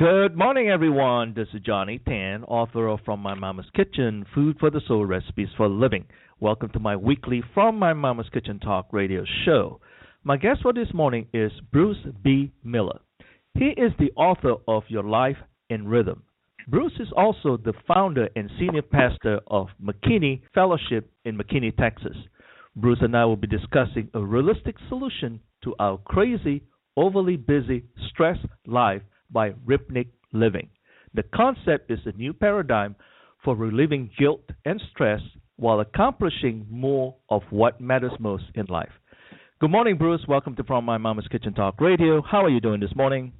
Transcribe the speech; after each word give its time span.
Good 0.00 0.34
morning, 0.34 0.70
everyone. 0.70 1.34
This 1.36 1.48
is 1.52 1.60
Johnny 1.60 1.98
Tan, 1.98 2.42
author 2.44 2.88
of 2.88 3.00
From 3.04 3.20
My 3.20 3.34
Mama's 3.34 3.66
Kitchen 3.76 4.24
Food 4.34 4.56
for 4.58 4.70
the 4.70 4.80
Soul 4.88 5.04
Recipes 5.04 5.50
for 5.58 5.68
Living. 5.68 6.06
Welcome 6.40 6.70
to 6.70 6.78
my 6.78 6.96
weekly 6.96 7.42
From 7.52 7.78
My 7.78 7.92
Mama's 7.92 8.30
Kitchen 8.32 8.58
Talk 8.60 8.86
radio 8.92 9.24
show. 9.44 9.78
My 10.24 10.38
guest 10.38 10.60
for 10.62 10.72
this 10.72 10.88
morning 10.94 11.26
is 11.34 11.52
Bruce 11.70 11.98
B. 12.24 12.50
Miller. 12.64 12.98
He 13.52 13.74
is 13.76 13.92
the 13.98 14.10
author 14.16 14.54
of 14.66 14.84
Your 14.88 15.02
Life 15.02 15.36
in 15.68 15.86
Rhythm. 15.86 16.22
Bruce 16.66 16.98
is 16.98 17.12
also 17.14 17.58
the 17.58 17.74
founder 17.86 18.30
and 18.36 18.50
senior 18.58 18.80
pastor 18.80 19.40
of 19.48 19.66
McKinney 19.84 20.40
Fellowship 20.54 21.10
in 21.26 21.36
McKinney, 21.36 21.76
Texas. 21.76 22.16
Bruce 22.74 23.00
and 23.02 23.14
I 23.14 23.26
will 23.26 23.36
be 23.36 23.48
discussing 23.48 24.08
a 24.14 24.24
realistic 24.24 24.76
solution 24.88 25.40
to 25.64 25.74
our 25.78 25.98
crazy, 25.98 26.62
overly 26.96 27.36
busy, 27.36 27.84
stressed 28.08 28.46
life 28.66 29.02
by 29.30 29.54
Rhythmic 29.64 30.08
Living. 30.32 30.68
The 31.14 31.24
concept 31.34 31.90
is 31.90 31.98
a 32.06 32.12
new 32.12 32.32
paradigm 32.32 32.96
for 33.44 33.56
relieving 33.56 34.10
guilt 34.18 34.48
and 34.64 34.80
stress 34.90 35.20
while 35.56 35.80
accomplishing 35.80 36.66
more 36.70 37.16
of 37.28 37.42
what 37.50 37.80
matters 37.80 38.12
most 38.18 38.44
in 38.54 38.66
life. 38.66 38.92
Good 39.60 39.70
morning, 39.70 39.98
Bruce. 39.98 40.24
Welcome 40.26 40.56
to 40.56 40.64
From 40.64 40.84
My 40.84 40.98
Mama's 40.98 41.28
Kitchen 41.28 41.52
Talk 41.52 41.80
Radio. 41.80 42.22
How 42.22 42.44
are 42.44 42.48
you 42.48 42.60
doing 42.60 42.80
this 42.80 42.94
morning? 42.96 43.32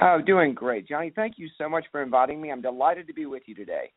Oh, 0.00 0.20
doing 0.24 0.54
great. 0.54 0.88
Johnny, 0.88 1.12
thank 1.14 1.34
you 1.36 1.48
so 1.58 1.68
much 1.68 1.84
for 1.92 2.02
inviting 2.02 2.40
me. 2.40 2.50
I'm 2.50 2.62
delighted 2.62 3.06
to 3.08 3.12
be 3.12 3.26
with 3.26 3.42
you 3.46 3.54
today. 3.54 3.90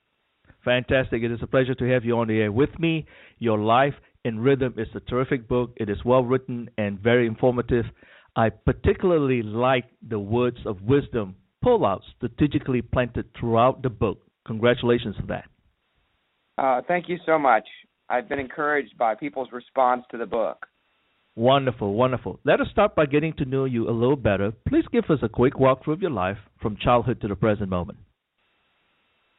Fantastic. 0.65 1.23
It 1.23 1.31
is 1.31 1.39
a 1.41 1.47
pleasure 1.47 1.75
to 1.75 1.89
have 1.93 2.03
you 2.03 2.17
on 2.17 2.27
the 2.27 2.41
air 2.41 2.51
with 2.51 2.77
me. 2.79 3.05
Your 3.39 3.57
Life 3.57 3.93
in 4.25 4.39
Rhythm 4.39 4.73
is 4.77 4.87
a 4.93 4.99
terrific 4.99 5.47
book. 5.47 5.71
It 5.77 5.89
is 5.89 5.97
well 6.03 6.23
written 6.23 6.69
and 6.77 6.99
very 6.99 7.27
informative. 7.27 7.85
I 8.35 8.49
particularly 8.49 9.41
like 9.43 9.85
the 10.07 10.19
words 10.19 10.57
of 10.65 10.81
wisdom 10.81 11.35
pull 11.63 11.85
out 11.85 12.01
strategically 12.17 12.81
planted 12.81 13.25
throughout 13.39 13.81
the 13.81 13.89
book. 13.89 14.19
Congratulations 14.45 15.15
for 15.19 15.27
that. 15.27 15.45
Uh, 16.57 16.81
thank 16.87 17.09
you 17.09 17.17
so 17.25 17.39
much. 17.39 17.63
I've 18.09 18.29
been 18.29 18.39
encouraged 18.39 18.97
by 18.97 19.15
people's 19.15 19.49
response 19.51 20.03
to 20.11 20.17
the 20.17 20.25
book. 20.25 20.65
Wonderful, 21.35 21.93
wonderful. 21.93 22.39
Let 22.45 22.61
us 22.61 22.67
start 22.71 22.95
by 22.95 23.07
getting 23.07 23.33
to 23.37 23.45
know 23.45 23.65
you 23.65 23.89
a 23.89 23.91
little 23.91 24.15
better. 24.15 24.53
Please 24.67 24.85
give 24.91 25.05
us 25.09 25.19
a 25.21 25.27
quick 25.27 25.55
walkthrough 25.55 25.93
of 25.93 26.01
your 26.01 26.11
life 26.11 26.37
from 26.61 26.77
childhood 26.77 27.19
to 27.21 27.27
the 27.27 27.35
present 27.35 27.69
moment. 27.69 27.97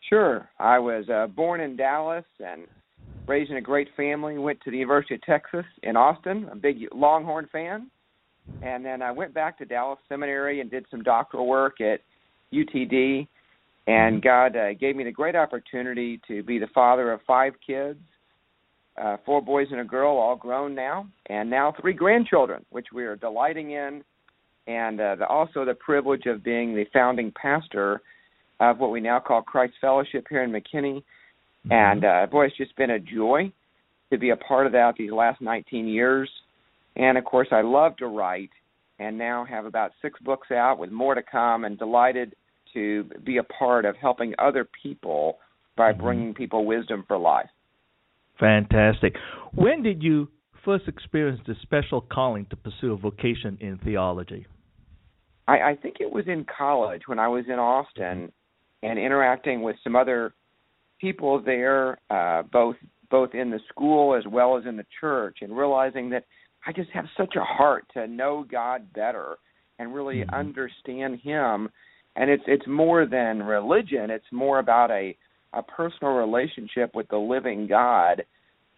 Sure. 0.08 0.48
I 0.58 0.78
was 0.78 1.08
uh, 1.08 1.26
born 1.26 1.60
in 1.60 1.76
Dallas 1.76 2.24
and 2.38 2.66
raised 3.26 3.50
in 3.50 3.56
a 3.56 3.62
great 3.62 3.88
family. 3.96 4.36
Went 4.36 4.60
to 4.62 4.70
the 4.70 4.76
University 4.76 5.14
of 5.14 5.22
Texas 5.22 5.64
in 5.82 5.96
Austin. 5.96 6.48
A 6.52 6.56
big 6.56 6.76
Longhorn 6.92 7.48
fan 7.50 7.90
and 8.62 8.84
then 8.84 9.02
I 9.02 9.10
went 9.10 9.34
back 9.34 9.58
to 9.58 9.64
Dallas 9.64 9.98
Seminary 10.08 10.60
and 10.60 10.70
did 10.70 10.86
some 10.90 11.02
doctoral 11.02 11.46
work 11.46 11.80
at 11.80 12.00
UTD. 12.52 13.26
And 13.86 14.16
mm-hmm. 14.16 14.26
God 14.26 14.56
uh, 14.56 14.74
gave 14.74 14.96
me 14.96 15.04
the 15.04 15.12
great 15.12 15.36
opportunity 15.36 16.20
to 16.28 16.42
be 16.42 16.58
the 16.58 16.68
father 16.74 17.12
of 17.12 17.20
five 17.26 17.52
kids, 17.64 18.00
uh, 19.00 19.16
four 19.24 19.42
boys 19.42 19.68
and 19.70 19.80
a 19.80 19.84
girl, 19.84 20.16
all 20.16 20.36
grown 20.36 20.74
now, 20.74 21.06
and 21.26 21.48
now 21.48 21.74
three 21.80 21.92
grandchildren, 21.92 22.64
which 22.70 22.86
we 22.92 23.04
are 23.04 23.16
delighting 23.16 23.72
in, 23.72 24.02
and 24.66 25.00
uh, 25.00 25.16
the, 25.16 25.26
also 25.26 25.64
the 25.64 25.74
privilege 25.74 26.26
of 26.26 26.42
being 26.42 26.74
the 26.74 26.86
founding 26.92 27.32
pastor 27.40 28.00
of 28.58 28.78
what 28.78 28.90
we 28.90 29.00
now 29.00 29.20
call 29.20 29.42
Christ 29.42 29.74
Fellowship 29.80 30.26
here 30.28 30.42
in 30.42 30.50
McKinney. 30.50 31.02
Mm-hmm. 31.02 31.72
And 31.72 32.04
uh, 32.04 32.26
boy, 32.30 32.46
it's 32.46 32.56
just 32.56 32.74
been 32.76 32.90
a 32.90 32.98
joy 32.98 33.52
to 34.10 34.18
be 34.18 34.30
a 34.30 34.36
part 34.36 34.66
of 34.66 34.72
that 34.72 34.94
these 34.98 35.12
last 35.12 35.40
19 35.40 35.86
years. 35.86 36.30
And 36.96 37.18
of 37.18 37.24
course, 37.24 37.48
I 37.52 37.60
love 37.60 37.96
to 37.98 38.06
write 38.06 38.50
and 38.98 39.18
now 39.18 39.44
have 39.44 39.66
about 39.66 39.92
six 40.00 40.18
books 40.20 40.50
out 40.50 40.78
with 40.78 40.90
more 40.90 41.14
to 41.14 41.22
come 41.22 41.64
and 41.64 41.78
delighted 41.78 42.34
to 42.72 43.04
be 43.24 43.36
a 43.36 43.42
part 43.42 43.84
of 43.84 43.96
helping 43.96 44.34
other 44.38 44.66
people 44.82 45.38
by 45.76 45.92
mm-hmm. 45.92 46.02
bringing 46.02 46.34
people 46.34 46.64
wisdom 46.64 47.04
for 47.06 47.18
life. 47.18 47.48
Fantastic. 48.40 49.14
When 49.54 49.82
did 49.82 50.02
you 50.02 50.28
first 50.64 50.88
experience 50.88 51.40
the 51.46 51.54
special 51.62 52.00
calling 52.00 52.46
to 52.50 52.56
pursue 52.56 52.92
a 52.92 52.96
vocation 52.96 53.56
in 53.60 53.78
theology? 53.78 54.46
I, 55.46 55.60
I 55.60 55.76
think 55.80 55.96
it 56.00 56.10
was 56.10 56.24
in 56.26 56.44
college 56.44 57.02
when 57.06 57.18
I 57.18 57.28
was 57.28 57.44
in 57.46 57.58
Austin 57.58 58.32
and 58.82 58.98
interacting 58.98 59.62
with 59.62 59.76
some 59.84 59.96
other 59.96 60.34
people 61.00 61.40
there, 61.42 61.98
uh, 62.10 62.42
both 62.42 62.76
both 63.08 63.34
in 63.34 63.50
the 63.50 63.60
school 63.68 64.16
as 64.16 64.24
well 64.26 64.58
as 64.58 64.64
in 64.66 64.76
the 64.76 64.86
church, 65.00 65.38
and 65.40 65.56
realizing 65.56 66.10
that 66.10 66.24
I 66.66 66.72
just 66.72 66.90
have 66.90 67.06
such 67.16 67.34
a 67.36 67.44
heart 67.44 67.86
to 67.94 68.06
know 68.06 68.44
God 68.50 68.92
better 68.92 69.36
and 69.78 69.94
really 69.94 70.16
mm-hmm. 70.16 70.34
understand 70.34 71.20
Him. 71.20 71.68
And 72.16 72.30
it's 72.30 72.42
it's 72.46 72.66
more 72.66 73.06
than 73.06 73.42
religion. 73.42 74.10
It's 74.10 74.24
more 74.32 74.58
about 74.58 74.90
a 74.90 75.16
a 75.52 75.62
personal 75.62 76.14
relationship 76.14 76.94
with 76.94 77.08
the 77.08 77.16
living 77.16 77.66
God. 77.66 78.24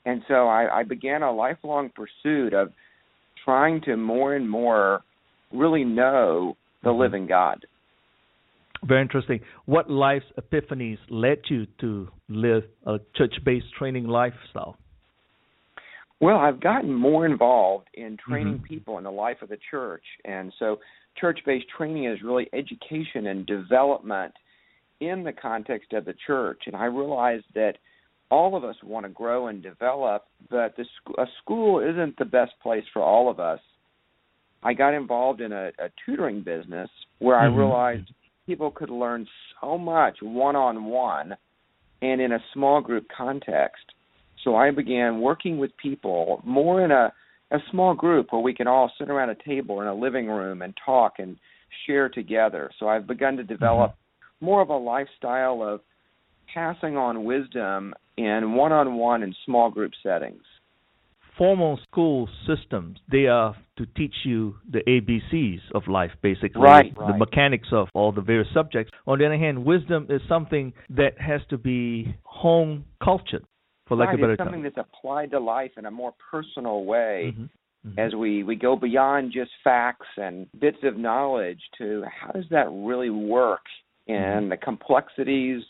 And 0.05 0.23
so 0.29 0.47
I, 0.47 0.81
I 0.81 0.83
began 0.85 1.23
a 1.23 1.33
lifelong 1.33 1.91
pursuit 1.91 2.55
of 2.55 2.73
trying 3.45 3.81
to 3.83 3.97
more 3.97 4.35
and 4.35 4.49
more 4.49 5.03
really 5.53 5.85
know 5.85 6.57
the 6.83 6.91
mm-hmm. 6.91 7.01
living 7.01 7.27
God. 7.27 7.65
Very 8.85 9.03
interesting. 9.03 9.41
What 9.65 9.91
life's 9.91 10.27
epiphanies 10.41 10.99
led 11.11 11.39
you 11.49 11.67
to 11.81 12.09
live 12.29 12.63
a 12.87 12.99
church 13.17 13.35
based 13.45 13.67
training 13.77 14.07
lifestyle? 14.07 14.77
Well, 16.21 16.39
I've 16.39 16.61
gotten 16.61 16.93
more 16.93 17.27
involved 17.27 17.89
in 17.95 18.17
training 18.17 18.55
mm-hmm. 18.55 18.65
people 18.65 18.99
in 18.99 19.05
the 19.05 19.11
life 19.11 19.41
of 19.43 19.49
the 19.49 19.59
church. 19.71 20.03
And 20.25 20.53
so 20.59 20.79
church 21.17 21.41
based 21.47 21.67
training 21.77 22.07
is 22.07 22.23
really 22.23 22.49
education 22.53 23.27
and 23.29 23.47
development 23.47 24.35
in 25.01 25.23
the 25.23 25.33
context 25.33 25.93
of 25.93 26.05
the 26.05 26.15
church. 26.27 26.63
And 26.67 26.75
I 26.75 26.87
realized 26.87 27.45
that 27.55 27.75
all 28.31 28.57
of 28.57 28.65
us 28.65 28.77
want 28.83 29.07
to 29.07 29.11
grow 29.11 29.47
and 29.47 29.63
develop, 29.63 30.25
but 30.51 30.77
the, 30.77 30.85
a 31.19 31.27
school 31.43 31.81
isn't 31.81 32.19
the 32.19 32.25
best 32.25 32.53
place 32.63 32.85
for 32.93 33.01
all 33.01 33.31
of 33.31 33.41
us. 33.41 33.61
I 34.63 34.75
got 34.75 34.95
involved 34.95 35.41
in 35.41 35.53
a, 35.53 35.69
a 35.79 35.89
tutoring 36.05 36.43
business 36.43 36.91
where 37.21 37.37
mm-hmm. 37.37 37.55
I 37.55 37.59
realized 37.59 38.13
people 38.47 38.71
could 38.71 38.91
learn 38.91 39.27
so 39.61 39.79
much 39.79 40.17
one 40.21 40.57
on 40.57 40.85
one 40.85 41.37
and 42.03 42.21
in 42.21 42.33
a 42.33 42.45
small 42.53 42.81
group 42.81 43.07
context. 43.17 43.85
So 44.45 44.57
I 44.57 44.71
began 44.71 45.21
working 45.21 45.59
with 45.59 45.77
people 45.77 46.41
more 46.45 46.85
in 46.85 46.91
a 46.91 47.13
a 47.51 47.59
small 47.71 47.95
group 47.95 48.33
where 48.33 48.43
we 48.43 48.55
can 48.55 48.67
all 48.67 48.91
sit 48.99 49.09
around 49.09 49.31
a 49.31 49.37
table 49.47 49.81
in 49.81 49.87
a 49.87 49.95
living 49.95 50.27
room 50.27 50.63
and 50.63 50.75
talk 50.85 51.15
and 51.19 51.37
share 51.87 52.09
together. 52.09 52.71
So 52.79 52.89
I've 52.89 53.07
begun 53.07 53.37
to 53.37 53.45
develop 53.45 53.93
mm-hmm. 53.93 54.47
more 54.47 54.61
of 54.61 54.69
a 54.69 54.77
lifestyle 54.77 55.63
of 55.63 55.81
passing 56.53 56.97
on 56.97 57.25
wisdom 57.25 57.95
in 58.17 58.55
one-on-one 58.55 59.23
and 59.23 59.35
small 59.47 59.71
group 59.71 59.93
settings. 60.03 60.43
Formal 61.37 61.79
school 61.89 62.29
systems, 62.49 62.99
they 63.11 63.27
are 63.27 63.55
to 63.77 63.87
teach 63.97 64.15
you 64.25 64.57
the 64.69 64.81
ABCs 64.81 65.61
of 65.73 65.87
life, 65.87 66.11
basically, 66.21 66.61
right, 66.61 66.93
the 66.97 67.01
right. 67.01 67.19
mechanics 67.19 67.69
of 67.71 67.87
all 67.95 68.11
the 68.11 68.21
various 68.21 68.49
subjects. 68.53 68.91
On 69.07 69.21
the 69.21 69.27
other 69.27 69.39
hand, 69.39 69.65
wisdom 69.65 70.09
is 70.11 70.21
something 70.29 70.73
that 70.91 71.13
has 71.21 71.41
to 71.51 71.57
be 71.57 72.13
home 72.25 72.85
cultured 73.03 73.45
for 73.89 73.97
lack 73.97 74.09
right, 74.09 74.15
of 74.15 74.21
better 74.21 74.33
it's 74.35 74.41
something 74.43 74.63
that's 74.63 74.77
applied 74.77 75.31
to 75.31 75.41
life 75.41 75.73
in 75.77 75.87
a 75.87 75.91
more 75.91 76.15
personal 76.31 76.85
way 76.85 77.33
mm-hmm. 77.35 77.89
Mm-hmm. 77.89 77.99
as 77.99 78.15
we 78.15 78.43
we 78.43 78.57
go 78.57 78.77
beyond 78.77 79.33
just 79.33 79.51
facts 79.65 80.07
and 80.17 80.47
bits 80.61 80.79
of 80.83 80.97
knowledge 80.97 81.61
to 81.79 82.05
how 82.05 82.33
does 82.33 82.45
that 82.51 82.67
really 82.71 83.11
work 83.11 83.63
and 84.07 84.43
mm-hmm. 84.43 84.49
the 84.51 84.57
complexities 84.57 85.63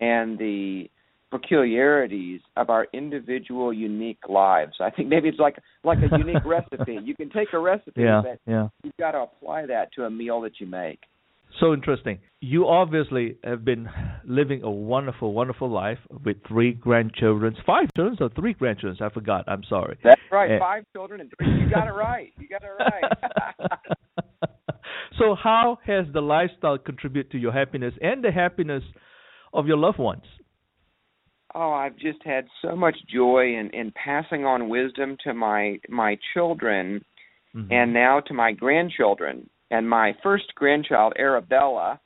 and 0.00 0.38
the 0.38 0.88
peculiarities 1.32 2.40
of 2.56 2.68
our 2.68 2.86
individual 2.92 3.72
unique 3.72 4.28
lives. 4.28 4.74
I 4.80 4.90
think 4.90 5.08
maybe 5.08 5.28
it's 5.28 5.38
like 5.38 5.56
like 5.82 5.98
a 5.98 6.18
unique 6.18 6.44
recipe. 6.44 6.98
You 7.02 7.16
can 7.16 7.30
take 7.30 7.48
a 7.54 7.58
recipe, 7.58 8.02
yeah, 8.02 8.20
but 8.22 8.38
yeah. 8.46 8.68
you've 8.84 8.96
got 8.98 9.12
to 9.12 9.22
apply 9.22 9.66
that 9.66 9.92
to 9.94 10.04
a 10.04 10.10
meal 10.10 10.42
that 10.42 10.60
you 10.60 10.66
make. 10.66 11.00
So 11.60 11.72
interesting. 11.74 12.18
You 12.40 12.66
obviously 12.66 13.36
have 13.44 13.64
been 13.64 13.88
living 14.24 14.62
a 14.62 14.70
wonderful, 14.70 15.32
wonderful 15.32 15.70
life 15.70 15.98
with 16.24 16.38
three 16.48 16.72
grandchildren, 16.72 17.56
five 17.66 17.88
children, 17.94 18.16
or 18.20 18.30
three 18.30 18.54
grandchildren. 18.54 18.96
I 19.00 19.12
forgot. 19.12 19.44
I'm 19.46 19.62
sorry. 19.68 19.98
That's 20.02 20.20
right. 20.30 20.50
And, 20.50 20.60
five 20.60 20.84
children 20.92 21.20
and 21.20 21.32
three. 21.36 21.60
You 21.60 21.70
got 21.70 21.86
it 21.86 21.92
right. 21.92 22.32
You 22.38 22.48
got 22.48 22.62
it 22.62 22.70
right. 22.78 24.48
so, 25.18 25.36
how 25.40 25.78
has 25.86 26.06
the 26.12 26.20
lifestyle 26.20 26.78
contributed 26.78 27.30
to 27.32 27.38
your 27.38 27.52
happiness 27.52 27.94
and 28.00 28.24
the 28.24 28.32
happiness 28.32 28.82
of 29.52 29.66
your 29.66 29.76
loved 29.76 29.98
ones? 29.98 30.24
Oh, 31.54 31.72
I've 31.72 31.96
just 31.96 32.24
had 32.24 32.46
so 32.62 32.74
much 32.74 32.96
joy 33.12 33.54
in 33.58 33.70
in 33.74 33.92
passing 33.92 34.46
on 34.46 34.70
wisdom 34.70 35.16
to 35.24 35.34
my 35.34 35.78
my 35.88 36.18
children, 36.32 37.04
mm-hmm. 37.54 37.70
and 37.70 37.92
now 37.92 38.20
to 38.20 38.32
my 38.34 38.52
grandchildren 38.52 39.50
and 39.72 39.88
my 39.88 40.14
first 40.22 40.54
grandchild, 40.54 41.14
Arabella, 41.18 41.98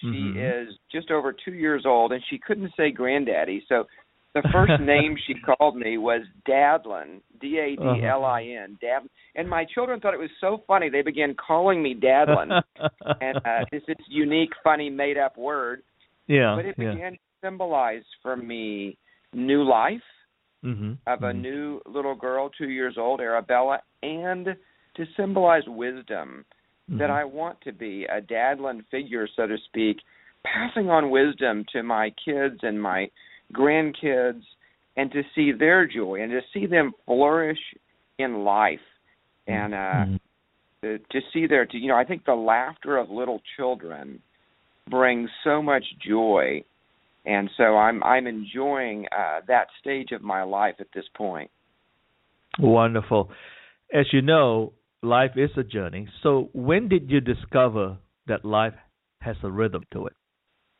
she 0.00 0.06
mm-hmm. 0.06 0.68
is 0.68 0.74
just 0.92 1.10
over 1.10 1.32
two 1.32 1.54
years 1.54 1.84
old, 1.86 2.12
and 2.12 2.22
she 2.28 2.38
couldn't 2.38 2.70
say 2.76 2.90
granddaddy. 2.90 3.64
So 3.70 3.86
the 4.34 4.42
first 4.52 4.80
name 4.82 5.16
she 5.26 5.32
called 5.34 5.76
me 5.76 5.96
was 5.96 6.20
Dadlin, 6.46 7.22
D 7.40 7.58
A 7.58 7.74
D 7.74 8.04
L 8.04 8.22
I 8.26 8.42
N, 8.42 8.76
Dad. 8.82 9.08
And 9.34 9.48
my 9.48 9.64
children 9.74 9.98
thought 9.98 10.12
it 10.12 10.20
was 10.20 10.30
so 10.42 10.62
funny. 10.66 10.90
They 10.90 11.00
began 11.00 11.34
calling 11.34 11.82
me 11.82 11.94
Dadlin, 11.94 12.62
and 13.22 13.38
uh, 13.38 13.64
it's 13.72 13.86
this 13.86 13.96
unique, 14.10 14.50
funny, 14.62 14.90
made-up 14.90 15.38
word. 15.38 15.82
Yeah. 16.26 16.54
But 16.54 16.66
it 16.66 16.74
yeah. 16.76 16.92
began 16.92 17.12
to 17.12 17.18
symbolize 17.42 18.02
for 18.22 18.36
me 18.36 18.98
new 19.32 19.62
life 19.62 20.02
mm-hmm. 20.62 20.92
of 21.06 21.22
a 21.22 21.26
mm-hmm. 21.26 21.40
new 21.40 21.80
little 21.86 22.14
girl, 22.14 22.50
two 22.58 22.68
years 22.68 22.96
old, 22.98 23.20
Arabella, 23.22 23.80
and 24.02 24.48
to 24.96 25.04
symbolize 25.16 25.62
wisdom 25.66 26.44
mm-hmm. 26.88 26.98
that 26.98 27.10
I 27.10 27.24
want 27.24 27.60
to 27.62 27.72
be 27.72 28.04
a 28.04 28.20
Dadlin 28.20 28.84
figure, 28.90 29.28
so 29.36 29.46
to 29.46 29.56
speak, 29.66 29.98
passing 30.44 30.88
on 30.90 31.10
wisdom 31.10 31.64
to 31.72 31.82
my 31.82 32.12
kids 32.24 32.60
and 32.62 32.80
my 32.80 33.10
grandkids 33.52 34.42
and 34.96 35.10
to 35.12 35.22
see 35.34 35.52
their 35.52 35.86
joy 35.86 36.22
and 36.22 36.30
to 36.32 36.40
see 36.52 36.66
them 36.66 36.92
flourish 37.04 37.58
in 38.18 38.44
life 38.44 38.80
and 39.46 39.74
uh 39.74 40.04
Mhm. 40.06 40.20
to, 40.82 40.98
to 40.98 41.20
see 41.32 41.46
their 41.46 41.66
to, 41.66 41.76
you 41.76 41.86
know 41.88 41.96
i 41.96 42.04
think 42.04 42.24
the 42.24 42.34
laughter 42.34 42.96
of 42.96 43.08
little 43.08 43.40
children 43.56 44.20
brings 44.88 45.30
so 45.44 45.62
much 45.62 45.84
joy 46.04 46.64
and 47.24 47.48
so 47.56 47.76
i'm 47.76 48.02
i'm 48.02 48.26
enjoying 48.26 49.06
uh 49.16 49.40
that 49.46 49.68
stage 49.80 50.10
of 50.10 50.22
my 50.22 50.42
life 50.42 50.76
at 50.80 50.88
this 50.92 51.06
point 51.14 51.50
Wonderful. 52.58 53.30
As 53.92 54.06
you 54.12 54.22
know, 54.22 54.72
life 55.02 55.32
is 55.36 55.50
a 55.56 55.62
journey. 55.62 56.08
So 56.22 56.50
when 56.52 56.88
did 56.88 57.10
you 57.10 57.20
discover 57.20 57.98
that 58.26 58.44
life 58.44 58.74
has 59.20 59.36
a 59.42 59.50
rhythm 59.50 59.84
to 59.92 60.06
it? 60.06 60.12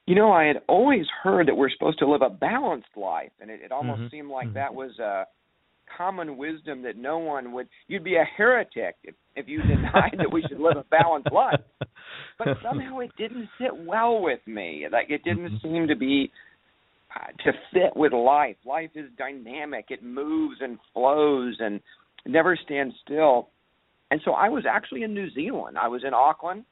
you 0.06 0.14
know 0.14 0.30
i 0.30 0.44
had 0.44 0.58
always 0.68 1.04
heard 1.22 1.48
that 1.48 1.56
we're 1.56 1.70
supposed 1.70 1.98
to 1.98 2.06
live 2.08 2.22
a 2.22 2.30
balanced 2.30 2.96
life 2.96 3.32
and 3.40 3.50
it, 3.50 3.60
it 3.60 3.72
almost 3.72 4.02
Mhm. 4.02 4.10
seemed 4.10 4.30
like 4.30 4.46
Mhm. 4.48 4.54
that 4.54 4.72
was 4.72 4.96
a 5.00 5.26
common 5.96 6.36
wisdom 6.36 6.82
that 6.82 6.96
no 6.96 7.18
one 7.18 7.52
would 7.52 7.68
you'd 7.88 8.04
be 8.04 8.14
a 8.16 8.24
heretic 8.36 8.94
if 9.02 9.14
if 9.34 9.48
you 9.48 9.62
denied 9.62 10.14
that 10.18 10.30
we 10.30 10.42
should 10.46 10.60
live 10.60 10.76
a 10.76 10.84
balanced 10.84 11.32
life 11.32 11.58
but 12.38 12.48
somehow 12.62 12.98
it 13.00 13.10
didn't 13.16 13.48
sit 13.58 13.74
well 13.74 14.20
with 14.20 14.40
me. 14.46 14.86
Like 14.90 15.10
it 15.10 15.24
didn't 15.24 15.50
Mhm. 15.50 15.62
seem 15.62 15.88
to 15.88 15.96
be 15.96 16.30
uh, 17.14 17.32
to 17.44 17.52
fit 17.72 17.96
with 17.96 18.12
life. 18.12 18.56
Life 18.64 18.90
is 18.94 19.10
dynamic; 19.16 19.86
it 19.90 20.02
moves 20.02 20.56
and 20.60 20.78
flows 20.92 21.56
and 21.60 21.80
never 22.26 22.56
stands 22.56 22.94
still. 23.04 23.48
And 24.10 24.20
so 24.24 24.32
I 24.32 24.48
was 24.48 24.64
actually 24.66 25.02
in 25.02 25.14
New 25.14 25.30
Zealand. 25.30 25.76
I 25.78 25.88
was 25.88 26.04
in 26.04 26.14
Auckland, 26.14 26.64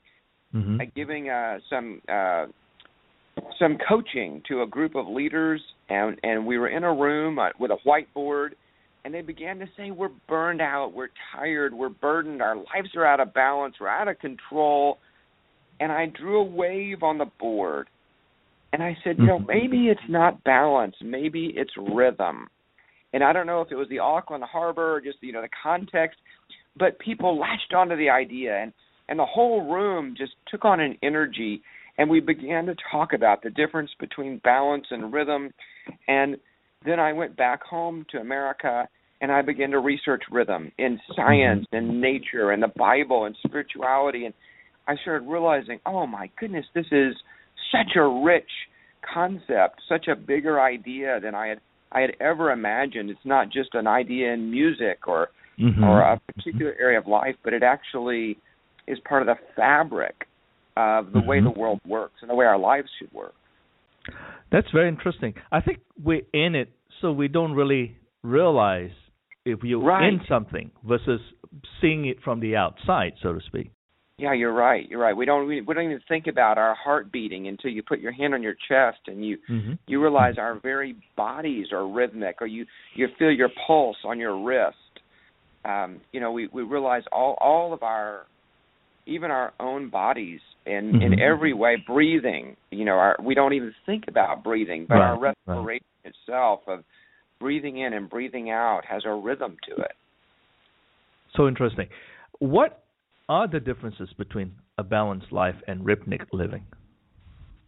Mhm. 0.55 0.81
uh, 0.81 0.91
giving 0.95 1.31
uh, 1.31 1.59
some 1.69 2.01
uh, 2.09 2.47
some 3.59 3.77
coaching 3.79 4.41
to 4.49 4.63
a 4.63 4.67
group 4.67 4.95
of 4.95 5.09
leaders, 5.09 5.61
and 5.89 6.19
and 6.23 6.47
we 6.47 6.59
were 6.59 6.69
in 6.69 6.85
a 6.85 6.93
room 6.93 7.39
uh, 7.39 7.51
with 7.59 7.71
a 7.71 7.79
whiteboard. 7.85 8.55
And 9.05 9.13
they 9.13 9.21
began 9.21 9.59
to 9.59 9.67
say, 9.77 9.91
"We're 9.91 10.17
burned 10.29 10.63
out. 10.63 10.93
We're 10.95 11.11
tired. 11.33 11.75
We're 11.75 11.91
burdened. 11.91 12.41
Our 12.41 12.57
lives 12.57 12.95
are 12.97 13.05
out 13.05 13.21
of 13.21 13.35
balance. 13.35 13.75
We're 13.81 13.89
out 13.89 14.09
of 14.09 14.19
control." 14.19 14.99
and 15.81 15.91
I 15.91 16.07
drew 16.07 16.41
a 16.41 16.45
wave 16.45 17.03
on 17.03 17.19
the 17.19 17.27
board. 17.39 17.89
And 18.73 18.83
I 18.83 18.97
said, 19.05 19.19
you 19.19 19.27
know, 19.27 19.39
Mhm. 19.39 19.49
maybe 19.49 19.89
it's 19.89 20.09
not 20.09 20.43
balance, 20.45 20.97
maybe 21.01 21.47
it's 21.57 21.77
rhythm. 21.77 22.49
And 23.13 23.23
I 23.23 23.33
don't 23.33 23.47
know 23.47 23.61
if 23.61 23.71
it 23.71 23.77
was 23.77 23.89
the 23.89 24.01
Auckland 24.01 24.43
Harbor 24.45 24.95
or 24.95 25.01
just 25.01 25.23
you 25.23 25.33
know 25.33 25.43
the 25.43 25.49
context, 25.49 26.21
but 26.79 26.99
people 26.99 27.39
latched 27.39 27.73
onto 27.75 27.97
the 27.97 28.11
idea 28.11 28.57
and 28.63 28.73
and 29.09 29.19
the 29.19 29.27
whole 29.27 29.71
room 29.71 30.15
just 30.17 30.33
took 30.49 30.65
on 30.65 30.81
an 30.81 30.97
energy 31.03 31.63
and 31.99 32.09
we 32.09 32.21
began 32.21 32.67
to 32.67 32.75
talk 32.91 33.13
about 33.13 33.43
the 33.43 33.51
difference 33.51 33.91
between 34.01 34.39
balance 34.39 34.87
and 34.91 35.13
rhythm 35.13 35.53
and 36.09 36.37
then 36.85 37.01
I 37.01 37.13
went 37.13 37.37
back 37.37 37.63
home 37.63 38.05
to 38.11 38.19
America 38.19 38.89
and 39.21 39.31
I 39.31 39.43
began 39.43 39.71
to 39.71 39.79
research 39.79 40.23
rhythm 40.31 40.73
in 40.79 40.99
science 41.15 41.67
and 41.73 42.01
nature 42.01 42.51
and 42.51 42.63
the 42.63 42.73
Bible 42.77 43.25
and 43.25 43.37
spirituality 43.47 44.27
and 44.27 44.35
I 44.87 44.97
started 44.97 45.27
realizing, 45.27 45.81
oh 45.87 46.07
my 46.07 46.31
goodness, 46.39 46.67
this 46.75 46.87
is 46.93 47.15
such 47.73 47.97
a 47.97 48.07
rich 48.07 48.51
concept, 49.13 49.81
such 49.89 50.09
a 50.09 50.17
bigger 50.17 50.61
idea 50.61 51.21
than 51.21 51.35
I 51.35 51.49
had 51.49 51.61
I 51.93 52.01
had 52.01 52.17
ever 52.21 52.51
imagined. 52.51 53.09
It's 53.09 53.21
not 53.25 53.51
just 53.51 53.75
an 53.75 53.87
idea 53.87 54.33
in 54.33 54.51
music 54.51 55.07
or 55.07 55.29
Mhm. 55.59 55.83
or 55.83 56.01
a 56.01 56.21
particular 56.35 56.75
area 56.79 56.99
of 56.99 57.07
life, 57.07 57.37
but 57.43 57.53
it 57.53 57.63
actually 57.63 58.37
is 58.87 58.99
part 59.01 59.23
of 59.23 59.27
the 59.27 59.37
fabric 59.55 60.27
of 60.77 61.13
the 61.13 61.21
way 61.21 61.41
Mhm. 61.41 61.45
the 61.55 61.61
world 61.61 61.81
works 61.87 62.21
and 62.23 62.31
the 62.31 62.35
way 62.35 62.47
our 62.47 62.59
lives 62.59 62.91
should 62.99 63.13
work. 63.13 63.35
That's 64.51 64.71
very 64.71 64.89
interesting. 64.89 65.35
I 65.53 65.61
think 65.61 65.81
we're 66.03 66.23
in 66.33 66.55
it, 66.55 66.71
so 67.01 67.13
we 67.13 67.29
don't 67.29 67.55
really 67.55 67.97
realize 68.23 68.93
if 69.45 69.63
you're 69.63 69.81
Right. 69.81 70.13
in 70.13 70.25
something 70.27 70.71
versus 70.85 71.21
seeing 71.81 72.07
it 72.07 72.21
from 72.23 72.41
the 72.41 72.57
outside, 72.57 73.15
so 73.19 73.33
to 73.33 73.41
speak. 73.41 73.71
Yeah, 74.17 74.33
you're 74.33 74.53
right. 74.53 74.89
You're 74.89 75.01
right. 75.01 75.17
We 75.17 75.25
don't 75.27 75.47
we, 75.49 75.61
we 75.61 75.75
don't 75.75 75.85
even 75.85 76.01
think 76.09 76.29
about 76.29 76.57
our 76.57 76.75
heart 76.75 77.11
beating 77.11 77.49
until 77.49 77.71
you 77.73 77.83
put 77.83 77.99
your 77.99 78.13
hand 78.13 78.33
on 78.33 78.43
your 78.45 78.55
chest 78.69 79.01
and 79.09 79.25
you 79.25 79.39
Mm-hmm. 79.49 79.73
you 79.89 80.01
realize 80.01 80.39
our 80.39 80.55
very 80.55 80.95
bodies 81.17 81.73
are 81.73 81.87
rhythmic 81.87 82.41
or 82.41 82.47
you 82.47 82.65
you 82.95 83.09
feel 83.19 83.33
your 83.33 83.51
pulse 83.67 83.97
on 84.05 84.21
your 84.21 84.37
wrist 84.37 84.79
um 85.65 86.01
you 86.13 86.21
know 86.21 86.33
we 86.33 86.49
we 86.53 86.63
realize 86.63 87.03
all 87.13 87.37
all 87.41 87.73
of 87.73 87.83
our 87.83 88.27
even 89.07 89.31
our 89.31 89.53
own 89.61 89.91
bodies 89.91 90.41
in 90.67 90.95
in 91.03 91.13
Mhm. 91.13 91.21
every 91.21 91.53
way 91.53 91.77
breathing 91.87 92.57
you 92.71 92.85
know 92.85 92.93
our 92.95 93.17
we 93.23 93.35
don't 93.35 93.53
even 93.53 93.75
think 93.87 94.05
about 94.09 94.43
breathing 94.45 94.87
but 94.89 95.01
our 95.01 95.19
Right, 95.19 95.35
right. 95.47 95.57
respiration 95.57 95.87
itself 96.05 96.61
of 96.67 96.85
breathing 97.41 97.79
in 97.79 97.93
and 97.93 98.09
breathing 98.09 98.51
out 98.51 98.83
has 98.85 99.03
a 99.05 99.13
rhythm 99.15 99.57
to 99.69 99.75
it 99.83 99.93
So 101.37 101.49
interesting. 101.49 101.89
What 102.39 102.85
are 103.29 103.49
the 103.49 103.61
differences 103.61 104.09
between 104.17 104.53
a 104.79 104.85
balanced 104.85 105.33
life 105.33 105.57
and 105.67 105.85
rhythmic 105.85 106.23
living? 106.33 106.65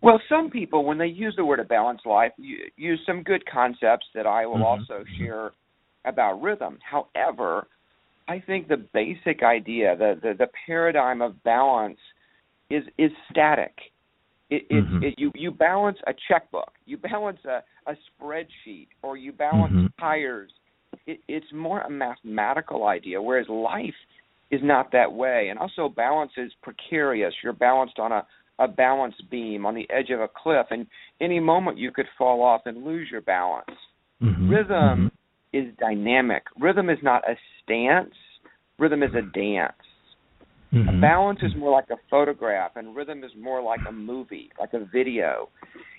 Well, 0.02 0.20
some 0.28 0.50
people, 0.50 0.84
when 0.84 0.98
they 0.98 1.06
use 1.06 1.34
the 1.36 1.44
word 1.44 1.58
a 1.58 1.64
balanced 1.64 2.06
life, 2.06 2.32
use 2.38 3.00
some 3.06 3.22
good 3.22 3.44
concepts 3.46 4.06
that 4.14 4.26
I 4.26 4.46
will 4.46 4.58
Mhm, 4.58 4.62
also 4.62 5.04
mhm. 5.04 5.18
share 5.18 5.52
about 6.04 6.40
rhythm. 6.40 6.78
However, 6.88 7.66
I 8.28 8.40
think 8.40 8.68
the 8.68 8.76
basic 8.76 9.42
idea, 9.42 9.96
the 9.96 10.18
the, 10.22 10.34
the 10.34 10.48
paradigm 10.66 11.22
of 11.22 11.42
balance, 11.44 11.98
is 12.70 12.84
is 12.98 13.10
static. 13.30 13.74
It, 14.50 14.66
it, 14.70 14.84
Mhm. 14.84 15.02
it 15.02 15.14
you 15.18 15.32
you 15.34 15.50
balance 15.50 15.98
a 16.06 16.14
checkbook, 16.28 16.72
you 16.86 16.96
balance 16.96 17.44
a 17.44 17.62
a 17.86 17.96
spreadsheet, 18.10 18.88
or 19.02 19.16
you 19.16 19.32
balance 19.32 19.74
Mhm. 19.74 19.90
tires. 19.98 20.52
It, 21.06 21.20
it's 21.28 21.52
more 21.52 21.80
a 21.82 21.90
mathematical 21.90 22.86
idea, 22.86 23.20
whereas 23.22 23.48
life 23.48 23.94
is 24.50 24.62
not 24.62 24.90
that 24.92 25.12
way. 25.12 25.48
And 25.50 25.58
also, 25.58 25.88
balance 25.88 26.32
is 26.36 26.52
precarious. 26.62 27.34
You're 27.42 27.52
balanced 27.52 27.98
on 27.98 28.12
a 28.12 28.26
a 28.58 28.66
balance 28.66 29.20
beam 29.30 29.66
on 29.66 29.74
the 29.74 29.88
edge 29.90 30.10
of 30.10 30.20
a 30.20 30.28
cliff, 30.28 30.66
and 30.70 30.86
any 31.20 31.38
moment 31.38 31.76
you 31.76 31.90
could 31.92 32.08
fall 32.16 32.42
off 32.42 32.62
and 32.64 32.84
lose 32.84 33.10
your 33.10 33.20
balance. 33.20 33.76
Mhm, 34.22 34.48
Rhythm 34.50 35.10
is 35.52 35.74
dynamic. 35.76 36.44
Rhythm 36.58 36.88
is 36.88 37.02
not 37.02 37.28
a 37.28 37.36
stance. 37.66 38.14
Rhythm 38.78 39.02
is 39.02 39.14
a 39.14 39.22
dance. 39.22 39.74
mhm, 40.72 40.84
mhm. 40.88 41.00
Balance 41.00 41.40
is 41.42 41.54
more 41.56 41.70
like 41.70 41.90
a 41.90 41.96
photograph, 42.10 42.72
and 42.76 42.96
rhythm 42.96 43.24
is 43.24 43.30
more 43.40 43.62
like 43.62 43.82
a 43.86 43.92
movie, 43.92 44.50
like 44.58 44.72
a 44.74 44.84
video. 44.84 45.48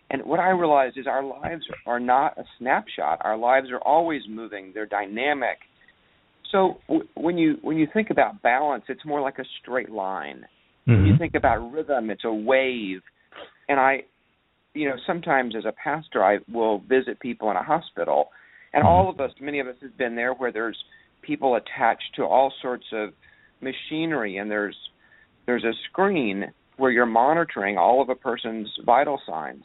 And 0.09 0.23
what 0.23 0.39
I 0.39 0.49
realized 0.49 0.97
is 0.97 1.07
our 1.07 1.23
lives 1.23 1.65
are 1.85 1.99
not 1.99 2.37
a 2.37 2.43
snapshot. 2.57 3.19
Our 3.23 3.37
lives 3.37 3.69
are 3.71 3.79
always 3.79 4.21
moving. 4.29 4.71
They're 4.73 4.85
dynamic. 4.85 5.57
So 6.51 6.81
w- 6.87 7.07
when 7.15 7.37
you 7.37 7.57
when 7.61 7.77
you 7.77 7.87
think 7.93 8.09
about 8.09 8.41
balance, 8.41 8.85
it's 8.89 9.05
more 9.05 9.21
like 9.21 9.39
a 9.39 9.45
straight 9.61 9.89
line. 9.89 10.47
When 10.85 11.05
you 11.05 11.13
Mhm. 11.13 11.17
think 11.17 11.35
about 11.35 11.71
rhythm, 11.71 12.09
it's 12.09 12.23
a 12.23 12.33
wave. 12.33 13.01
And 13.67 13.79
I, 13.79 14.05
you 14.73 14.87
know, 14.89 14.97
sometimes 15.05 15.55
as 15.55 15.65
a 15.65 15.73
pastor, 15.73 16.23
I 16.23 16.39
will 16.51 16.79
visit 16.79 17.19
people 17.19 17.51
in 17.51 17.57
a 17.57 17.63
hospital, 17.63 18.31
and 18.73 18.83
Mhm. 18.83 18.87
all 18.87 19.09
of 19.09 19.19
us, 19.19 19.31
many 19.41 19.59
of 19.59 19.67
us, 19.67 19.75
have 19.81 19.97
been 19.97 20.15
there 20.15 20.33
where 20.33 20.51
there's 20.51 20.77
people 21.21 21.55
attached 21.55 22.15
to 22.15 22.23
all 22.23 22.51
sorts 22.61 22.85
of 22.93 23.09
machinery, 23.61 24.37
and 24.37 24.49
there's 24.49 24.75
there's 25.45 25.63
a 25.63 25.73
screen 25.89 26.51
where 26.77 26.91
you're 26.91 27.05
monitoring 27.05 27.77
all 27.77 28.01
of 28.01 28.09
a 28.09 28.15
person's 28.15 28.69
vital 28.85 29.19
signs. 29.25 29.63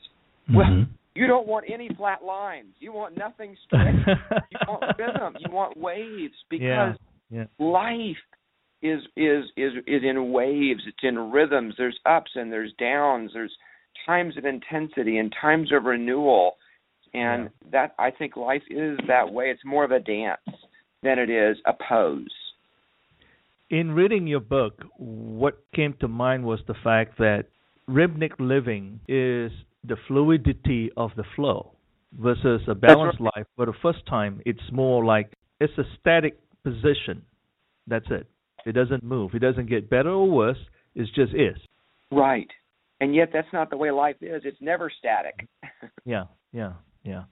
Well, 0.52 0.66
Mhm. 0.66 0.88
You 1.14 1.26
don't 1.26 1.46
want 1.46 1.66
any 1.68 1.90
flat 1.90 2.24
lines. 2.24 2.74
You 2.80 2.90
want 2.92 3.18
nothing 3.18 3.54
straight. 3.66 3.94
you 3.94 4.58
want 4.68 4.98
rhythm. 4.98 5.36
You 5.40 5.52
want 5.52 5.76
waves 5.76 6.34
because 6.48 6.96
yeah. 7.30 7.44
life 7.58 8.16
is 8.80 9.00
is 9.16 9.44
is 9.56 9.72
is 9.86 10.02
in 10.02 10.32
waves 10.32 10.82
it's 10.86 10.98
in 11.02 11.30
rhythms 11.30 11.74
there's 11.78 11.98
ups 12.04 12.30
and 12.34 12.50
there's 12.52 12.72
downs 12.78 13.30
there's 13.32 13.54
times 14.06 14.36
of 14.36 14.44
intensity 14.44 15.18
and 15.18 15.32
times 15.40 15.70
of 15.72 15.84
renewal 15.84 16.56
and 17.14 17.48
that 17.70 17.94
i 17.98 18.10
think 18.10 18.36
life 18.36 18.62
is 18.70 18.98
that 19.06 19.32
way 19.32 19.50
it's 19.50 19.64
more 19.64 19.84
of 19.84 19.92
a 19.92 20.00
dance 20.00 20.40
than 21.02 21.18
it 21.18 21.30
is 21.30 21.56
a 21.66 21.72
pose 21.88 22.34
In 23.70 23.92
reading 23.92 24.26
your 24.26 24.40
book, 24.40 24.82
what 24.98 25.64
came 25.74 25.94
to 26.00 26.08
mind 26.08 26.44
was 26.44 26.60
the 26.66 26.74
fact 26.82 27.18
that 27.18 27.46
rhythmic 27.86 28.32
living 28.38 29.00
is 29.08 29.50
the 29.84 29.96
fluidity 30.06 30.90
of 30.96 31.10
the 31.16 31.24
flow. 31.34 31.72
versus 32.18 32.60
a 32.68 32.74
balanced 32.74 33.20
right. 33.20 33.32
life. 33.36 33.46
For 33.56 33.66
the 33.66 33.72
first 33.80 34.04
time, 34.06 34.42
it's 34.44 34.70
more 34.70 35.02
like 35.02 35.32
it's 35.60 35.72
a 35.78 35.84
static 35.98 36.38
position. 36.62 37.22
That's 37.86 38.06
it. 38.10 38.26
It 38.66 38.72
doesn't 38.72 39.02
move. 39.02 39.34
It 39.34 39.40
doesn't 39.40 39.68
get 39.68 39.88
better 39.88 40.10
or 40.10 40.30
worse. 40.30 40.58
It 40.94 41.06
just 41.14 41.34
is. 41.34 41.56
Right. 42.10 42.48
And 43.00 43.14
yet 43.14 43.30
that's 43.32 43.52
not 43.52 43.70
the 43.70 43.76
way 43.76 43.90
life 43.90 44.16
is. 44.20 44.42
It's 44.44 44.60
never 44.60 44.90
static. 44.96 45.48
yeah, 46.04 46.24
yeah, 46.52 46.74
yeah. 47.02 47.24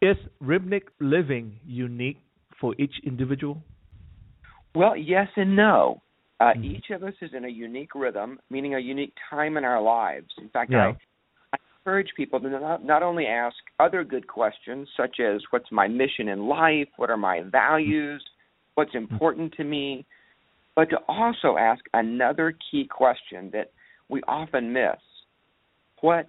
Is 0.00 0.16
rhythmic 0.40 0.88
living 1.00 1.58
unique 1.66 2.20
for 2.60 2.74
each 2.78 2.94
individual? 3.04 3.62
Well, 4.74 4.96
yes 4.96 5.28
and 5.36 5.56
no. 5.56 6.02
Uh, 6.40 6.44
mm-hmm. 6.44 6.64
Each 6.64 6.90
of 6.90 7.02
us 7.02 7.14
is 7.20 7.30
in 7.34 7.44
a 7.44 7.48
unique 7.48 7.94
rhythm, 7.94 8.38
meaning 8.50 8.74
a 8.74 8.78
unique 8.78 9.14
time 9.28 9.56
in 9.56 9.64
our 9.64 9.82
lives. 9.82 10.28
In 10.38 10.48
fact, 10.50 10.70
yeah. 10.70 10.92
I, 11.52 11.56
I 11.56 11.58
encourage 11.80 12.10
people 12.16 12.38
to 12.40 12.48
not, 12.48 12.84
not 12.84 13.02
only 13.02 13.26
ask 13.26 13.56
other 13.80 14.04
good 14.04 14.28
questions, 14.28 14.88
such 14.96 15.18
as 15.20 15.40
what's 15.50 15.70
my 15.72 15.88
mission 15.88 16.28
in 16.28 16.46
life, 16.46 16.88
what 16.96 17.10
are 17.10 17.16
my 17.16 17.42
values, 17.50 18.24
what's 18.74 18.92
mm-hmm. 18.94 19.12
important 19.12 19.52
to 19.54 19.64
me, 19.64 20.06
but 20.76 20.90
to 20.90 20.98
also 21.08 21.56
ask 21.58 21.82
another 21.92 22.54
key 22.70 22.86
question 22.86 23.50
that 23.52 23.72
we 24.08 24.22
often 24.28 24.72
miss 24.72 24.96
what 26.00 26.26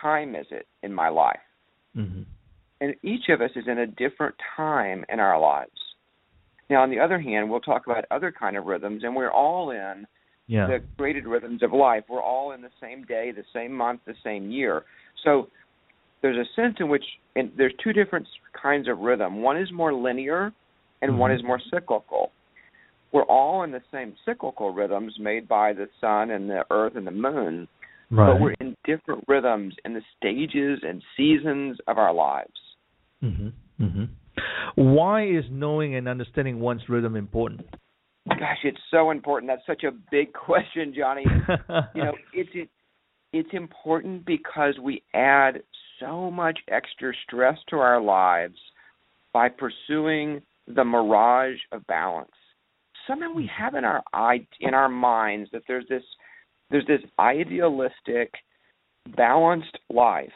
time 0.00 0.34
is 0.34 0.46
it 0.50 0.66
in 0.82 0.92
my 0.92 1.08
life? 1.08 1.38
Mm-hmm. 1.96 2.22
And 2.82 2.96
each 3.04 3.28
of 3.28 3.40
us 3.40 3.50
is 3.54 3.66
in 3.68 3.78
a 3.78 3.86
different 3.86 4.34
time 4.56 5.04
in 5.08 5.20
our 5.20 5.38
lives. 5.38 5.70
Now, 6.68 6.82
on 6.82 6.90
the 6.90 6.98
other 6.98 7.20
hand, 7.20 7.48
we'll 7.48 7.60
talk 7.60 7.86
about 7.86 8.04
other 8.10 8.34
kind 8.36 8.56
of 8.56 8.64
rhythms, 8.64 9.04
and 9.04 9.14
we're 9.14 9.30
all 9.30 9.70
in 9.70 10.04
yeah. 10.48 10.66
the 10.66 10.78
graded 10.96 11.26
rhythms 11.26 11.62
of 11.62 11.72
life. 11.72 12.02
We're 12.08 12.20
all 12.20 12.50
in 12.50 12.60
the 12.60 12.70
same 12.80 13.04
day, 13.04 13.30
the 13.30 13.44
same 13.54 13.72
month, 13.72 14.00
the 14.04 14.16
same 14.24 14.50
year. 14.50 14.82
So 15.22 15.48
there's 16.22 16.36
a 16.36 16.60
sense 16.60 16.76
in 16.80 16.88
which 16.88 17.04
and 17.36 17.52
there's 17.56 17.72
two 17.84 17.92
different 17.92 18.26
kinds 18.60 18.88
of 18.88 18.98
rhythm. 18.98 19.42
One 19.42 19.56
is 19.56 19.68
more 19.72 19.94
linear, 19.94 20.52
and 21.02 21.12
mm-hmm. 21.12 21.20
one 21.20 21.30
is 21.30 21.44
more 21.44 21.60
cyclical. 21.72 22.32
We're 23.12 23.22
all 23.22 23.62
in 23.62 23.70
the 23.70 23.82
same 23.92 24.14
cyclical 24.24 24.74
rhythms 24.74 25.14
made 25.20 25.46
by 25.46 25.72
the 25.72 25.86
sun 26.00 26.30
and 26.30 26.50
the 26.50 26.64
earth 26.72 26.96
and 26.96 27.06
the 27.06 27.12
moon, 27.12 27.68
right. 28.10 28.32
but 28.32 28.40
we're 28.40 28.54
in 28.58 28.74
different 28.84 29.24
rhythms 29.28 29.74
in 29.84 29.94
the 29.94 30.02
stages 30.16 30.80
and 30.82 31.00
seasons 31.16 31.78
of 31.86 31.96
our 31.98 32.12
lives. 32.12 32.50
Mm-hmm. 33.22 33.84
Mm-hmm. 33.84 34.04
Why 34.74 35.26
is 35.26 35.44
knowing 35.50 35.94
and 35.94 36.08
understanding 36.08 36.60
one's 36.60 36.88
rhythm 36.88 37.16
important? 37.16 37.66
Gosh, 38.28 38.58
it's 38.64 38.80
so 38.90 39.10
important. 39.10 39.50
That's 39.50 39.66
such 39.66 39.84
a 39.84 39.92
big 40.10 40.32
question, 40.46 40.94
Johnny. 40.96 41.24
you 41.94 42.04
know, 42.04 42.14
it's 42.32 42.50
it, 42.54 42.68
it's 43.32 43.50
important 43.52 44.24
because 44.26 44.74
we 44.80 45.02
add 45.14 45.62
so 46.00 46.30
much 46.30 46.58
extra 46.68 47.12
stress 47.26 47.58
to 47.68 47.76
our 47.76 48.00
lives 48.00 48.58
by 49.32 49.48
pursuing 49.48 50.42
the 50.66 50.84
mirage 50.84 51.58
of 51.72 51.86
balance. 51.86 52.30
Somehow 53.06 53.32
we 53.34 53.50
have 53.56 53.74
in 53.74 53.84
our 53.84 54.02
in 54.60 54.74
our 54.74 54.88
minds 54.88 55.50
that 55.52 55.62
there's 55.66 55.86
this 55.88 56.02
there's 56.70 56.86
this 56.86 57.00
idealistic 57.18 58.32
balanced 59.16 59.78
life 59.90 60.32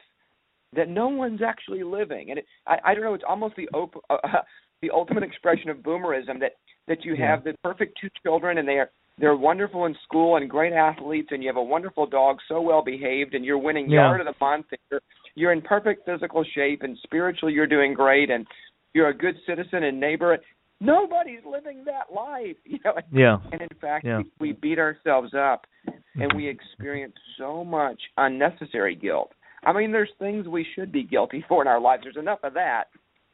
that 0.76 0.88
no 0.88 1.08
one's 1.08 1.40
actually 1.42 1.82
living. 1.82 2.30
And 2.30 2.38
it, 2.38 2.46
I, 2.66 2.76
I 2.84 2.94
don't 2.94 3.02
know. 3.02 3.14
It's 3.14 3.24
almost 3.28 3.56
the 3.56 3.68
op- 3.68 4.04
uh, 4.10 4.16
the 4.82 4.90
ultimate 4.90 5.22
expression 5.22 5.70
of 5.70 5.78
boomerism 5.78 6.40
that 6.40 6.52
that 6.88 7.04
you 7.04 7.14
yeah. 7.14 7.30
have 7.30 7.44
the 7.44 7.54
perfect 7.64 7.98
two 8.00 8.08
children 8.22 8.58
and 8.58 8.68
they 8.68 8.74
are 8.74 8.90
they're 9.18 9.36
wonderful 9.36 9.86
in 9.86 9.96
school 10.04 10.36
and 10.36 10.48
great 10.48 10.74
athletes 10.74 11.28
and 11.30 11.42
you 11.42 11.48
have 11.48 11.56
a 11.56 11.62
wonderful 11.62 12.06
dog 12.06 12.36
so 12.48 12.60
well 12.60 12.84
behaved 12.84 13.34
and 13.34 13.44
you're 13.44 13.58
winning 13.58 13.90
yeah. 13.90 14.00
yard 14.00 14.20
of 14.20 14.26
the 14.26 14.34
month 14.40 14.66
and 14.70 14.78
you're 14.90 15.00
you're 15.34 15.52
in 15.52 15.62
perfect 15.62 16.06
physical 16.06 16.44
shape 16.54 16.82
and 16.82 16.96
spiritually 17.02 17.52
you're 17.54 17.66
doing 17.66 17.94
great 17.94 18.30
and 18.30 18.46
you're 18.92 19.08
a 19.08 19.16
good 19.16 19.34
citizen 19.46 19.84
and 19.84 19.98
neighbor 19.98 20.36
nobody's 20.80 21.40
living 21.50 21.84
that 21.84 22.14
life 22.14 22.56
you 22.64 22.78
know 22.84 22.92
yeah 23.10 23.38
and 23.52 23.62
in 23.62 23.78
fact 23.80 24.04
yeah. 24.04 24.18
we, 24.18 24.50
we 24.50 24.52
beat 24.52 24.78
ourselves 24.78 25.32
up 25.34 25.66
and 26.16 26.32
we 26.34 26.48
experience 26.48 27.14
so 27.38 27.64
much 27.64 28.00
unnecessary 28.18 28.94
guilt 28.94 29.32
I 29.66 29.72
mean, 29.72 29.90
there's 29.90 30.10
things 30.20 30.46
we 30.46 30.64
should 30.74 30.92
be 30.92 31.02
guilty 31.02 31.44
for 31.48 31.60
in 31.60 31.68
our 31.68 31.80
lives. 31.80 32.04
There's 32.04 32.16
enough 32.16 32.38
of 32.44 32.54
that. 32.54 32.84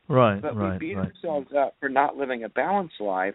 Right. 0.08 0.40
But 0.40 0.56
right, 0.56 0.72
we 0.72 0.88
beat 0.88 0.96
right. 0.96 1.08
ourselves 1.08 1.48
up 1.56 1.74
for 1.78 1.88
not 1.88 2.16
living 2.16 2.44
a 2.44 2.48
balanced 2.48 3.00
life 3.00 3.34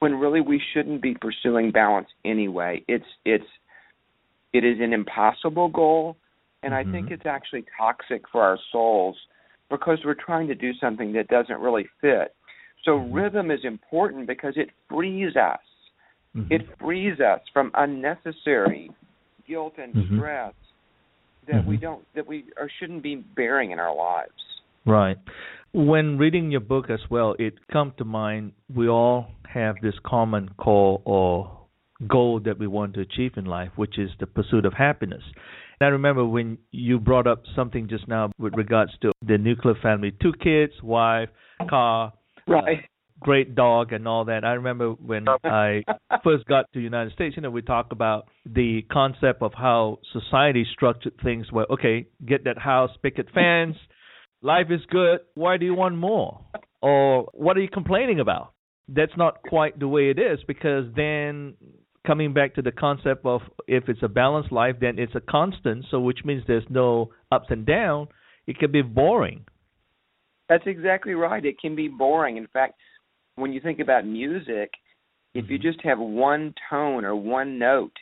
when 0.00 0.16
really 0.16 0.40
we 0.40 0.60
shouldn't 0.74 1.00
be 1.00 1.14
pursuing 1.14 1.70
balance 1.70 2.08
anyway. 2.24 2.84
It's 2.88 3.06
it's 3.24 3.46
it 4.52 4.64
is 4.64 4.78
an 4.80 4.92
impossible 4.92 5.68
goal 5.68 6.16
and 6.62 6.72
mm-hmm. 6.72 6.88
I 6.88 6.92
think 6.92 7.10
it's 7.10 7.26
actually 7.26 7.64
toxic 7.78 8.24
for 8.30 8.42
our 8.42 8.58
souls 8.72 9.16
because 9.70 9.98
we're 10.04 10.14
trying 10.14 10.48
to 10.48 10.54
do 10.54 10.72
something 10.80 11.12
that 11.14 11.28
doesn't 11.28 11.60
really 11.60 11.86
fit. 12.00 12.34
So 12.84 12.92
mm-hmm. 12.92 13.12
rhythm 13.12 13.50
is 13.50 13.60
important 13.64 14.26
because 14.26 14.54
it 14.56 14.70
frees 14.88 15.34
us. 15.36 15.60
Mm-hmm. 16.36 16.52
It 16.52 16.62
frees 16.80 17.20
us 17.20 17.40
from 17.52 17.70
unnecessary 17.74 18.90
guilt 19.46 19.74
and 19.78 19.94
Mm-hmm. 19.94 20.18
stress 20.18 20.54
that 21.46 21.56
mm-hmm. 21.56 21.70
we 21.70 21.76
don't 21.76 22.04
that 22.14 22.26
we 22.26 22.44
or 22.56 22.70
shouldn't 22.78 23.02
be 23.02 23.16
bearing 23.16 23.70
in 23.70 23.78
our 23.78 23.94
lives. 23.94 24.30
Right. 24.84 25.18
When 25.72 26.16
reading 26.16 26.50
your 26.50 26.60
book 26.60 26.90
as 26.90 27.00
well, 27.10 27.34
it 27.38 27.54
come 27.72 27.92
to 27.98 28.04
mind 28.04 28.52
we 28.74 28.88
all 28.88 29.28
have 29.52 29.76
this 29.82 29.94
common 30.04 30.50
call 30.58 31.02
or 31.04 31.66
goal 32.08 32.40
that 32.44 32.58
we 32.58 32.66
want 32.66 32.94
to 32.94 33.00
achieve 33.00 33.32
in 33.36 33.44
life, 33.44 33.70
which 33.76 33.98
is 33.98 34.10
the 34.20 34.26
pursuit 34.26 34.64
of 34.64 34.72
happiness. 34.72 35.22
And 35.80 35.88
I 35.88 35.90
remember 35.90 36.24
when 36.24 36.58
you 36.70 36.98
brought 36.98 37.26
up 37.26 37.42
something 37.54 37.88
just 37.88 38.08
now 38.08 38.30
with 38.38 38.54
regards 38.54 38.92
to 39.02 39.12
the 39.26 39.38
nuclear 39.38 39.74
family, 39.82 40.12
two 40.22 40.32
kids, 40.42 40.72
wife, 40.82 41.28
car, 41.68 42.12
right. 42.46 42.78
Great 43.20 43.54
dog 43.54 43.92
and 43.92 44.06
all 44.06 44.26
that. 44.26 44.44
I 44.44 44.52
remember 44.52 44.90
when 44.92 45.26
I 45.44 45.84
first 46.22 46.44
got 46.46 46.72
to 46.72 46.78
the 46.78 46.84
United 46.84 47.12
States, 47.14 47.36
you 47.36 47.42
know, 47.42 47.50
we 47.50 47.62
talk 47.62 47.88
about 47.92 48.28
the 48.44 48.82
concept 48.90 49.42
of 49.42 49.52
how 49.54 49.98
society 50.12 50.66
structured 50.72 51.14
things 51.22 51.50
where 51.50 51.66
okay, 51.70 52.06
get 52.26 52.44
that 52.44 52.58
house, 52.58 52.90
picket 53.02 53.28
fence, 53.34 53.76
life 54.42 54.66
is 54.70 54.80
good, 54.90 55.20
why 55.34 55.56
do 55.56 55.64
you 55.64 55.74
want 55.74 55.96
more? 55.96 56.40
Or 56.82 57.28
what 57.32 57.56
are 57.56 57.60
you 57.60 57.68
complaining 57.68 58.20
about? 58.20 58.52
That's 58.88 59.16
not 59.16 59.42
quite 59.42 59.78
the 59.78 59.88
way 59.88 60.10
it 60.10 60.18
is 60.18 60.38
because 60.46 60.84
then 60.94 61.54
coming 62.06 62.32
back 62.32 62.54
to 62.54 62.62
the 62.62 62.70
concept 62.70 63.26
of 63.26 63.40
if 63.66 63.88
it's 63.88 64.02
a 64.02 64.08
balanced 64.08 64.52
life 64.52 64.76
then 64.80 64.98
it's 64.98 65.14
a 65.14 65.20
constant, 65.20 65.84
so 65.90 65.98
which 65.98 66.20
means 66.24 66.44
there's 66.46 66.66
no 66.68 67.10
ups 67.32 67.46
and 67.50 67.66
downs, 67.66 68.08
it 68.46 68.58
can 68.58 68.70
be 68.70 68.82
boring. 68.82 69.44
That's 70.48 70.62
exactly 70.66 71.14
right. 71.14 71.44
It 71.44 71.58
can 71.60 71.74
be 71.74 71.88
boring. 71.88 72.36
In 72.36 72.46
fact, 72.52 72.74
when 73.36 73.52
you 73.52 73.60
think 73.60 73.80
about 73.80 74.06
music, 74.06 74.72
if 75.34 75.48
you 75.48 75.58
mm-hmm. 75.58 75.68
just 75.68 75.80
have 75.82 75.98
one 75.98 76.54
tone 76.68 77.04
or 77.04 77.14
one 77.14 77.58
note, 77.58 77.92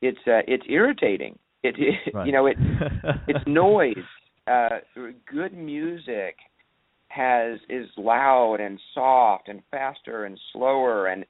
it's 0.00 0.18
uh, 0.26 0.40
it's 0.46 0.64
irritating. 0.68 1.38
It, 1.62 1.74
it 1.78 2.14
right. 2.14 2.26
you 2.26 2.32
know 2.32 2.46
it 2.46 2.56
it's 3.28 3.44
noise. 3.46 3.96
Uh, 4.46 4.78
good 5.30 5.52
music 5.52 6.36
has 7.08 7.58
is 7.68 7.88
loud 7.96 8.60
and 8.60 8.78
soft 8.94 9.48
and 9.48 9.62
faster 9.70 10.24
and 10.24 10.38
slower 10.52 11.08
and 11.08 11.24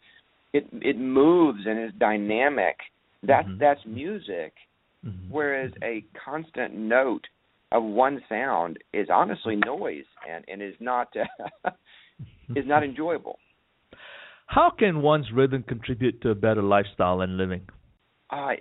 it 0.53 0.67
it 0.73 0.99
moves 0.99 1.61
and 1.67 1.79
is 1.79 1.93
dynamic. 1.99 2.77
That's 3.23 3.49
mm-hmm. 3.49 3.59
that's 3.59 3.81
music. 3.87 4.53
Mm-hmm. 5.05 5.31
Whereas 5.31 5.73
a 5.83 6.05
constant 6.25 6.75
note 6.75 7.25
of 7.71 7.83
one 7.83 8.21
sound 8.29 8.79
is 8.93 9.09
honestly 9.13 9.57
noise 9.57 10.05
and 10.29 10.45
and 10.49 10.63
is 10.63 10.75
not 10.81 11.09
uh, 11.65 11.71
is 12.57 12.65
not 12.67 12.83
enjoyable. 12.83 13.39
How 14.47 14.71
can 14.77 15.03
one's 15.03 15.31
rhythm 15.33 15.63
contribute 15.63 16.23
to 16.23 16.31
a 16.31 16.35
better 16.35 16.63
lifestyle 16.63 17.21
and 17.21 17.37
living? 17.37 17.63
Uh, 18.31 18.53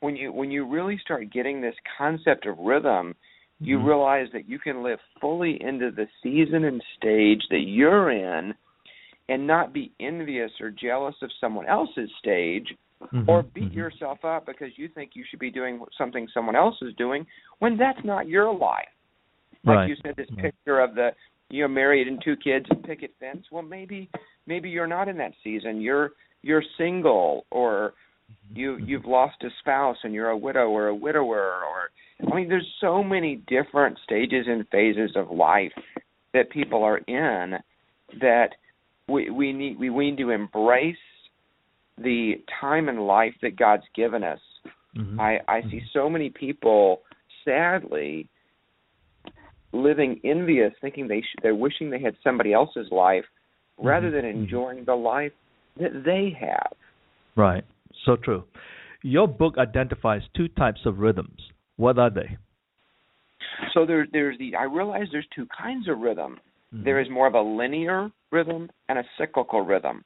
when 0.00 0.16
you 0.16 0.32
when 0.32 0.50
you 0.50 0.68
really 0.68 0.98
start 1.02 1.32
getting 1.32 1.60
this 1.60 1.74
concept 1.96 2.46
of 2.46 2.58
rhythm, 2.58 3.14
you 3.58 3.78
mm-hmm. 3.78 3.86
realize 3.86 4.26
that 4.32 4.48
you 4.48 4.58
can 4.58 4.82
live 4.82 4.98
fully 5.20 5.58
into 5.62 5.90
the 5.90 6.06
season 6.22 6.64
and 6.64 6.82
stage 6.96 7.40
that 7.50 7.64
you're 7.66 8.10
in 8.10 8.52
and 9.28 9.46
not 9.46 9.72
be 9.72 9.92
envious 10.00 10.50
or 10.60 10.70
jealous 10.70 11.14
of 11.22 11.30
someone 11.40 11.66
else's 11.66 12.10
stage 12.18 12.74
mm-hmm. 13.02 13.28
or 13.28 13.42
beat 13.42 13.64
mm-hmm. 13.64 13.78
yourself 13.78 14.22
up 14.24 14.44
because 14.46 14.68
you 14.76 14.88
think 14.88 15.12
you 15.14 15.24
should 15.30 15.40
be 15.40 15.50
doing 15.50 15.80
something 15.96 16.28
someone 16.34 16.56
else 16.56 16.76
is 16.82 16.94
doing 16.96 17.26
when 17.60 17.76
that's 17.78 18.04
not 18.04 18.28
your 18.28 18.54
life. 18.54 18.84
Like 19.64 19.76
right. 19.76 19.88
you 19.88 19.96
said, 20.02 20.14
this 20.16 20.26
right. 20.32 20.52
picture 20.52 20.80
of 20.80 20.94
the 20.94 21.10
you're 21.50 21.68
married 21.68 22.08
and 22.08 22.20
two 22.24 22.36
kids 22.36 22.66
and 22.70 22.82
picket 22.82 23.14
fence. 23.20 23.46
Well, 23.50 23.62
maybe 23.62 24.10
maybe 24.46 24.70
you're 24.70 24.86
not 24.86 25.08
in 25.08 25.16
that 25.18 25.32
season. 25.42 25.80
You're 25.80 26.10
you're 26.42 26.62
single 26.76 27.46
or 27.50 27.94
Mm-hmm. 28.30 28.56
you 28.58 28.76
you've 28.78 29.04
lost 29.04 29.36
a 29.42 29.48
spouse 29.60 29.98
and 30.02 30.14
you're 30.14 30.30
a 30.30 30.36
widow 30.36 30.68
or 30.68 30.88
a 30.88 30.94
widower 30.94 31.60
or 31.62 31.90
I 32.26 32.34
mean 32.34 32.48
there's 32.48 32.66
so 32.80 33.02
many 33.02 33.42
different 33.46 33.98
stages 34.02 34.46
and 34.48 34.66
phases 34.68 35.12
of 35.14 35.30
life 35.30 35.72
that 36.32 36.48
people 36.50 36.82
are 36.82 36.98
in 36.98 37.58
that 38.20 38.50
we 39.08 39.28
we 39.28 39.52
need 39.52 39.78
we, 39.78 39.90
we 39.90 40.10
need 40.10 40.18
to 40.18 40.30
embrace 40.30 40.96
the 41.98 42.36
time 42.60 42.88
in 42.88 42.98
life 42.98 43.34
that 43.42 43.56
God's 43.56 43.84
given 43.94 44.24
us. 44.24 44.40
Mm-hmm. 44.96 45.20
I 45.20 45.40
I 45.46 45.60
see 45.62 45.76
mm-hmm. 45.76 45.86
so 45.92 46.08
many 46.08 46.30
people 46.30 47.02
sadly 47.44 48.28
living 49.74 50.20
envious, 50.24 50.72
thinking 50.80 51.08
they 51.08 51.20
sh- 51.20 51.36
they're 51.42 51.54
wishing 51.54 51.90
they 51.90 52.00
had 52.00 52.16
somebody 52.22 52.52
else's 52.52 52.90
life 52.90 53.24
rather 53.78 54.06
Mm-hmm. 54.08 54.16
than 54.16 54.24
enjoying 54.24 54.84
the 54.84 54.94
life 54.94 55.32
that 55.80 56.04
they 56.04 56.36
have. 56.40 56.72
Right. 57.36 57.64
So 58.04 58.16
true. 58.16 58.44
Your 59.02 59.26
book 59.26 59.58
identifies 59.58 60.22
two 60.36 60.48
types 60.48 60.80
of 60.86 60.98
rhythms. 61.00 61.40
What 61.76 61.98
are 61.98 62.10
they? 62.10 62.38
So 63.72 63.84
there, 63.84 64.06
there's 64.12 64.38
the. 64.38 64.54
I 64.56 64.64
realize 64.64 65.06
there's 65.10 65.26
two 65.34 65.46
kinds 65.56 65.88
of 65.88 65.98
rhythm. 65.98 66.38
Mhm. 66.74 66.84
There 66.84 67.00
is 67.00 67.10
more 67.10 67.26
of 67.26 67.34
a 67.34 67.40
linear 67.42 68.10
rhythm 68.30 68.70
and 68.88 68.98
a 68.98 69.04
cyclical 69.18 69.62
rhythm. 69.62 70.04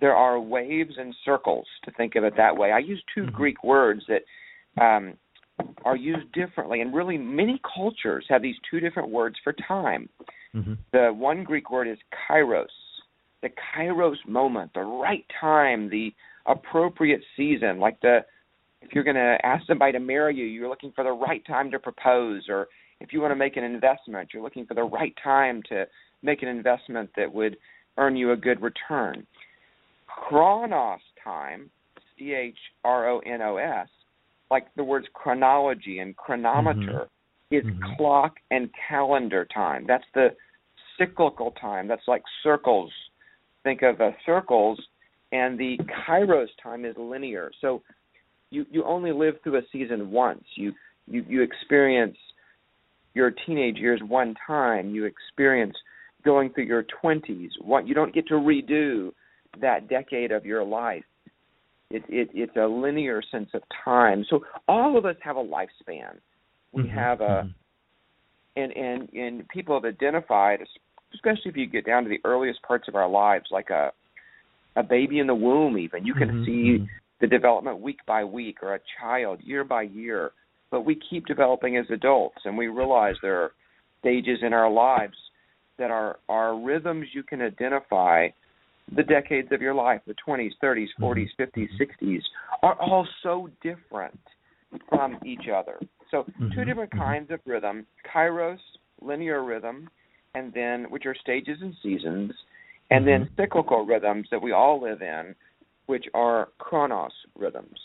There 0.00 0.14
are 0.14 0.38
waves 0.40 0.94
and 0.98 1.14
circles 1.24 1.66
to 1.84 1.90
think 1.92 2.16
of 2.16 2.24
it 2.24 2.34
that 2.36 2.56
way. 2.56 2.72
I 2.72 2.78
use 2.78 3.02
2 3.14 3.24
Mhm. 3.24 3.32
Greek 3.32 3.62
words 3.64 4.04
that 4.08 4.22
um, 4.82 5.14
are 5.84 5.96
used 5.96 6.30
differently, 6.32 6.80
and 6.80 6.94
really 6.94 7.16
many 7.16 7.60
cultures 7.74 8.26
have 8.28 8.42
these 8.42 8.56
two 8.70 8.80
different 8.80 9.08
words 9.08 9.36
for 9.42 9.52
time. 9.52 10.08
Mhm. 10.54 10.76
The 10.92 11.12
one 11.12 11.44
Greek 11.44 11.70
word 11.70 11.88
is 11.88 11.98
kairos, 12.12 12.66
the 13.40 13.50
kairos 13.50 14.18
moment, 14.26 14.72
the 14.74 14.82
right 14.82 15.24
time, 15.40 15.88
the 15.88 16.12
appropriate 16.46 17.22
season. 17.36 17.78
Like 17.78 18.00
the, 18.00 18.24
if 18.82 18.94
you're 18.94 19.04
going 19.04 19.16
to 19.16 19.38
ask 19.44 19.66
somebody 19.66 19.92
to 19.92 20.00
marry 20.00 20.34
you, 20.34 20.44
you're 20.44 20.68
looking 20.68 20.92
for 20.92 21.04
the 21.04 21.12
right 21.12 21.44
time 21.44 21.70
to 21.70 21.78
propose, 21.78 22.48
or 22.48 22.68
if 23.00 23.12
you 23.12 23.20
want 23.20 23.32
to 23.32 23.36
make 23.36 23.56
an 23.56 23.64
investment, 23.64 24.30
you're 24.32 24.42
looking 24.42 24.66
for 24.66 24.74
the 24.74 24.84
right 24.84 25.14
time 25.22 25.62
to 25.64 25.86
make 26.22 26.42
an 26.42 26.48
investment 26.48 27.10
that 27.16 27.32
would 27.32 27.56
earn 27.98 28.16
you 28.16 28.32
a 28.32 28.36
good 28.36 28.60
return. 28.62 29.26
Chronos 30.06 31.00
time, 31.22 31.70
C 32.18 32.32
H 32.32 32.58
R 32.84 33.08
O 33.08 33.18
N 33.20 33.42
O 33.42 33.56
S, 33.56 33.88
like 34.50 34.66
the 34.76 34.84
words 34.84 35.06
chronology 35.12 35.98
and 35.98 36.16
chronometer, 36.16 37.08
is 37.50 37.64
Mhm. 37.64 37.96
clock 37.96 38.36
and 38.50 38.70
calendar 38.88 39.44
time. 39.46 39.86
That's 39.86 40.04
the 40.14 40.36
cyclical 40.98 41.52
time. 41.52 41.86
That's 41.88 42.06
like 42.08 42.22
circles. 42.42 42.92
Think 43.62 43.82
of 43.82 44.00
uh, 44.00 44.12
circles, 44.24 44.80
and 45.32 45.58
the 45.58 45.78
kairos 46.06 46.48
time 46.62 46.84
is 46.84 46.96
linear. 46.96 47.50
So 47.60 47.82
you 48.50 48.66
you 48.70 48.84
only 48.84 49.12
live 49.12 49.40
through 49.42 49.58
a 49.58 49.62
season 49.72 50.10
once. 50.10 50.44
You 50.54 50.72
you 51.06 51.24
you 51.28 51.42
experience 51.42 52.16
your 53.14 53.30
teenage 53.30 53.76
years 53.76 54.00
one 54.06 54.34
time. 54.46 54.90
You 54.90 55.04
experience 55.04 55.76
going 56.24 56.50
through 56.50 56.64
your 56.64 56.84
twenties. 57.00 57.50
What 57.60 57.86
you 57.86 57.94
don't 57.94 58.14
get 58.14 58.26
to 58.28 58.34
redo 58.34 59.12
that 59.60 59.88
decade 59.88 60.32
of 60.32 60.44
your 60.44 60.64
life. 60.64 61.04
It, 61.96 62.04
it 62.08 62.28
it's 62.34 62.56
a 62.56 62.66
linear 62.66 63.22
sense 63.30 63.48
of 63.54 63.62
time. 63.84 64.24
So 64.28 64.44
all 64.68 64.98
of 64.98 65.06
us 65.06 65.16
have 65.22 65.36
a 65.36 65.44
lifespan. 65.44 66.18
We 66.72 66.84
Mhm. 66.84 66.90
have 66.90 67.20
a 67.20 67.42
Mhm. 67.44 67.54
and 68.56 68.72
and 68.76 69.14
and 69.14 69.48
people 69.48 69.74
have 69.74 69.84
identified, 69.84 70.66
especially 71.14 71.50
if 71.50 71.56
you 71.56 71.66
get 71.66 71.86
down 71.86 72.04
to 72.04 72.08
the 72.08 72.20
earliest 72.24 72.62
parts 72.62 72.88
of 72.88 72.94
our 72.94 73.08
lives, 73.08 73.50
like 73.50 73.70
a 73.70 73.92
a 74.76 74.82
baby 74.82 75.20
in 75.20 75.26
the 75.26 75.34
womb. 75.34 75.78
Even 75.78 76.04
you 76.04 76.14
can 76.14 76.28
Mhm. 76.28 76.44
see 76.44 76.78
Mhm. 76.78 76.88
the 77.20 77.26
development 77.26 77.80
week 77.80 78.04
by 78.04 78.22
week, 78.24 78.62
or 78.62 78.74
a 78.74 78.80
child 79.00 79.40
year 79.42 79.64
by 79.64 79.82
year. 79.82 80.32
But 80.70 80.82
we 80.82 80.96
keep 80.96 81.26
developing 81.26 81.76
as 81.78 81.90
adults, 81.90 82.44
and 82.44 82.58
we 82.58 82.68
realize 82.68 83.16
there 83.22 83.40
are 83.42 83.52
stages 84.00 84.42
in 84.42 84.52
our 84.52 84.68
lives 84.70 85.16
that 85.78 85.90
are 85.90 86.18
are 86.28 86.54
rhythms 86.56 87.14
you 87.14 87.22
can 87.22 87.40
identify. 87.40 88.28
The 88.94 89.02
decades 89.02 89.48
of 89.50 89.60
your 89.60 89.74
life, 89.74 90.00
the 90.06 90.14
20s, 90.26 90.52
30s, 90.62 90.86
40s, 91.00 91.28
50s, 91.38 91.68
60s, 91.80 92.22
are 92.62 92.74
all 92.80 93.06
so 93.22 93.50
different 93.62 94.18
from 94.88 95.18
each 95.24 95.48
other. 95.54 95.80
So, 96.10 96.24
two 96.54 96.60
Mhm, 96.60 96.66
different 96.66 96.92
mhm. 96.92 96.98
kinds 96.98 97.30
of 97.30 97.40
rhythm 97.44 97.86
kairos, 98.04 98.60
linear 99.00 99.42
rhythm, 99.44 99.90
and 100.34 100.52
then 100.52 100.84
which 100.90 101.06
are 101.06 101.14
stages 101.14 101.58
and 101.62 101.74
seasons, 101.82 102.32
and 102.90 103.06
then 103.06 103.24
Mhm. 103.24 103.36
cyclical 103.36 103.84
rhythms 103.84 104.28
that 104.30 104.40
we 104.40 104.52
all 104.52 104.80
live 104.80 105.02
in, 105.02 105.34
which 105.86 106.06
are 106.14 106.48
chronos 106.58 107.12
rhythms. 107.34 107.78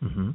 hmm 0.00 0.30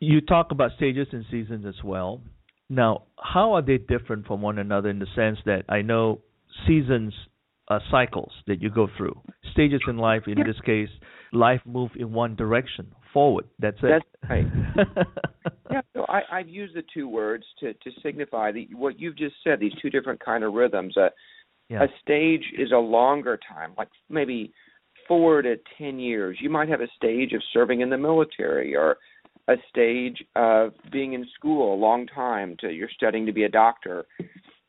You 0.00 0.20
talk 0.20 0.50
about 0.50 0.72
stages 0.72 1.08
and 1.12 1.24
seasons 1.30 1.64
as 1.64 1.82
well. 1.84 2.20
Now, 2.68 3.04
how 3.18 3.52
are 3.54 3.62
they 3.62 3.78
different 3.78 4.26
from 4.26 4.42
one 4.42 4.58
another 4.58 4.88
in 4.90 4.98
the 4.98 5.06
sense 5.14 5.38
that 5.44 5.64
I 5.68 5.82
know 5.82 6.20
seasons 6.66 7.14
are 7.68 7.80
cycles 7.90 8.32
that 8.46 8.62
you 8.62 8.70
go 8.70 8.88
through. 8.96 9.20
Stages 9.52 9.80
in 9.88 9.98
life, 9.98 10.22
in 10.26 10.38
this 10.38 10.58
case, 10.64 10.88
life 11.32 11.60
move 11.66 11.90
in 11.96 12.12
one 12.12 12.34
direction, 12.34 12.92
forward. 13.12 13.46
That's 13.58 13.76
it. 13.82 14.02
That's 14.20 14.30
right. 14.30 14.46
yeah, 15.70 15.80
so 15.94 16.04
I, 16.08 16.22
I've 16.32 16.48
used 16.48 16.74
the 16.74 16.82
two 16.94 17.08
words 17.08 17.44
to, 17.60 17.74
to 17.74 17.90
signify 18.02 18.52
the, 18.52 18.68
what 18.72 18.98
you've 18.98 19.16
just 19.16 19.34
said. 19.44 19.60
These 19.60 19.72
two 19.80 19.90
different 19.90 20.24
kind 20.24 20.44
of 20.44 20.54
rhythms. 20.54 20.96
A, 20.96 21.10
yeah. 21.68 21.84
a 21.84 21.86
stage 22.02 22.44
is 22.58 22.72
a 22.72 22.78
longer 22.78 23.38
time, 23.48 23.72
like 23.76 23.88
maybe 24.08 24.52
four 25.06 25.42
to 25.42 25.56
ten 25.76 25.98
years. 25.98 26.38
You 26.40 26.50
might 26.50 26.68
have 26.68 26.80
a 26.80 26.88
stage 26.96 27.32
of 27.32 27.42
serving 27.52 27.80
in 27.80 27.90
the 27.90 27.98
military, 27.98 28.74
or 28.74 28.96
a 29.48 29.56
stage 29.68 30.22
of 30.36 30.72
being 30.92 31.14
in 31.14 31.26
school 31.34 31.74
a 31.74 31.76
long 31.76 32.06
time. 32.06 32.56
To 32.60 32.70
you're 32.70 32.90
studying 32.94 33.26
to 33.26 33.32
be 33.32 33.44
a 33.44 33.48
doctor, 33.48 34.06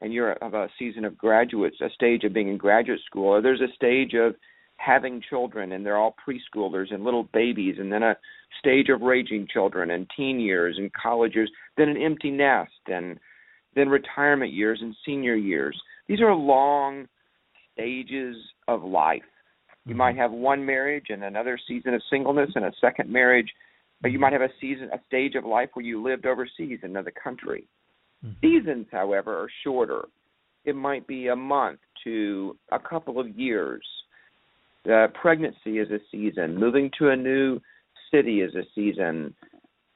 and 0.01 0.13
you're 0.13 0.33
of 0.33 0.53
a 0.53 0.69
season 0.77 1.05
of 1.05 1.17
graduates. 1.17 1.77
A 1.81 1.89
stage 1.89 2.23
of 2.23 2.33
being 2.33 2.49
in 2.49 2.57
graduate 2.57 2.99
school, 3.05 3.27
or 3.27 3.41
there's 3.41 3.61
a 3.61 3.73
stage 3.75 4.13
of 4.13 4.35
having 4.77 5.21
children 5.29 5.73
and 5.73 5.85
they're 5.85 5.97
all 5.97 6.15
preschoolers 6.25 6.93
and 6.93 7.03
little 7.03 7.27
babies 7.33 7.75
and 7.79 7.91
then 7.91 8.01
a 8.01 8.15
stage 8.59 8.87
of 8.87 9.01
raging 9.01 9.45
children 9.51 9.91
and 9.91 10.07
teen 10.15 10.39
years 10.39 10.75
and 10.77 10.89
college 10.93 11.35
years 11.35 11.51
then 11.75 11.89
an 11.89 12.01
empty 12.01 12.31
nest 12.31 12.71
and 12.87 13.19
then 13.75 13.89
retirement 13.89 14.53
years 14.53 14.79
and 14.81 14.95
senior 15.05 15.35
years. 15.35 15.79
These 16.07 16.21
are 16.21 16.33
long 16.33 17.07
stages 17.73 18.37
of 18.69 18.83
life. 18.83 19.21
You 19.85 19.95
might 19.95 20.11
mm-hmm. 20.11 20.21
have 20.21 20.31
one 20.31 20.65
marriage 20.65 21.07
and 21.09 21.25
another 21.25 21.59
season 21.67 21.93
of 21.93 22.01
singleness 22.09 22.51
and 22.55 22.63
a 22.63 22.71
second 22.79 23.09
marriage 23.09 23.49
but 24.01 24.11
you 24.11 24.19
might 24.19 24.33
have 24.33 24.41
a 24.41 24.49
season 24.61 24.89
a 24.93 24.99
stage 25.07 25.35
of 25.35 25.45
life 25.45 25.69
where 25.73 25.85
you 25.85 26.01
lived 26.01 26.25
overseas 26.25 26.79
in 26.83 26.89
another 26.89 27.11
country 27.11 27.67
Mhm. 28.25 28.41
seasons 28.41 28.87
however 28.91 29.37
are 29.37 29.49
shorter 29.63 30.07
it 30.65 30.75
might 30.75 31.07
be 31.07 31.27
a 31.27 31.35
month 31.35 31.79
to 32.03 32.57
a 32.71 32.79
couple 32.79 33.19
of 33.19 33.29
years 33.29 33.85
uh, 34.89 35.07
pregnancy 35.21 35.77
is 35.79 35.89
a 35.91 35.99
season. 36.11 36.57
Moving 36.57 36.89
to 36.99 37.09
a 37.09 37.15
new 37.15 37.59
city 38.11 38.41
is 38.41 38.55
a 38.55 38.63
season. 38.73 39.33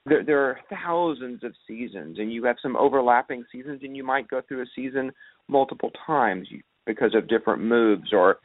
There, 0.05 0.23
there 0.23 0.41
are 0.41 0.59
thousands 0.69 1.43
of 1.43 1.53
seasons, 1.67 2.19
and 2.19 2.31
you 2.31 2.43
have 2.43 2.57
some 2.61 2.75
overlapping 2.75 3.45
seasons, 3.51 3.81
and 3.83 3.95
you 3.95 4.03
might 4.03 4.27
go 4.27 4.41
through 4.41 4.61
a 4.61 4.65
season 4.75 5.11
multiple 5.47 5.91
times 6.05 6.47
because 6.85 7.15
of 7.15 7.29
different 7.29 7.63
moves. 7.63 8.11
Or 8.11 8.39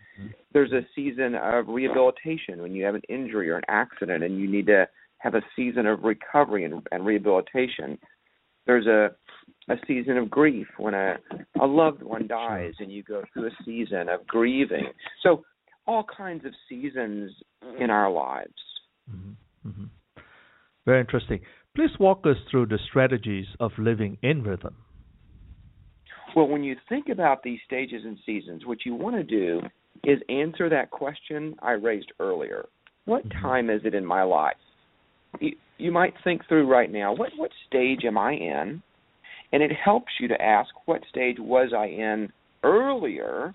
there's 0.52 0.72
a 0.72 0.86
season 0.94 1.34
of 1.34 1.68
rehabilitation 1.68 2.62
when 2.62 2.72
you 2.72 2.84
have 2.84 2.94
an 2.94 3.02
injury 3.08 3.50
or 3.50 3.56
an 3.56 3.64
accident, 3.68 4.22
and 4.22 4.38
you 4.38 4.48
need 4.48 4.66
to 4.66 4.88
have 5.18 5.34
a 5.34 5.42
season 5.56 5.86
of 5.86 6.04
recovery 6.04 6.64
and, 6.64 6.86
and 6.92 7.04
rehabilitation. 7.04 7.98
There's 8.66 8.86
a 8.86 9.10
a 9.68 9.76
season 9.87 10.16
of 10.16 10.30
grief 10.30 10.66
when 10.78 10.94
a 10.94 11.16
a 11.61 11.66
loved 11.66 12.02
one 12.02 12.26
dies, 12.26 12.74
and 12.78 12.90
you 12.92 13.02
go 13.02 13.22
through 13.32 13.46
a 13.46 13.64
season 13.64 14.08
of 14.08 14.26
grieving. 14.26 14.88
So 15.22 15.44
all 15.87 16.04
kinds 16.04 16.44
of 16.44 16.52
seasons 16.68 17.32
in 17.80 17.90
our 17.90 18.11
lives. 18.11 18.52
Mm-hmm. 19.11 19.68
Mm-hmm. 19.68 19.84
Very 20.84 21.00
interesting. 21.00 21.40
Please 21.74 21.90
walk 21.98 22.26
us 22.26 22.37
through 22.50 22.66
the 22.66 22.78
strategies 22.88 23.46
of 23.61 23.72
living 23.78 24.18
in 24.22 24.42
rhythm. 24.42 24.76
Well, 26.37 26.48
when 26.48 26.62
you 26.62 26.76
think 26.88 27.08
about 27.08 27.42
these 27.42 27.58
stages 27.66 28.02
and 28.04 28.18
seasons, 28.26 28.66
what 28.66 28.84
you 28.84 28.94
want 28.94 29.16
to 29.16 29.22
do 29.24 29.62
is 30.04 30.18
answer 30.28 30.68
that 30.68 30.90
question 30.90 31.56
I 31.62 31.72
raised 31.72 32.12
earlier. 32.20 32.68
What 33.06 33.26
Mhm. 33.28 33.40
time 33.40 33.70
is 33.70 33.84
it 33.84 33.94
in 33.94 34.04
my 34.04 34.22
life? 34.22 34.56
You, 35.40 35.56
you 35.78 35.90
might 35.90 36.14
think 36.24 36.44
through 36.46 36.66
right 36.66 36.90
now, 36.90 37.14
what 37.14 37.34
what 37.37 37.50
stage 37.66 38.04
am 38.04 38.18
I 38.18 38.32
in? 38.32 38.82
And 39.52 39.62
it 39.62 39.72
helps 39.72 40.12
you 40.20 40.28
to 40.28 40.42
ask 40.42 40.70
what 40.87 41.02
stage 41.08 41.38
was 41.38 41.72
I 41.72 41.87
in 41.87 42.32
earlier 42.62 43.54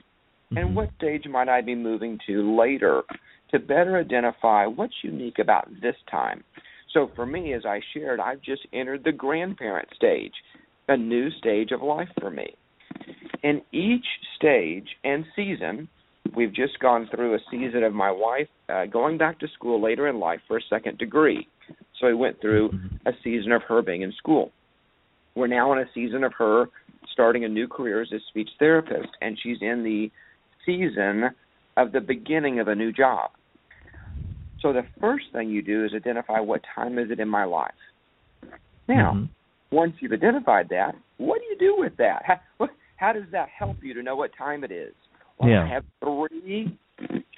and 0.56 0.70
Mhm. 0.70 0.74
what 0.74 0.94
stage 0.96 1.28
might 1.28 1.50
I 1.50 1.62
be 1.62 1.76
moving 1.76 2.20
to 2.26 2.56
later 2.56 3.04
to 3.50 3.60
better 3.60 3.98
identify 3.98 4.66
what's 4.66 5.04
unique 5.04 5.40
about 5.40 5.68
this 5.82 5.96
time. 6.10 6.44
So 6.90 7.08
for 7.16 7.26
me, 7.26 7.54
as 7.54 7.66
I 7.66 7.80
shared, 7.94 8.20
I've 8.20 8.42
just 8.42 8.66
entered 8.74 9.04
the 9.04 9.12
grandparent 9.12 9.94
stage, 9.96 10.34
a 10.88 10.98
new 10.98 11.30
stage 11.32 11.72
of 11.72 11.82
life 11.82 12.10
for 12.20 12.30
me. 12.30 12.56
And 13.44 13.62
each 13.72 14.06
stage 14.36 14.88
and 15.04 15.26
season, 15.36 15.88
we've 16.36 16.54
just 16.54 16.80
gone 16.80 17.08
through 17.08 17.36
a 17.36 17.40
season 17.52 17.84
of 17.84 17.94
my 17.94 18.12
wife 18.12 18.48
uh, 18.70 18.86
going 18.86 19.18
back 19.18 19.40
to 19.40 19.48
school 19.50 19.82
later 19.82 20.08
in 20.08 20.20
life 20.20 20.42
for 20.48 20.58
a 20.58 20.62
second 20.70 20.98
degree. 20.98 21.48
So 22.00 22.08
we 22.08 22.14
went 22.14 22.40
through 22.42 22.70
Mhm. 22.70 23.00
a 23.06 23.14
season 23.24 23.52
of 23.52 23.64
her 23.64 23.82
being 23.82 24.02
in 24.02 24.12
school. 24.14 24.52
We're 25.36 25.48
now 25.48 25.74
in 25.74 25.80
a 25.80 25.86
season 25.94 26.24
of 26.24 26.34
her 26.38 26.66
starting 27.12 27.46
a 27.46 27.50
new 27.50 27.68
career 27.68 28.02
as 28.02 28.12
a 28.12 28.20
speech 28.30 28.50
therapist, 28.60 29.10
and 29.22 29.38
she's 29.42 29.58
in 29.62 29.84
the 29.84 30.12
season 30.66 31.30
of 31.78 31.92
the 31.92 32.02
beginning 32.02 32.60
of 32.60 32.68
a 32.68 32.76
new 32.76 32.92
job. 32.92 33.32
So 34.62 34.72
the 34.72 34.84
first 35.02 35.26
thing 35.34 35.50
you 35.50 35.62
do 35.62 35.84
is 35.86 35.92
identify 35.94 36.40
what 36.40 36.62
time 36.76 36.98
is 36.98 37.12
it 37.12 37.20
in 37.20 37.28
my 37.28 37.44
life. 37.44 37.72
Now, 38.88 39.14
Mhm. 39.14 39.30
once 39.72 39.96
you've 40.00 40.14
identified 40.14 40.70
that, 40.70 40.96
what 41.18 41.40
do 41.42 41.46
you 41.46 41.58
do 41.58 41.76
with 41.78 41.98
that? 41.98 42.24
How, 42.26 42.70
how 42.98 43.14
does 43.14 43.30
that 43.32 43.50
help 43.50 43.84
you 43.84 43.94
to 43.94 44.04
know 44.04 44.16
what 44.16 44.34
time 44.34 44.64
it 44.64 44.72
is? 44.72 44.94
Well, 45.38 45.50
yeah. 45.50 45.64
I 45.64 45.68
have 45.68 45.86
three 46.00 46.78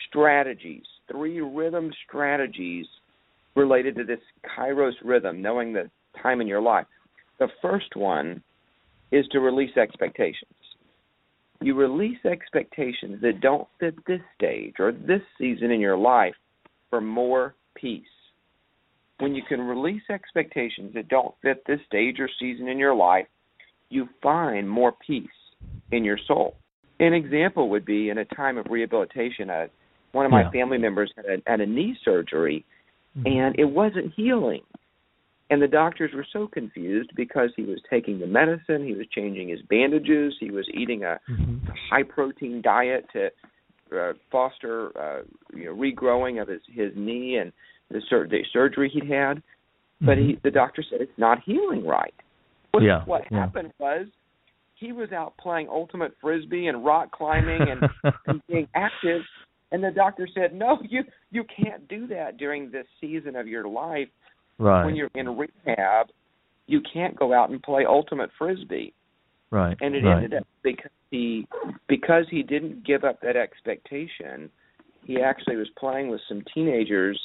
strategies, 0.07 0.85
three 1.07 1.41
rhythm 1.41 1.91
strategies 2.07 2.87
related 3.55 3.95
to 3.95 4.03
this 4.03 4.19
kairos 4.43 4.93
rhythm, 5.03 5.41
knowing 5.41 5.73
the 5.73 5.89
time 6.21 6.41
in 6.41 6.47
your 6.47 6.61
life. 6.61 6.85
The 7.39 7.49
first 7.61 7.95
one 7.95 8.41
is 9.11 9.27
to 9.31 9.39
release 9.39 9.75
expectations. 9.77 10.53
You 11.61 11.75
release 11.75 12.23
expectations 12.25 13.21
that 13.21 13.41
don't 13.41 13.67
fit 13.79 13.95
this 14.05 14.21
stage 14.35 14.75
or 14.79 14.91
this 14.91 15.21
season 15.37 15.71
in 15.71 15.79
your 15.79 15.97
life 15.97 16.35
for 16.89 17.01
more 17.01 17.55
peace. 17.75 18.03
When 19.19 19.33
you 19.33 19.43
can 19.47 19.61
release 19.61 20.03
expectations 20.09 20.93
that 20.93 21.07
don't 21.07 21.33
fit 21.41 21.63
this 21.65 21.79
stage 21.87 22.19
or 22.19 22.29
season 22.39 22.67
in 22.67 22.77
your 22.77 22.93
life, 22.93 23.27
you 23.89 24.09
find 24.21 24.69
more 24.69 24.93
peace 25.05 25.27
in 25.91 26.03
your 26.03 26.19
soul. 26.27 26.55
An 26.99 27.13
example 27.13 27.69
would 27.69 27.85
be 27.85 28.09
in 28.09 28.17
a 28.17 28.25
time 28.25 28.57
of 28.57 28.65
rehabilitation. 28.69 29.49
Uh, 29.49 29.67
one 30.11 30.25
of 30.25 30.31
my 30.31 30.41
Yeah. 30.41 30.49
family 30.49 30.77
members 30.77 31.11
had 31.15 31.25
a, 31.25 31.41
had 31.47 31.61
a 31.61 31.65
knee 31.65 31.97
surgery, 32.03 32.65
Mhm. 33.17 33.37
and 33.37 33.59
it 33.59 33.65
wasn't 33.65 34.13
healing. 34.13 34.63
And 35.49 35.61
the 35.61 35.67
doctors 35.67 36.11
were 36.13 36.25
so 36.33 36.47
confused 36.47 37.11
because 37.15 37.51
he 37.55 37.63
was 37.63 37.79
taking 37.89 38.19
the 38.19 38.25
medicine, 38.25 38.83
he 38.83 38.93
was 38.93 39.05
changing 39.11 39.49
his 39.49 39.61
bandages, 39.69 40.33
he 40.39 40.49
was 40.49 40.67
eating 40.73 41.03
a 41.03 41.19
Mhm. 41.29 41.59
high 41.89 42.03
protein 42.03 42.61
diet 42.61 43.07
to 43.13 43.31
uh, 43.91 44.13
foster 44.31 44.97
uh, 44.99 45.21
you 45.53 45.65
know 45.65 45.75
regrowing 45.75 46.41
of 46.41 46.47
his 46.47 46.61
his 46.65 46.91
knee 46.95 47.37
and 47.37 47.53
the, 47.89 48.01
sur- 48.09 48.27
the 48.27 48.43
surgery 48.51 48.89
he'd 48.89 49.05
had. 49.05 49.43
But 50.01 50.17
he, 50.17 50.33
Mhm. 50.33 50.41
the 50.41 50.51
doctor 50.51 50.81
said 50.81 51.01
it's 51.01 51.17
not 51.17 51.39
healing 51.43 51.85
right. 51.85 52.13
What, 52.71 52.83
Yeah, 52.83 53.03
what 53.05 53.23
yeah. 53.31 53.39
happened 53.39 53.71
was 53.79 54.07
he 54.73 54.91
was 54.91 55.11
out 55.11 55.37
playing 55.37 55.69
ultimate 55.69 56.13
frisbee 56.19 56.67
and 56.67 56.83
rock 56.83 57.11
climbing 57.11 57.69
and, 57.69 57.87
and 58.25 58.41
being 58.47 58.67
active, 58.73 59.21
and 59.71 59.83
the 59.83 59.91
doctor 59.91 60.27
said, 60.33 60.53
"No, 60.53 60.81
you 60.81 61.03
you 61.31 61.43
can't 61.43 61.87
do 61.87 62.07
that 62.07 62.37
during 62.37 62.71
this 62.71 62.87
season 62.99 63.35
of 63.35 63.47
your 63.47 63.67
life 63.67 64.09
right. 64.57 64.85
when 64.85 64.95
you're 64.95 65.11
in 65.15 65.37
rehab. 65.37 66.07
You 66.67 66.81
can't 66.91 67.15
go 67.15 67.31
out 67.31 67.51
and 67.51 67.61
play 67.61 67.85
ultimate 67.87 68.31
frisbee." 68.37 68.93
right. 69.55 69.77
and 69.81 69.95
it 69.95 70.03
right. 70.03 70.23
ended 70.23 70.33
up 70.33 70.47
because 70.63 70.91
he 71.11 71.47
because 71.87 72.25
he 72.29 72.43
didn't 72.43 72.85
give 72.85 73.03
up 73.03 73.19
that 73.21 73.35
expectation 73.35 74.49
he 75.05 75.21
actually 75.21 75.55
was 75.55 75.67
playing 75.77 76.09
with 76.09 76.21
some 76.27 76.43
teenagers 76.53 77.19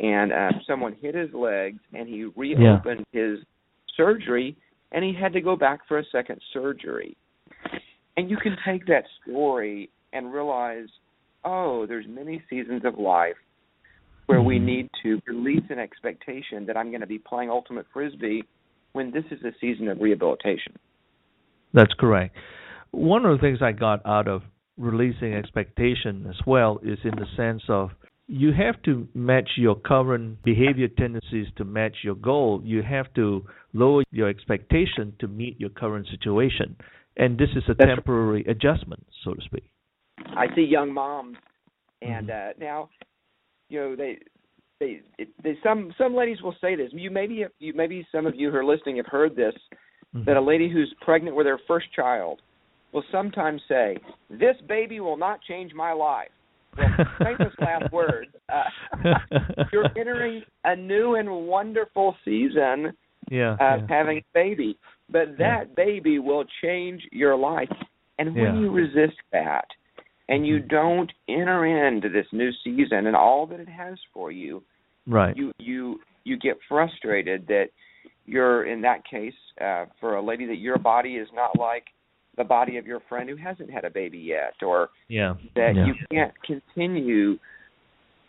and 0.00 0.32
uh, 0.32 0.50
someone 0.66 0.94
hit 1.00 1.14
his 1.14 1.32
legs 1.32 1.78
and 1.92 2.08
he 2.08 2.24
reopened 2.36 3.04
his 3.12 3.38
surgery 3.96 4.56
and 4.90 5.04
he 5.04 5.14
had 5.14 5.32
to 5.32 5.40
go 5.40 5.56
back 5.56 5.80
for 5.86 5.98
a 5.98 6.04
second 6.10 6.40
surgery 6.52 7.16
and 8.16 8.30
you 8.30 8.36
can 8.36 8.56
take 8.66 8.86
that 8.86 9.04
story 9.22 9.88
and 10.12 10.32
realize 10.32 10.88
oh 11.44 11.86
there's 11.86 12.06
many 12.08 12.42
seasons 12.50 12.82
of 12.84 12.98
life 12.98 13.36
where 14.26 14.40
we 14.42 14.58
Mhm. 14.58 14.64
need 14.64 14.90
to 15.02 15.20
release 15.26 15.64
an 15.70 15.78
expectation 15.78 16.66
that 16.66 16.76
i'm 16.76 16.90
going 16.90 17.00
to 17.00 17.06
be 17.06 17.18
playing 17.18 17.50
ultimate 17.50 17.86
frisbee 17.92 18.44
when 18.92 19.10
this 19.10 19.24
is 19.30 19.42
a 19.44 19.52
season 19.60 19.88
of 19.88 20.00
rehabilitation 20.00 20.74
That's 21.74 21.94
correct. 21.94 22.36
One 22.90 23.24
of 23.24 23.32
the 23.34 23.40
things 23.40 23.62
I 23.62 23.72
got 23.72 24.04
out 24.04 24.28
of 24.28 24.42
releasing 24.76 25.32
expectation 25.32 26.26
as 26.28 26.36
well 26.46 26.78
is 26.82 26.98
in 27.02 27.12
the 27.16 27.24
sense 27.34 27.62
of 27.70 27.92
you 28.28 28.52
have 28.52 28.82
to 28.82 29.08
match 29.14 29.50
your 29.56 29.76
current 29.76 30.42
behavior 30.42 30.88
tendencies 30.88 31.46
to 31.56 31.64
match 31.64 31.96
your 32.04 32.14
goal. 32.14 32.60
You 32.62 32.82
have 32.82 33.12
to 33.14 33.46
lower 33.72 34.02
your 34.10 34.28
expectation 34.28 35.14
to 35.20 35.28
meet 35.28 35.58
your 35.58 35.70
current 35.70 36.06
situation. 36.08 36.76
And 37.16 37.38
this 37.38 37.48
is 37.56 37.64
a 37.68 37.74
That's- 37.74 37.96
temporary 37.96 38.44
adjustment, 38.44 39.06
so 39.24 39.32
to 39.32 39.40
speak. 39.40 39.64
I 40.36 40.54
see 40.54 40.62
young 40.64 40.92
moms, 40.92 41.38
and 42.02 42.30
uh, 42.30 42.52
now, 42.58 42.90
you 43.72 43.80
know, 43.80 43.96
they, 43.96 44.18
they, 44.78 45.00
it, 45.18 45.28
they, 45.42 45.58
some 45.62 45.92
some 45.96 46.14
ladies 46.14 46.42
will 46.42 46.54
say 46.60 46.76
this. 46.76 46.90
You 46.92 47.10
maybe 47.10 47.44
you 47.58 47.72
maybe 47.74 48.06
some 48.12 48.26
of 48.26 48.34
you 48.36 48.50
who 48.50 48.56
are 48.58 48.64
listening 48.64 48.96
have 48.98 49.06
heard 49.06 49.34
this 49.34 49.54
Mhm. 50.14 50.26
that 50.26 50.36
a 50.36 50.40
lady 50.40 50.68
who's 50.68 50.94
pregnant 51.00 51.34
with 51.34 51.46
her 51.46 51.58
first 51.66 51.86
child 51.94 52.42
will 52.92 53.04
sometimes 53.10 53.62
say, 53.66 53.96
"This 54.28 54.56
baby 54.68 55.00
will 55.00 55.16
not 55.16 55.40
change 55.42 55.72
my 55.72 55.92
life." 55.92 56.30
Well, 56.76 56.90
famous 57.22 57.52
last 57.60 57.90
words. 57.92 58.30
Uh, 58.52 58.64
you're 59.72 59.88
entering 59.96 60.42
a 60.64 60.76
new 60.76 61.14
and 61.14 61.48
wonderful 61.48 62.14
season 62.24 62.92
yeah, 63.30 63.52
of 63.52 63.80
yeah. 63.80 63.86
having 63.88 64.18
a 64.18 64.24
baby, 64.34 64.76
but 65.08 65.38
that 65.38 65.74
baby 65.74 66.18
will 66.18 66.44
change 66.62 67.02
your 67.10 67.36
life. 67.36 67.72
And 68.18 68.36
when 68.36 68.54
Yeah. 68.54 68.60
you 68.60 68.70
resist 68.70 69.18
that, 69.32 69.64
and 70.28 70.46
you 70.46 70.60
Mhm. 70.60 70.68
don't 70.68 71.12
enter 71.28 71.64
into 71.66 72.08
this 72.08 72.26
new 72.32 72.52
season 72.64 73.06
and 73.06 73.16
all 73.16 73.46
that 73.46 73.60
it 73.60 73.68
has 73.68 73.98
for 74.12 74.30
you, 74.30 74.62
right. 75.06 75.36
you 75.36 75.52
you 75.58 76.00
you 76.24 76.36
get 76.36 76.56
frustrated 76.68 77.46
that 77.48 77.70
you're 78.26 78.64
in 78.64 78.80
that 78.82 79.04
case 79.04 79.34
uh, 79.60 79.86
for 79.98 80.14
a 80.16 80.22
lady 80.22 80.46
that 80.46 80.58
your 80.58 80.78
body 80.78 81.16
is 81.16 81.28
not 81.34 81.58
like 81.58 81.86
the 82.36 82.44
body 82.44 82.76
of 82.78 82.86
your 82.86 83.00
friend 83.08 83.28
who 83.28 83.36
hasn't 83.36 83.70
had 83.70 83.84
a 83.84 83.90
baby 83.90 84.18
yet, 84.18 84.54
or 84.62 84.88
yeah. 85.08 85.34
that 85.54 85.74
yeah. 85.74 85.84
you 85.86 85.94
can't 86.10 86.32
continue 86.42 87.38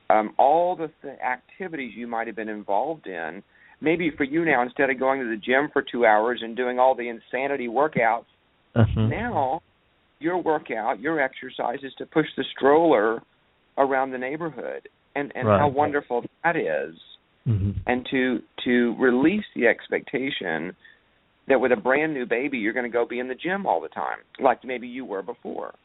um, 0.09 0.33
all 0.37 0.75
the 0.75 0.91
th- 1.01 1.17
activities 1.19 1.93
you 1.95 2.07
might 2.07 2.27
have 2.27 2.35
been 2.35 2.49
involved 2.49 3.07
in. 3.07 3.41
Maybe 3.79 4.11
for 4.17 4.23
you 4.23 4.43
now, 4.45 4.61
instead 4.61 4.89
of 4.89 4.99
going 4.99 5.21
to 5.21 5.27
the 5.29 5.37
gym 5.37 5.69
for 5.71 5.81
two 5.81 6.05
hours 6.05 6.41
and 6.43 6.55
doing 6.55 6.79
all 6.79 6.95
the 6.95 7.07
insanity 7.07 7.67
workouts, 7.67 8.25
Mhm. 8.75 9.09
now 9.09 9.61
your 10.23 10.41
workout, 10.41 10.99
your 10.99 11.19
exercise 11.19 11.79
is 11.83 11.93
to 11.99 12.05
push 12.05 12.25
the 12.37 12.45
stroller 12.55 13.21
around 13.77 14.11
the 14.11 14.17
neighborhood, 14.17 14.87
and 15.15 15.31
and 15.35 15.47
how 15.47 15.67
wonderful 15.67 16.23
that 16.43 16.55
is, 16.55 16.95
Mhm. 17.47 17.75
and 17.85 18.05
to 18.11 18.41
to 18.63 18.95
release 18.97 19.45
the 19.55 19.67
expectation 19.67 20.75
that 21.47 21.59
with 21.59 21.71
a 21.71 21.75
brand 21.75 22.13
new 22.13 22.25
baby 22.25 22.57
you're 22.57 22.73
going 22.73 22.89
to 22.89 22.97
go 22.97 23.05
be 23.05 23.19
in 23.19 23.27
the 23.27 23.35
gym 23.35 23.65
all 23.65 23.81
the 23.81 23.89
time, 23.89 24.19
like 24.39 24.63
maybe 24.63 24.87
you 24.87 25.03
were 25.03 25.21
before. 25.21 25.75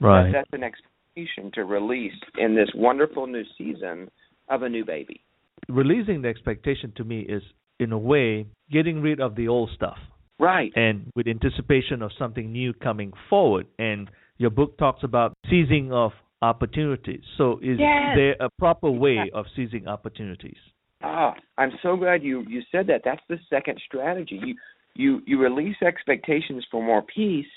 Right. 0.00 0.32
That, 0.32 0.32
that's 0.32 0.52
an 0.52 0.64
expectation 0.64 1.50
to 1.52 1.64
release 1.64 2.18
in 2.38 2.54
this 2.54 2.70
wonderful 2.74 3.26
new 3.26 3.44
season 3.58 4.10
of 4.48 4.62
a 4.62 4.68
new 4.68 4.84
baby. 4.84 5.20
Releasing 5.68 6.22
the 6.22 6.28
expectation 6.28 6.92
to 6.96 7.04
me 7.04 7.20
is, 7.20 7.42
in 7.78 7.92
a 7.92 7.98
way, 7.98 8.46
getting 8.70 9.00
rid 9.02 9.20
of 9.20 9.34
the 9.34 9.48
old 9.48 9.70
stuff. 9.74 9.98
Right. 10.38 10.72
and 10.74 11.10
with 11.14 11.28
anticipation 11.28 12.02
of 12.02 12.10
something 12.18 12.50
new 12.52 12.72
coming 12.72 13.12
forward. 13.30 13.66
And 13.78 14.10
your 14.38 14.50
book 14.50 14.76
talks 14.78 15.04
about 15.04 15.34
seizing 15.48 15.92
of 15.92 16.12
opportunities. 16.42 17.22
So, 17.38 17.58
is 17.62 17.78
Yes. 17.78 18.16
there 18.16 18.36
a 18.40 18.50
proper 18.58 18.90
way 18.90 19.30
of 19.32 19.46
seizing 19.54 19.86
opportunities? 19.86 20.58
Ah, 21.02 21.34
I'm 21.58 21.72
so 21.82 21.96
glad 21.96 22.22
you 22.22 22.42
you 22.48 22.62
said 22.72 22.86
that. 22.88 23.02
That's 23.04 23.22
the 23.28 23.38
second 23.48 23.80
strategy. 23.86 24.36
You 24.42 24.56
you 24.94 25.22
you 25.26 25.38
release 25.38 25.76
expectations 25.82 26.66
for 26.70 26.82
more 26.82 27.02
peace 27.02 27.50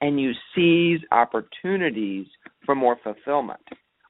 and 0.00 0.20
you 0.20 0.32
seize 0.54 1.00
opportunities 1.12 2.26
for 2.64 2.74
more 2.74 2.96
fulfillment. 3.02 3.60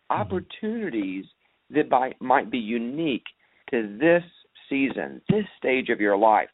Opportunities 0.09 1.24
that 1.70 1.88
by, 1.88 2.12
might 2.20 2.50
be 2.50 2.59
unique 2.59 3.24
to 3.70 3.96
this 3.98 4.22
season, 4.68 5.20
this 5.28 5.44
stage 5.56 5.88
of 5.88 6.00
your 6.00 6.16
life. 6.16 6.48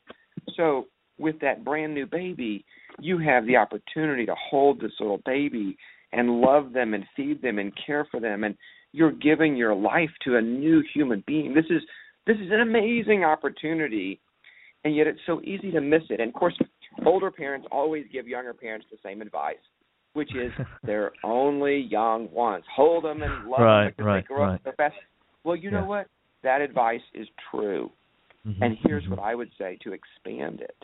So, 0.56 0.86
with 1.18 1.38
that 1.40 1.64
brand 1.64 1.94
new 1.94 2.06
baby, 2.06 2.64
you 3.00 3.18
have 3.18 3.46
the 3.46 3.56
opportunity 3.56 4.26
to 4.26 4.34
hold 4.50 4.80
this 4.80 4.92
little 5.00 5.20
baby 5.24 5.76
and 6.12 6.40
love 6.40 6.72
them 6.72 6.94
and 6.94 7.04
feed 7.16 7.42
them 7.42 7.58
and 7.58 7.72
care 7.86 8.06
for 8.10 8.20
them 8.20 8.44
and 8.44 8.56
you're 8.92 9.12
giving 9.12 9.56
your 9.56 9.74
life 9.74 10.10
to 10.24 10.36
a 10.36 10.40
new 10.40 10.82
human 10.94 11.22
being. 11.26 11.52
This 11.54 11.66
is 11.68 11.82
this 12.26 12.36
is 12.36 12.50
an 12.50 12.60
amazing 12.60 13.24
opportunity 13.24 14.20
and 14.84 14.94
yet 14.94 15.06
it's 15.06 15.20
so 15.26 15.40
easy 15.42 15.70
to 15.72 15.80
miss 15.80 16.02
it. 16.10 16.20
And 16.20 16.28
of 16.28 16.34
course, 16.34 16.56
older 17.04 17.30
parents 17.30 17.66
always 17.70 18.06
give 18.12 18.26
younger 18.28 18.54
parents 18.54 18.86
the 18.90 18.98
same 19.04 19.20
advice, 19.20 19.56
which 20.14 20.34
is 20.34 20.52
they're 20.86 21.12
only 21.24 21.78
young 21.90 22.28
once. 22.32 22.64
Hold 22.74 23.04
them 23.04 23.22
and 23.22 23.44
love 23.44 23.60
Right, 23.60 23.84
them 23.84 23.92
because 23.96 24.06
right, 24.06 24.22
they 24.22 24.26
grow 24.28 24.44
right. 24.44 24.54
up 24.54 24.60
so 24.64 24.72
fast. 24.76 24.94
Well, 25.44 25.56
you 25.56 25.70
know 25.70 25.84
what? 25.84 26.06
That 26.42 26.60
advice 26.60 27.00
is 27.14 27.26
true. 27.50 27.90
Mhm, 28.46 28.62
And 28.62 28.78
here's 28.84 29.04
mhm, 29.04 29.10
what 29.10 29.18
I 29.18 29.34
would 29.34 29.50
say 29.58 29.76
to 29.82 29.92
expand 29.92 30.60
it. 30.60 30.76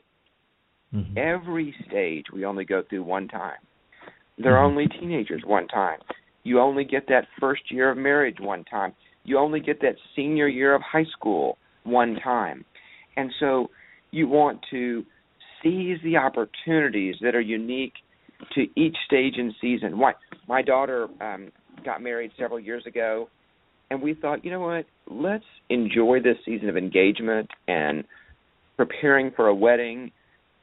Mhm. 0.95 1.17
Every 1.17 1.75
stage 1.87 2.27
we 2.33 2.45
only 2.45 2.65
go 2.65 2.83
through 2.83 3.03
one 3.03 3.29
time. 3.29 3.59
They're 4.39 4.57
Mhm. 4.57 4.65
only 4.65 4.89
teenagers 4.89 5.45
one 5.45 5.69
time. 5.69 6.01
You 6.45 6.61
only 6.61 6.85
get 6.85 7.07
that 7.07 7.29
first 7.39 7.71
year 7.71 7.91
of 7.91 7.97
marriage 7.97 8.41
one 8.41 8.65
time. 8.65 8.95
You 9.25 9.39
only 9.39 9.61
get 9.61 9.81
that 9.81 9.97
senior 10.17 10.49
year 10.49 10.75
of 10.75 10.83
high 10.83 11.05
school 11.05 11.59
one 11.85 12.17
time. 12.17 12.65
And 13.17 13.33
so 13.39 13.71
you 14.11 14.27
want 14.27 14.63
to 14.71 15.05
seize 15.63 16.01
the 16.03 16.17
opportunities 16.17 17.17
that 17.21 17.35
are 17.35 17.41
unique 17.41 17.95
to 18.55 18.69
each 18.75 18.97
stage 19.07 19.39
and 19.39 19.55
season. 19.61 19.97
My, 19.97 20.15
my 20.49 20.63
daughter 20.63 21.09
um, 21.21 21.53
got 21.85 22.03
married 22.03 22.33
several 22.37 22.59
years 22.59 22.85
ago, 22.87 23.29
and 23.91 24.03
we 24.03 24.15
thought, 24.15 24.45
you 24.45 24.51
know 24.51 24.61
what, 24.61 24.87
let's 25.09 25.45
enjoy 25.69 26.21
this 26.21 26.37
season 26.45 26.69
of 26.69 26.77
engagement 26.77 27.49
and 27.69 28.05
preparing 28.77 29.31
for 29.31 29.47
a 29.47 29.55
wedding 29.55 30.11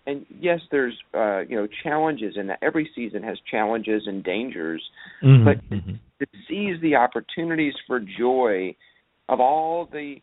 and 0.09 0.25
yes, 0.39 0.59
there's 0.71 0.97
uh, 1.13 1.39
you 1.41 1.55
know 1.55 1.67
challenges, 1.83 2.35
and 2.37 2.51
every 2.61 2.89
season 2.95 3.21
has 3.23 3.37
challenges 3.49 4.03
and 4.07 4.23
dangers. 4.23 4.81
Mhm, 5.23 5.45
But 5.45 5.69
mhm. 5.69 5.99
to 6.19 6.25
seize 6.47 6.81
the 6.81 6.95
opportunities 6.95 7.73
for 7.87 7.99
joy 7.99 8.75
of 9.27 9.39
all 9.39 9.85
the 9.85 10.21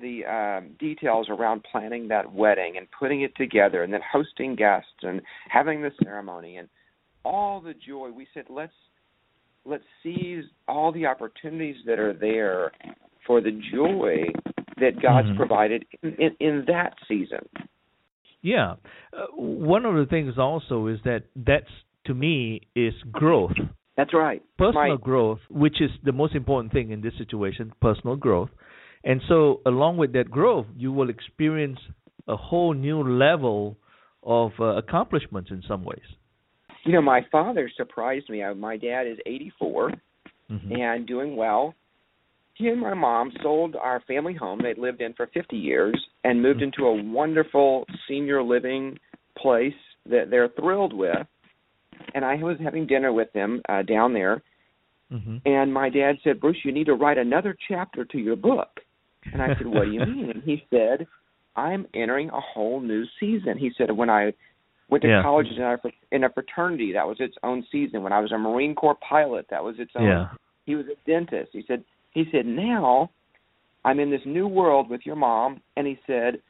the 0.00 0.24
um, 0.24 0.74
details 0.80 1.28
around 1.28 1.64
planning 1.70 2.08
that 2.08 2.32
wedding 2.32 2.76
and 2.78 2.86
putting 2.98 3.20
it 3.22 3.34
together, 3.36 3.82
and 3.82 3.92
then 3.92 4.00
hosting 4.10 4.56
guests 4.56 5.02
and 5.02 5.20
having 5.48 5.82
the 5.82 5.92
ceremony 6.02 6.56
and 6.56 6.68
all 7.24 7.60
the 7.60 7.74
joy. 7.74 8.10
We 8.10 8.26
said 8.34 8.46
let's 8.48 8.72
let's 9.64 9.84
seize 10.02 10.44
all 10.66 10.92
the 10.92 11.06
opportunities 11.06 11.76
that 11.86 11.98
are 11.98 12.12
there 12.12 12.72
for 13.26 13.40
the 13.40 13.52
joy 13.72 14.24
that 14.78 15.00
God's 15.00 15.28
Mhm. 15.28 15.36
provided 15.36 15.86
in, 16.02 16.14
in, 16.16 16.36
in 16.40 16.64
that 16.66 16.94
season. 17.06 17.48
Yeah. 18.44 18.74
Uh, 19.12 19.26
one 19.34 19.86
of 19.86 19.94
the 19.96 20.04
things 20.04 20.34
also 20.38 20.86
is 20.88 20.98
that 21.04 21.22
that's 21.34 21.72
to 22.04 22.14
me 22.14 22.60
is 22.76 22.92
growth. 23.10 23.56
That's 23.96 24.12
right. 24.12 24.42
Personal 24.58 24.90
Right. 24.90 25.00
growth, 25.00 25.40
which 25.48 25.80
is 25.80 25.90
the 26.04 26.12
most 26.12 26.34
important 26.34 26.72
thing 26.72 26.90
in 26.90 27.00
this 27.00 27.14
situation, 27.16 27.72
personal 27.80 28.16
growth. 28.16 28.50
And 29.02 29.22
so 29.28 29.62
along 29.64 29.96
with 29.96 30.12
that 30.12 30.30
growth, 30.30 30.66
you 30.76 30.92
will 30.92 31.08
experience 31.08 31.78
a 32.28 32.36
whole 32.36 32.74
new 32.74 33.02
level 33.02 33.78
of 34.22 34.52
uh, 34.60 34.76
accomplishments 34.76 35.50
in 35.50 35.62
some 35.66 35.82
ways. 35.82 36.08
You 36.84 36.92
know, 36.92 37.02
my 37.02 37.22
father 37.32 37.70
surprised 37.74 38.28
me. 38.28 38.42
Uh, 38.42 38.54
My 38.54 38.76
dad 38.76 39.06
is 39.06 39.18
84 39.24 39.92
Mhm. 40.50 40.78
and 40.78 41.06
doing 41.06 41.34
well. 41.36 41.74
He 42.54 42.68
and 42.68 42.80
my 42.80 42.94
mom 42.94 43.32
sold 43.42 43.76
our 43.76 44.00
family 44.06 44.34
home 44.34 44.60
they'd 44.62 44.78
lived 44.78 45.00
in 45.00 45.12
for 45.14 45.26
50 45.26 45.56
years 45.56 46.00
and 46.22 46.40
moved 46.40 46.62
into 46.62 46.86
a 46.86 47.02
wonderful 47.02 47.84
senior 48.08 48.42
living 48.42 48.96
place 49.36 49.74
that 50.06 50.30
they're 50.30 50.48
thrilled 50.60 50.92
with. 50.92 51.26
And 52.14 52.24
I 52.24 52.36
was 52.36 52.56
having 52.62 52.86
dinner 52.86 53.12
with 53.12 53.32
them 53.32 53.60
uh, 53.68 53.82
down 53.82 54.12
there, 54.12 54.42
Mhm. 55.12 55.40
and 55.44 55.72
my 55.72 55.90
dad 55.90 56.18
said, 56.22 56.40
"Bruce, 56.40 56.64
you 56.64 56.72
need 56.72 56.86
to 56.86 56.94
write 56.94 57.18
another 57.18 57.56
chapter 57.68 58.04
to 58.04 58.18
your 58.18 58.36
book." 58.36 58.80
And 59.32 59.42
I 59.42 59.54
said, 59.56 59.66
"What 59.66 59.84
do 59.84 59.90
you 59.90 60.00
mean?" 60.06 60.30
And 60.30 60.42
he 60.42 60.64
said, 60.70 61.06
"I'm 61.56 61.86
entering 61.94 62.30
a 62.30 62.40
whole 62.40 62.80
new 62.80 63.04
season." 63.20 63.58
He 63.58 63.70
said, 63.76 63.90
"When 63.90 64.10
I 64.10 64.32
went 64.88 65.02
to 65.02 65.08
Yeah. 65.08 65.22
college 65.22 65.48
in 65.50 65.62
a, 65.62 65.80
in 66.12 66.24
a 66.24 66.30
fraternity, 66.30 66.92
that 66.92 67.06
was 67.06 67.20
its 67.20 67.36
own 67.42 67.64
season. 67.70 68.02
When 68.02 68.12
I 68.12 68.20
was 68.20 68.32
a 68.32 68.38
Marine 68.38 68.74
Corps 68.74 68.96
pilot, 68.96 69.46
that 69.48 69.62
was 69.64 69.78
its 69.78 69.94
own 69.96 70.06
Yeah. 70.06 70.28
he 70.66 70.74
was 70.74 70.86
a 70.88 70.94
dentist. 71.06 71.52
He 71.52 71.62
said 71.62 71.84
he 72.14 72.24
said 72.32 72.46
now 72.46 73.10
I'm 73.84 74.00
in 74.00 74.10
this 74.10 74.22
new 74.24 74.46
world 74.48 74.88
with 74.88 75.02
your 75.04 75.16
mom 75.16 75.60
and 75.76 75.86
he 75.86 75.98
said 76.06 76.40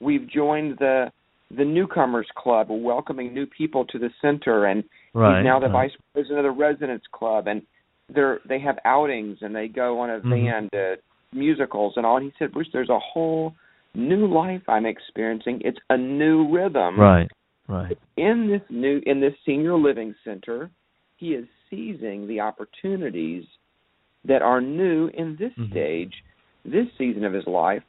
we've 0.00 0.28
joined 0.28 0.78
the 0.78 1.10
the 1.56 1.64
newcomers 1.64 2.26
club 2.36 2.68
welcoming 2.70 3.32
new 3.32 3.46
people 3.46 3.84
to 3.86 3.98
the 3.98 4.10
center 4.22 4.66
and 4.66 4.84
Right. 5.14 5.38
he's 5.38 5.44
now 5.44 5.58
the 5.58 5.66
right. 5.66 5.90
vice 5.90 5.96
president 6.12 6.38
of 6.40 6.44
the 6.44 6.50
residents 6.58 7.06
club 7.10 7.48
and 7.48 7.62
they're 8.10 8.40
they 8.46 8.60
have 8.60 8.78
outings 8.84 9.38
and 9.40 9.54
they 9.56 9.66
go 9.68 9.98
on 9.98 10.10
a 10.10 10.20
Mhm. 10.20 10.30
van 10.30 10.68
to 10.70 10.98
musicals 11.32 11.94
and 11.96 12.06
all 12.06 12.16
and 12.18 12.26
he 12.26 12.32
said 12.38 12.52
Bruce 12.52 12.68
there's 12.72 12.88
a 12.90 12.98
whole 12.98 13.54
new 13.94 14.26
life 14.26 14.62
I'm 14.68 14.86
experiencing 14.86 15.60
it's 15.64 15.78
a 15.90 15.96
new 15.96 16.48
rhythm 16.48 17.00
Right. 17.00 17.30
Right. 17.66 17.98
in 18.16 18.46
this 18.48 18.62
new 18.70 19.02
in 19.06 19.20
this 19.20 19.34
senior 19.44 19.74
living 19.74 20.14
center 20.24 20.70
he 21.16 21.34
is 21.34 21.46
seizing 21.68 22.26
the 22.26 22.40
opportunities 22.40 23.44
that 24.24 24.42
are 24.42 24.60
new 24.60 25.08
in 25.14 25.36
this 25.36 25.52
Mhm. 25.54 25.70
stage 25.70 26.24
this 26.64 26.88
season 26.98 27.24
of 27.24 27.32
his 27.32 27.46
life 27.46 27.82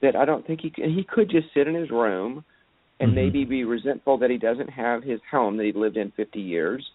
that 0.00 0.16
I 0.16 0.24
don't 0.24 0.46
think 0.46 0.60
he 0.60 0.70
c- 0.70 0.88
he 0.90 1.04
could 1.04 1.28
just 1.28 1.52
sit 1.52 1.66
in 1.68 1.74
his 1.74 1.90
room 1.90 2.44
and 3.00 3.10
Mhm. 3.10 3.14
maybe 3.14 3.44
be 3.44 3.64
resentful 3.64 4.16
that 4.18 4.30
he 4.30 4.38
doesn't 4.38 4.70
have 4.70 5.02
his 5.02 5.20
home 5.30 5.56
that 5.56 5.64
he 5.64 5.72
lived 5.72 5.96
in 5.96 6.10
50 6.12 6.40
years 6.40 6.90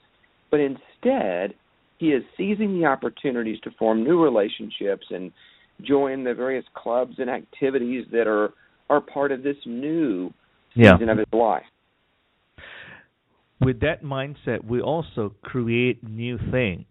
but 0.49 0.59
instead 0.59 1.53
he 1.97 2.11
is 2.13 2.23
seizing 2.35 2.79
the 2.79 2.85
opportunities 2.85 3.59
to 3.61 3.71
form 3.71 4.03
new 4.03 4.21
relationships 4.21 5.11
and 5.11 5.31
join 5.81 6.23
the 6.23 6.33
various 6.33 6.67
clubs 6.73 7.19
and 7.19 7.29
activities 7.29 8.07
that 8.07 8.27
are 8.27 8.53
are 8.89 9.01
part 9.01 9.31
of 9.31 9.43
this 9.43 9.63
new 9.65 10.33
Yeah. 10.73 10.93
season 10.93 11.09
of 11.09 11.17
his 11.17 11.33
life 11.33 11.67
with 13.61 13.79
that 13.81 14.03
mindset, 14.03 14.63
we 14.63 14.81
also 14.81 15.35
create 15.43 16.03
new 16.03 16.37
things 16.49 16.85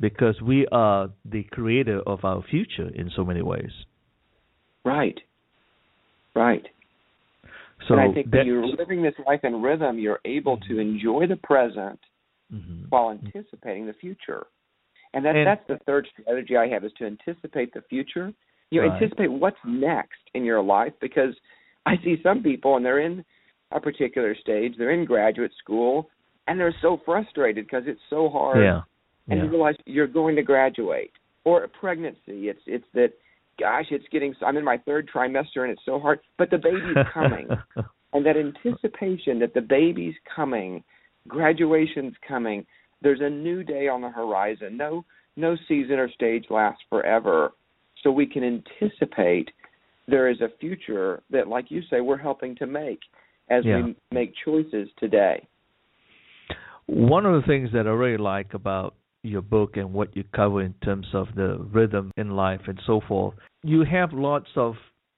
because 0.00 0.40
we 0.40 0.66
are 0.72 1.10
the 1.24 1.42
creator 1.44 2.00
of 2.06 2.24
our 2.24 2.42
future 2.50 2.88
in 2.94 3.10
so 3.14 3.24
many 3.24 3.42
ways. 3.42 3.70
Right. 4.84 5.18
Right. 6.34 6.66
So 7.88 7.94
and 7.94 8.10
I 8.10 8.12
think 8.12 8.30
that, 8.30 8.38
when 8.38 8.46
you're 8.46 8.66
living 8.66 9.02
this 9.02 9.14
life 9.26 9.40
in 9.42 9.60
rhythm, 9.62 9.98
you're 9.98 10.20
able 10.24 10.58
to 10.68 10.78
enjoy 10.78 11.26
the 11.26 11.36
present 11.36 11.98
Mhm. 12.52 12.86
while 12.90 13.10
anticipating 13.10 13.86
the 13.86 13.92
future. 13.94 14.46
And 15.12 15.24
that 15.24 15.36
And- 15.36 15.46
that's 15.46 15.66
the 15.66 15.78
third 15.78 16.06
strategy 16.08 16.56
I 16.56 16.68
have 16.68 16.84
is 16.84 16.92
to 16.94 17.06
anticipate 17.06 17.72
the 17.72 17.82
future. 17.82 18.32
You 18.70 18.82
Right. 18.82 18.92
anticipate 18.92 19.28
what's 19.30 19.62
next 19.64 20.20
in 20.34 20.44
your 20.44 20.62
life 20.62 20.92
because 21.00 21.34
I 21.86 21.96
see 21.98 22.20
some 22.22 22.42
people 22.42 22.76
and 22.76 22.84
they're 22.84 23.00
in 23.00 23.24
a 23.72 23.80
particular 23.80 24.34
stage, 24.34 24.76
they're 24.76 24.90
in 24.92 25.04
graduate 25.04 25.52
school 25.54 26.10
and 26.46 26.58
they're 26.60 26.74
so 26.80 26.96
frustrated 26.98 27.64
because 27.66 27.86
it's 27.86 28.02
so 28.08 28.28
hard 28.28 28.58
yeah, 28.58 28.82
and 29.30 29.38
yeah. 29.38 29.44
you 29.44 29.50
realize 29.50 29.74
you're 29.86 30.06
going 30.06 30.36
to 30.36 30.42
graduate 30.42 31.12
or 31.44 31.64
a 31.64 31.68
pregnancy. 31.68 32.48
It's 32.48 32.60
it's 32.66 32.84
that 32.94 33.12
gosh 33.58 33.86
it's 33.90 34.04
getting 34.10 34.34
i'm 34.44 34.56
in 34.56 34.64
my 34.64 34.78
third 34.78 35.08
trimester 35.14 35.58
and 35.58 35.70
it's 35.70 35.82
so 35.84 36.00
hard 36.00 36.18
but 36.38 36.48
the 36.50 36.56
baby's 36.56 36.96
coming. 37.14 37.48
And 38.12 38.26
that 38.26 38.36
anticipation 38.36 39.38
that 39.40 39.54
the 39.54 39.60
baby's 39.60 40.14
coming 40.34 40.82
graduation's 41.28 42.14
coming 42.26 42.66
there's 43.02 43.20
a 43.22 43.30
new 43.30 43.62
day 43.62 43.88
on 43.88 44.00
the 44.02 44.10
horizon. 44.10 44.76
No 44.76 45.04
no 45.36 45.56
season 45.68 45.98
or 45.98 46.10
stage 46.10 46.46
lasts 46.50 46.82
forever. 46.88 47.52
So 48.02 48.10
we 48.10 48.26
can 48.26 48.42
anticipate 48.44 49.50
there 50.08 50.28
is 50.28 50.40
a 50.40 50.48
future 50.58 51.22
that 51.30 51.48
like 51.48 51.70
you 51.70 51.82
say 51.90 52.00
we're 52.00 52.16
helping 52.16 52.56
to 52.56 52.66
make 52.66 53.00
as 53.48 53.64
Yeah. 53.64 53.82
we 53.82 53.96
make 54.10 54.32
choices 54.44 54.88
today. 54.98 55.46
One 56.86 57.24
of 57.26 57.40
the 57.40 57.46
things 57.46 57.70
that 57.72 57.86
I 57.86 57.90
really 57.90 58.16
like 58.16 58.54
about 58.54 58.94
your 59.22 59.42
book 59.42 59.76
and 59.76 59.92
what 59.92 60.16
you 60.16 60.24
cover 60.34 60.62
in 60.62 60.74
terms 60.84 61.06
of 61.12 61.28
the 61.36 61.58
rhythm 61.72 62.10
in 62.16 62.30
life 62.30 62.60
and 62.66 62.80
so 62.86 63.00
forth, 63.06 63.34
you 63.62 63.84
have 63.84 64.12
lots 64.12 64.48
of 64.56 64.74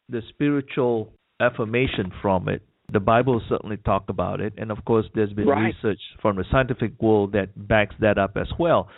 the 0.08 0.20
spiritual 0.30 1.12
affirmation 1.40 2.12
from 2.20 2.48
it. 2.48 2.62
The 2.92 3.00
Bible 3.00 3.40
certainly 3.48 3.78
talk 3.78 4.04
about 4.08 4.40
it, 4.40 4.52
and 4.58 4.70
of 4.70 4.84
course, 4.84 5.06
there's 5.14 5.32
been 5.32 5.46
Right. 5.48 5.74
research 5.74 6.00
from 6.20 6.36
the 6.36 6.44
scientific 6.50 7.00
world 7.00 7.32
that 7.32 7.48
backs 7.68 7.94
that 8.00 8.18
up 8.18 8.36
as 8.36 8.48
well. 8.58 8.88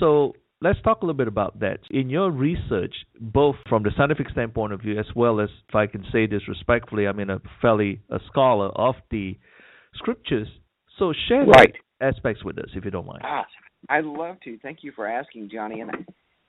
So 0.00 0.34
let's 0.60 0.80
talk 0.82 1.02
a 1.02 1.06
little 1.06 1.16
bit 1.16 1.28
about 1.28 1.60
that. 1.60 1.80
In 1.90 2.10
your 2.10 2.30
research, 2.30 2.94
both 3.20 3.56
from 3.68 3.82
the 3.82 3.90
scientific 3.96 4.30
standpoint 4.30 4.72
of 4.72 4.80
view, 4.80 4.98
as 4.98 5.06
well 5.14 5.38
as, 5.38 5.50
if 5.68 5.74
I 5.74 5.86
can 5.86 6.04
say 6.10 6.26
this 6.26 6.48
respectfully, 6.48 7.06
I'm 7.06 7.20
in 7.20 7.30
a 7.30 7.40
fairly 7.60 8.00
a 8.10 8.18
scholar 8.26 8.68
of 8.68 8.96
the 9.10 9.36
scriptures. 9.94 10.48
So 10.98 11.12
share 11.28 11.44
Right. 11.44 11.76
aspects 12.00 12.42
with 12.42 12.58
us, 12.58 12.70
if 12.74 12.84
you 12.84 12.90
don't 12.90 13.06
mind. 13.06 13.20
Ah, 13.22 13.46
I'd 13.88 14.04
love 14.04 14.40
to. 14.44 14.58
Thank 14.58 14.82
you 14.82 14.92
for 14.92 15.06
asking, 15.06 15.50
Johnny. 15.52 15.80
And 15.80 15.90
I, 15.90 15.98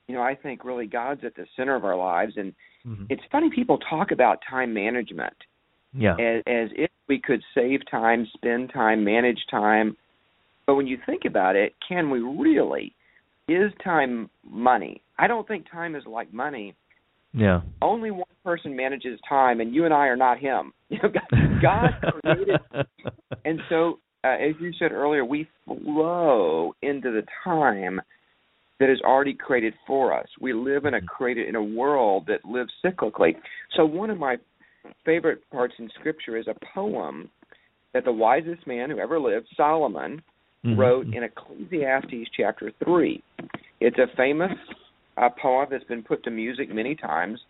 you 0.08 0.16
know, 0.16 0.22
I 0.22 0.36
think 0.36 0.64
really 0.64 0.88
God's 0.88 1.24
at 1.24 1.36
the 1.36 1.46
center 1.56 1.76
of 1.76 1.86
our 1.86 1.96
lives, 1.96 2.34
and 2.38 2.54
Mhm. 2.86 3.08
it's 3.10 3.24
funny 3.32 3.50
people 3.50 3.78
talk 3.80 4.12
about 4.12 4.42
time 4.50 4.74
management 4.74 5.36
Yeah. 5.94 6.16
as, 6.16 6.44
as 6.48 6.70
if 6.76 6.90
we 7.08 7.20
could 7.20 7.44
save 7.54 7.86
time, 7.90 8.26
spend 8.28 8.70
time, 8.72 9.04
manage 9.04 9.46
time. 9.48 9.98
But 10.66 10.76
when 10.76 10.88
you 10.88 10.98
think 11.06 11.26
about 11.26 11.56
it, 11.56 11.76
can 11.88 12.10
we 12.10 12.20
really? 12.20 12.94
Is 13.48 13.72
time 13.84 14.30
money? 14.44 15.02
I 15.18 15.28
don't 15.28 15.48
think 15.48 15.70
time 15.70 15.96
is 15.96 16.06
like 16.06 16.34
money. 16.34 16.76
Yeah. 17.34 17.62
Only 17.82 18.12
one 18.12 18.26
person 18.44 18.76
manages 18.76 19.20
time, 19.28 19.62
and 19.62 19.74
you 19.74 19.86
and 19.86 19.94
I 19.94 20.08
are 20.08 20.18
not 20.18 20.40
him. 20.40 20.74
You 20.90 21.00
know, 21.04 21.10
God, 21.10 21.62
God 21.62 22.22
created 22.22 22.60
and 23.46 23.62
so, 23.68 24.00
uh, 24.24 24.30
as 24.30 24.56
you 24.60 24.72
said 24.80 24.92
earlier, 24.92 25.24
we 25.24 25.48
flow 25.66 26.74
into 26.82 27.12
the 27.12 27.24
time 27.44 28.02
that 28.80 28.92
is 28.92 29.02
already 29.02 29.34
created 29.34 29.74
for 29.86 30.14
us. 30.18 30.28
We 30.40 30.54
live 30.54 30.86
in 30.86 30.96
a 30.96 31.02
created 31.02 31.48
in 31.48 31.56
a 31.56 31.64
world 31.64 32.28
that 32.28 32.46
lives 32.46 32.72
cyclically. 32.86 33.36
So, 33.76 33.86
one 33.86 34.10
of 34.10 34.18
my 34.18 34.38
favorite 35.06 35.42
parts 35.52 35.74
in 35.80 35.90
Scripture 36.00 36.38
is 36.38 36.48
a 36.48 36.56
poem 36.74 37.30
that 37.94 38.06
the 38.06 38.12
wisest 38.12 38.68
man 38.68 38.90
who 38.90 39.00
ever 39.00 39.20
lived, 39.20 39.48
Solomon, 39.56 40.22
Mhm. 40.64 40.78
wrote 40.78 41.08
in 41.14 41.24
Ecclesiastes 41.24 42.30
chapter 42.36 42.72
three. 42.84 43.24
It's 43.80 43.98
a 43.98 44.08
famous 44.16 44.52
uh, 45.18 45.30
poem 45.30 45.68
that's 45.70 45.84
been 45.86 46.04
put 46.04 46.24
to 46.24 46.32
music 46.32 46.70
many 46.70 46.96
times 46.96 47.44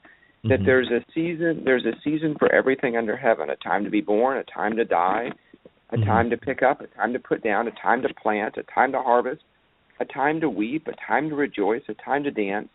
that 0.43 0.61
Mhm. 0.61 0.65
there's 0.65 0.91
a 0.91 1.03
season 1.13 1.63
there's 1.65 1.85
a 1.85 1.99
season 2.01 2.35
for 2.35 2.49
everything 2.53 2.95
under 2.95 3.17
heaven 3.17 3.49
a 3.49 3.55
time 3.57 3.83
to 3.83 3.89
be 3.89 4.01
born 4.01 4.37
a 4.37 4.43
time 4.43 4.75
to 4.77 4.85
die 4.85 5.31
a 5.91 5.97
Mhm. 5.97 6.05
time 6.05 6.29
to 6.29 6.37
pick 6.37 6.61
up 6.61 6.81
a 6.81 6.87
time 6.87 7.13
to 7.13 7.19
put 7.19 7.41
down 7.41 7.67
a 7.67 7.71
time 7.71 8.01
to 8.01 8.13
plant 8.15 8.57
a 8.57 8.63
time 8.63 8.91
to 8.91 9.01
harvest 9.01 9.43
a 9.99 10.05
time 10.05 10.39
to 10.41 10.49
weep 10.49 10.87
a 10.87 10.93
time 10.93 11.29
to 11.29 11.35
rejoice 11.35 11.83
a 11.87 11.93
time 11.93 12.23
to 12.23 12.31
dance 12.31 12.69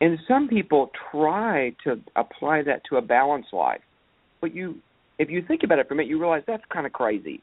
and 0.00 0.18
some 0.28 0.46
people 0.46 0.90
try 1.10 1.74
to 1.82 2.00
apply 2.16 2.62
that 2.62 2.84
to 2.84 2.96
a 2.96 3.02
balanced 3.02 3.52
life 3.52 3.82
but 4.40 4.54
you 4.54 4.80
if 5.18 5.30
you 5.30 5.42
think 5.42 5.62
about 5.62 5.78
it 5.78 5.88
for 5.88 5.94
a 5.94 5.96
minute, 5.96 6.10
you 6.10 6.18
realize 6.18 6.42
that's 6.46 6.64
kind 6.72 6.86
of 6.86 6.92
crazy. 6.92 7.42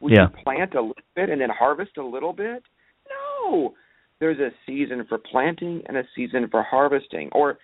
Would 0.00 0.12
yeah. 0.12 0.28
you 0.28 0.42
plant 0.42 0.74
a 0.74 0.80
little 0.80 0.94
bit 1.14 1.30
and 1.30 1.40
then 1.40 1.50
harvest 1.50 1.96
a 1.96 2.02
little 2.02 2.32
bit? 2.32 2.62
No. 3.08 3.74
There's 4.20 4.38
a 4.38 4.50
season 4.66 5.04
for 5.08 5.18
planting 5.18 5.82
and 5.86 5.96
a 5.96 6.04
season 6.14 6.48
for 6.50 6.62
harvesting. 6.62 7.30
Or 7.32 7.58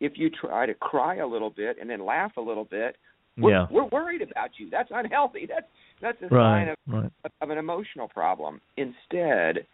if 0.00 0.12
you 0.16 0.30
try 0.30 0.66
to 0.66 0.74
cry 0.74 1.16
a 1.16 1.26
little 1.26 1.50
bit 1.50 1.76
and 1.80 1.88
then 1.88 2.04
laugh 2.04 2.32
a 2.36 2.40
little 2.40 2.64
bit, 2.64 2.96
we're, 3.38 3.50
yeah. 3.50 3.66
we're 3.70 3.86
worried 3.86 4.22
about 4.22 4.50
you. 4.58 4.68
That's 4.70 4.90
unhealthy. 4.92 5.46
That's 5.48 5.66
that's 6.02 6.18
a 6.22 6.26
right, 6.34 6.66
sign 6.66 6.68
of, 6.68 6.76
right. 6.86 7.12
of 7.40 7.50
an 7.50 7.58
emotional 7.58 8.08
problem. 8.08 8.60
Instead, 8.76 9.64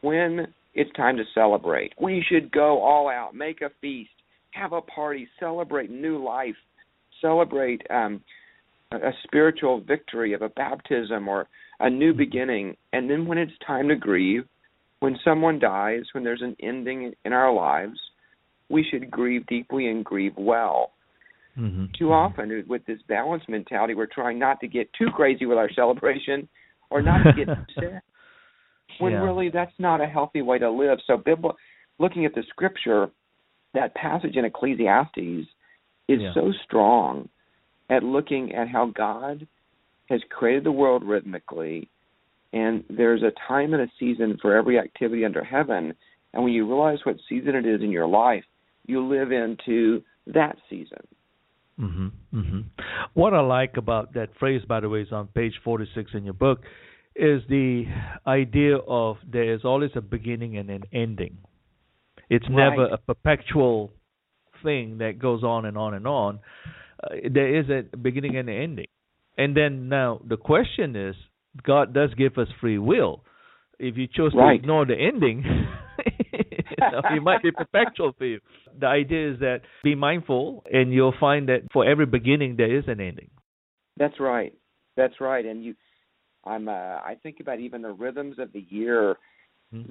when 0.00 0.48
it's 0.74 0.90
time 0.96 1.16
to 1.16 1.24
celebrate, 1.34 1.92
we 2.00 2.24
should 2.28 2.50
go 2.50 2.82
all 2.82 3.08
out, 3.08 3.34
make 3.34 3.60
a 3.60 3.70
feast, 3.80 4.10
have 4.52 4.72
a 4.72 4.80
party, 4.80 5.28
celebrate 5.38 5.90
new 5.90 6.22
life, 6.24 6.56
celebrate 7.20 7.82
um, 7.90 8.20
a, 8.92 8.96
a 8.96 9.12
spiritual 9.24 9.80
victory 9.80 10.32
of 10.32 10.42
a 10.42 10.48
baptism 10.48 11.28
or 11.28 11.46
a 11.80 11.90
new 11.90 12.14
beginning. 12.14 12.76
And 12.92 13.08
then 13.08 13.26
when 13.26 13.38
it's 13.38 13.52
time 13.66 13.88
to 13.88 13.96
grieve, 13.96 14.44
when 15.00 15.18
someone 15.24 15.58
dies, 15.58 16.02
when 16.12 16.24
there's 16.24 16.42
an 16.42 16.56
ending 16.62 17.12
in 17.24 17.32
our 17.32 17.52
lives, 17.52 17.98
we 18.70 18.86
should 18.90 19.10
grieve 19.10 19.46
deeply 19.46 19.88
and 19.88 20.04
grieve 20.04 20.34
well. 20.38 20.92
Mm-hmm. 21.58 21.84
Too 21.96 22.12
often, 22.12 22.64
with 22.66 22.84
this 22.86 22.98
balance 23.08 23.44
mentality, 23.48 23.94
we're 23.94 24.06
trying 24.06 24.38
not 24.38 24.60
to 24.60 24.66
get 24.68 24.92
too 24.92 25.06
crazy 25.14 25.46
with 25.46 25.56
our 25.58 25.70
celebration 25.72 26.48
or 26.90 27.00
not 27.00 27.22
to 27.22 27.32
get 27.32 27.48
upset. 27.48 28.02
When 29.00 29.12
Yeah. 29.12 29.24
really 29.24 29.48
that's 29.50 29.72
not 29.80 30.00
a 30.00 30.06
healthy 30.06 30.40
way 30.42 30.58
to 30.60 30.70
live. 30.70 30.98
So, 31.06 31.16
Bibl- 31.16 31.56
looking 31.98 32.24
at 32.26 32.34
the 32.34 32.44
scripture, 32.48 33.10
that 33.72 33.92
passage 33.96 34.36
in 34.36 34.44
Ecclesiastes 34.44 35.48
is 36.06 36.20
Yeah. 36.20 36.32
so 36.32 36.52
strong 36.64 37.28
at 37.90 38.04
looking 38.04 38.54
at 38.54 38.68
how 38.68 38.86
God 38.86 39.46
has 40.08 40.22
created 40.30 40.62
the 40.64 40.70
world 40.72 41.02
rhythmically, 41.02 41.88
and 42.52 42.84
there's 42.88 43.22
a 43.24 43.32
time 43.48 43.74
and 43.74 43.82
a 43.82 43.90
season 43.98 44.36
for 44.40 44.54
every 44.54 44.78
activity 44.78 45.24
under 45.24 45.42
heaven. 45.42 45.94
And 46.32 46.44
when 46.44 46.52
you 46.52 46.66
realize 46.66 47.04
what 47.04 47.16
season 47.28 47.54
it 47.56 47.66
is 47.66 47.80
in 47.82 47.90
your 47.90 48.06
life, 48.06 48.44
you 48.86 49.04
live 49.04 49.32
into 49.32 50.04
that 50.26 50.56
season. 50.68 51.04
Hmm 51.76 52.08
hmm 52.30 52.60
What 53.14 53.34
I 53.34 53.40
like 53.40 53.76
about 53.76 54.14
that 54.14 54.30
phrase, 54.38 54.62
by 54.66 54.80
the 54.80 54.88
way, 54.88 55.02
is 55.02 55.12
on 55.12 55.28
page 55.28 55.54
46 55.64 56.12
in 56.14 56.24
your 56.24 56.34
book, 56.34 56.60
is 57.16 57.42
the 57.48 57.84
idea 58.26 58.76
of 58.76 59.16
there 59.30 59.52
is 59.54 59.64
always 59.64 59.90
a 59.94 60.00
beginning 60.00 60.56
and 60.56 60.70
an 60.70 60.84
ending. 60.92 61.38
It's 62.30 62.46
never 62.48 62.86
a 62.86 62.98
perpetual 62.98 63.90
thing 64.62 64.98
that 64.98 65.18
goes 65.18 65.42
on 65.42 65.66
and 65.66 65.76
on 65.76 65.94
and 65.94 66.06
on. 66.06 66.40
Uh, 67.02 67.16
there 67.30 67.54
is 67.56 67.66
a 67.68 67.96
beginning 67.96 68.36
and 68.36 68.48
an 68.48 68.56
ending. 68.56 68.86
And 69.36 69.56
then 69.56 69.88
now 69.88 70.20
the 70.26 70.36
question 70.36 70.96
is, 70.96 71.14
God 71.62 71.92
does 71.94 72.12
give 72.14 72.38
us 72.38 72.48
free 72.60 72.78
will. 72.78 73.22
If 73.78 73.96
you 73.96 74.06
chose 74.06 74.32
Right. 74.34 74.52
to 74.52 74.54
ignore 74.54 74.86
the 74.86 74.96
ending, 74.96 75.44
know, 76.92 77.02
it 77.10 77.22
might 77.22 77.42
be 77.42 77.50
perpetual 77.50 78.12
for 78.16 78.24
you. 78.24 78.40
The 78.78 78.86
idea 78.86 79.32
is 79.32 79.38
that 79.40 79.60
be 79.82 79.94
mindful, 79.94 80.64
and 80.72 80.92
you'll 80.92 81.14
find 81.18 81.48
that 81.48 81.62
for 81.72 81.84
every 81.84 82.06
beginning 82.06 82.56
there 82.56 82.76
is 82.76 82.84
an 82.88 83.00
ending. 83.00 83.30
That's 83.96 84.18
right. 84.20 84.52
That's 84.96 85.20
right. 85.20 85.44
And 85.44 85.64
you, 85.64 85.74
I'm. 86.44 86.68
Uh, 86.68 86.72
I 86.72 87.16
think 87.22 87.40
about 87.40 87.60
even 87.60 87.82
the 87.82 87.92
rhythms 87.92 88.38
of 88.38 88.52
the 88.52 88.64
year. 88.68 89.16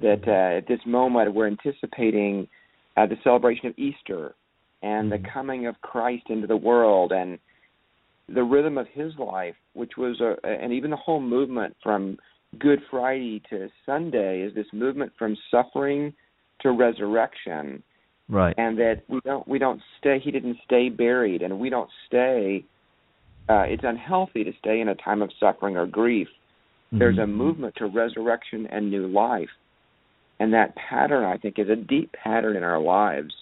That 0.00 0.26
uh, 0.26 0.56
at 0.58 0.66
this 0.66 0.80
moment 0.86 1.34
we're 1.34 1.46
anticipating 1.46 2.48
uh, 2.96 3.04
the 3.04 3.16
celebration 3.22 3.66
of 3.66 3.78
Easter 3.78 4.34
and 4.82 5.12
the 5.12 5.18
Mhm. 5.18 5.32
coming 5.32 5.66
of 5.66 5.78
Christ 5.82 6.24
into 6.30 6.46
the 6.46 6.56
world 6.56 7.12
and 7.12 7.38
the 8.28 8.42
rhythm 8.42 8.78
of 8.78 8.86
His 8.88 9.12
life, 9.18 9.56
which 9.74 9.98
was 9.98 10.20
a, 10.20 10.36
and 10.46 10.72
even 10.72 10.90
the 10.90 10.96
whole 10.96 11.20
movement 11.20 11.76
from 11.82 12.18
Good 12.58 12.80
Friday 12.90 13.40
to 13.50 13.68
Sunday 13.84 14.40
is 14.40 14.54
this 14.54 14.72
movement 14.72 15.12
from 15.18 15.36
suffering 15.50 16.14
to 16.64 16.72
resurrection 16.72 17.82
Right. 18.26 18.54
and 18.56 18.78
that 18.78 19.02
we 19.08 19.20
don't 19.20 19.46
we 19.46 19.58
don't 19.58 19.82
stay 19.98 20.18
he 20.18 20.30
didn't 20.30 20.56
stay 20.64 20.88
buried 20.88 21.42
and 21.42 21.60
we 21.60 21.68
don't 21.68 21.90
stay 22.06 22.64
uh 23.50 23.66
it's 23.68 23.84
unhealthy 23.84 24.44
to 24.44 24.52
stay 24.60 24.80
in 24.80 24.88
a 24.88 24.94
time 24.94 25.20
of 25.20 25.30
suffering 25.38 25.76
or 25.76 25.86
grief 25.86 26.28
there's 26.90 27.18
a 27.18 27.22
Mhm. 27.22 27.32
movement 27.34 27.74
to 27.76 27.86
resurrection 27.86 28.66
and 28.68 28.90
new 28.90 29.06
life 29.08 29.50
and 30.40 30.54
that 30.54 30.74
pattern 30.74 31.24
i 31.24 31.36
think 31.36 31.58
is 31.58 31.68
a 31.68 31.76
deep 31.76 32.10
pattern 32.12 32.56
in 32.56 32.64
our 32.64 32.78
lives 32.80 33.34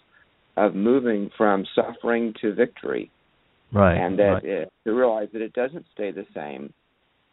of 0.56 0.74
moving 0.74 1.30
from 1.36 1.64
suffering 1.76 2.34
to 2.40 2.52
victory 2.52 3.08
Right. 3.72 3.96
and 3.96 4.18
that 4.18 4.32
right. 4.32 4.44
it, 4.44 4.72
to 4.84 4.92
realize 4.94 5.28
that 5.32 5.42
it 5.42 5.52
doesn't 5.52 5.86
stay 5.92 6.10
the 6.10 6.26
same 6.34 6.72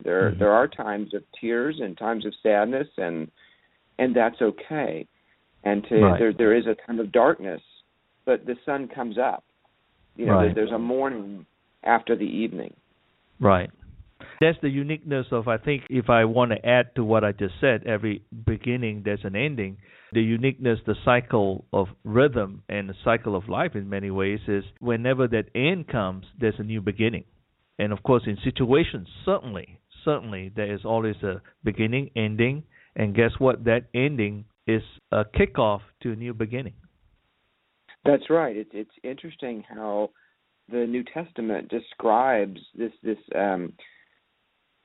there 0.04 0.34
Mhm. 0.34 0.38
there 0.38 0.52
are 0.52 0.68
times 0.68 1.16
of 1.16 1.24
tears 1.32 1.80
and 1.80 1.98
times 1.98 2.26
of 2.26 2.36
sadness 2.44 2.90
and 3.00 3.32
and 3.98 4.14
that's 4.16 4.40
okay 4.44 5.08
and 5.64 5.84
to 5.90 5.96
Right. 6.02 6.20
there 6.20 6.34
there 6.34 6.56
is 6.56 6.66
a 6.68 6.76
time 6.86 7.00
of 7.00 7.12
darkness 7.12 7.62
but 8.26 8.46
the 8.46 8.56
sun 8.66 8.88
comes 8.88 9.18
up 9.18 9.44
you 10.16 10.26
know 10.26 10.34
Right. 10.34 10.46
there, 10.56 10.66
there's 10.66 10.72
a 10.72 10.80
morning 10.80 11.46
after 11.84 12.16
the 12.16 12.24
evening 12.24 12.74
Right. 13.40 13.70
That's 14.42 14.58
the 14.62 14.70
uniqueness 14.70 15.28
of 15.32 15.48
I 15.48 15.58
think 15.58 15.84
if 15.90 16.10
I 16.10 16.26
want 16.26 16.52
to 16.52 16.66
add 16.66 16.96
to 16.96 17.04
what 17.04 17.24
I 17.24 17.32
just 17.32 17.56
said, 17.62 17.84
every 17.86 18.24
beginning 18.46 19.02
there's 19.04 19.24
an 19.24 19.36
ending. 19.36 19.78
The 20.14 20.22
uniqueness, 20.22 20.80
the 20.86 20.96
cycle 21.06 21.66
of 21.72 21.88
rhythm 22.04 22.64
and 22.68 22.90
the 22.90 22.96
cycle 23.04 23.36
of 23.36 23.48
life 23.48 23.76
in 23.76 23.90
many 23.90 24.12
ways 24.12 24.40
is 24.48 24.64
whenever 24.80 25.28
that 25.28 25.50
end 25.56 25.88
comes, 25.88 26.26
there's 26.40 26.60
a 26.60 26.64
new 26.64 26.82
beginning. 26.82 27.26
And 27.78 27.94
of 27.94 28.04
course 28.04 28.24
in 28.28 28.38
situations 28.44 29.08
certainly, 29.26 29.80
certainly 30.04 30.52
there 30.56 30.74
is 30.74 30.84
always 30.84 31.16
a 31.24 31.42
beginning, 31.64 32.12
ending, 32.16 32.64
and 32.96 33.16
guess 33.16 33.32
what? 33.40 33.66
That 33.66 33.86
ending 33.94 34.46
is 34.76 34.84
a 35.12 35.24
kickoff 35.38 35.82
to 36.02 36.12
a 36.12 36.16
new 36.16 36.34
beginning. 36.34 36.74
that's 38.06 38.30
right 38.30 38.56
it's 38.56 38.70
it's 38.74 38.98
interesting 39.04 39.58
how 39.76 40.10
the 40.72 40.84
new 40.94 41.04
testament 41.14 41.64
describes 41.70 42.60
this 42.82 42.94
this 43.04 43.18
um 43.36 43.74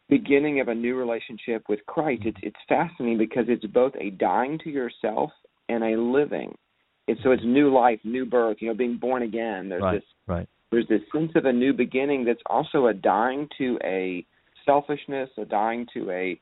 beginning 0.08 0.60
of 0.60 0.68
a 0.68 0.74
new 0.74 0.94
relationship 1.04 1.62
with 1.68 1.80
Christ 1.86 2.22
it's 2.24 2.42
it's 2.48 2.62
fascinating 2.68 3.18
because 3.18 3.46
it's 3.48 3.66
both 3.66 3.94
a 4.06 4.10
dying 4.10 4.58
to 4.64 4.70
yourself 4.70 5.30
and 5.68 5.82
a 5.84 5.94
living 6.18 6.50
it's 7.06 7.22
so 7.22 7.30
it's 7.32 7.42
new 7.44 7.68
life 7.72 8.00
new 8.04 8.26
birth 8.26 8.56
you 8.60 8.68
know 8.68 8.74
being 8.84 8.98
born 8.98 9.22
again 9.22 9.68
there's 9.68 9.82
Right. 9.82 9.96
this 9.98 10.08
Right. 10.26 10.48
there's 10.70 10.88
this 10.88 11.04
sense 11.12 11.32
of 11.36 11.44
a 11.44 11.52
new 11.52 11.72
beginning 11.72 12.24
that's 12.24 12.46
also 12.46 12.86
a 12.86 12.94
dying 12.94 13.48
to 13.58 13.78
a 13.84 14.26
selfishness, 14.66 15.30
a 15.38 15.44
dying 15.44 15.86
to 15.94 16.10
a 16.10 16.40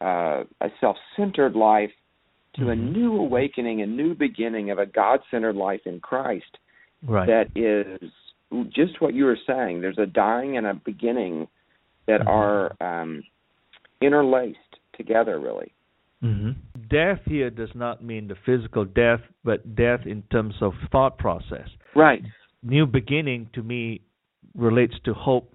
uh, 0.00 0.44
a 0.60 0.68
self-centered 0.80 1.56
life, 1.56 1.90
to 2.58 2.70
a 2.70 2.74
Mhm. 2.74 2.92
new 2.92 3.16
awakening, 3.16 3.82
a 3.82 3.86
new 3.86 4.14
beginning 4.14 4.70
of 4.70 4.78
a 4.78 4.86
God-centered 4.86 5.56
life 5.56 5.86
in 5.86 6.00
Christ. 6.00 6.58
Right. 7.02 7.26
That 7.26 7.48
is 7.54 8.10
just 8.68 9.00
what 9.00 9.14
you 9.14 9.24
were 9.24 9.38
saying. 9.46 9.80
There's 9.80 9.98
a 9.98 10.06
dying 10.06 10.56
and 10.56 10.66
a 10.66 10.74
beginning 10.74 11.48
that 12.06 12.20
Mhm. 12.22 12.28
are 12.28 12.76
um, 12.80 13.22
interlaced 14.00 14.78
together, 14.94 15.38
really. 15.38 15.72
hmm 16.20 16.50
Death 16.88 17.24
here 17.26 17.50
does 17.50 17.74
not 17.74 18.02
mean 18.02 18.26
the 18.28 18.34
physical 18.34 18.84
death, 18.84 19.20
but 19.44 19.76
death 19.76 20.06
in 20.06 20.22
terms 20.30 20.54
of 20.60 20.74
thought 20.90 21.18
process. 21.18 21.68
Right. 21.94 22.24
New 22.62 22.86
beginning 22.86 23.50
to 23.52 23.62
me 23.62 24.00
relates 24.56 24.98
to 25.00 25.14
hope 25.14 25.52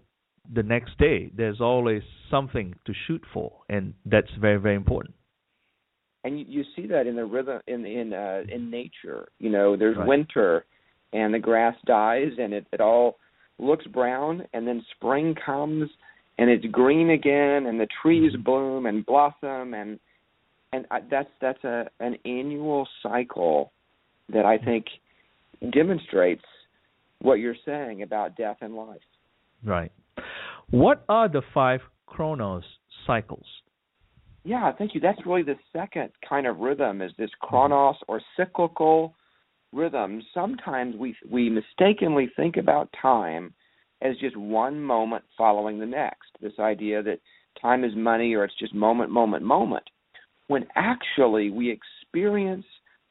the 0.54 0.64
next 0.64 0.98
day. 0.98 1.32
There's 1.36 1.60
always 1.60 2.04
something 2.30 2.76
to 2.86 2.94
shoot 2.94 3.24
for, 3.34 3.52
and 3.70 3.94
that's 4.06 4.32
very, 4.36 4.58
very 4.58 4.76
important. 4.76 5.16
And 6.24 6.40
you, 6.40 6.46
you 6.48 6.64
see 6.76 6.88
that 6.88 7.08
in 7.08 7.16
the 7.16 7.26
rhythm 7.26 7.60
in 7.68 7.86
in 7.86 8.14
uh 8.14 8.44
in 8.50 8.70
nature 8.70 9.28
you 9.40 9.50
know 9.50 9.76
there's 9.76 9.98
Right. 9.98 10.08
winter 10.08 10.66
and 11.14 11.34
the 11.34 11.40
grass 11.40 11.76
dies 11.86 12.32
and 12.40 12.54
it 12.54 12.66
it 12.72 12.82
all 12.82 13.18
looks 13.60 13.86
brown 13.88 14.44
and 14.54 14.68
then 14.68 14.84
spring 14.96 15.36
comes 15.46 15.90
and 16.38 16.50
it's 16.50 16.66
green 16.72 17.12
again 17.12 17.68
and 17.68 17.80
the 17.80 17.88
trees 18.02 18.34
Mhm. 18.34 18.44
bloom 18.44 18.86
and 18.86 19.06
blossom 19.06 19.74
and 19.74 20.00
and 20.72 20.86
I, 20.90 21.02
that's 21.10 21.30
that's 21.40 21.64
a 21.64 21.88
an 22.00 22.18
annual 22.26 22.88
cycle 23.04 23.72
that 24.30 24.46
I 24.46 24.58
think 24.58 24.86
demonstrates 25.72 26.44
what 27.22 27.36
you're 27.36 27.56
saying 27.66 28.02
about 28.02 28.36
death 28.36 28.58
and 28.62 28.76
life. 28.76 29.02
Right. 29.64 29.92
What 30.72 31.06
are 31.08 31.30
the 31.30 31.42
five 31.54 31.82
chronos 32.08 32.64
cycles? 33.06 33.46
Yeah, 34.44 34.72
thank 34.78 34.94
you. 34.94 35.00
That's 35.00 35.26
really 35.26 35.44
the 35.44 35.56
second 35.72 36.10
kind 36.28 36.48
of 36.48 36.60
rhythm 36.60 37.02
is 37.02 37.12
this 37.18 37.30
chronos 37.40 37.96
or 38.08 38.22
cyclical 38.36 39.16
rhythm. 39.72 40.22
Sometimes 40.34 40.96
we 40.96 41.16
we 41.30 41.50
mistakenly 41.50 42.30
think 42.36 42.58
about 42.58 42.90
time 43.02 43.54
as 44.02 44.18
just 44.18 44.36
one 44.36 44.82
moment 44.82 45.24
following 45.38 45.80
the 45.80 45.86
next. 45.86 46.30
This 46.42 46.60
idea 46.60 47.02
that 47.04 47.20
time 47.62 47.84
is 47.84 47.96
money 47.96 48.34
or 48.34 48.44
it's 48.44 48.60
just 48.60 48.76
moment, 48.76 49.10
moment, 49.10 49.44
moment. 49.44 49.84
When 50.48 50.68
actually 50.76 51.50
we 51.50 51.72
experience 51.72 52.66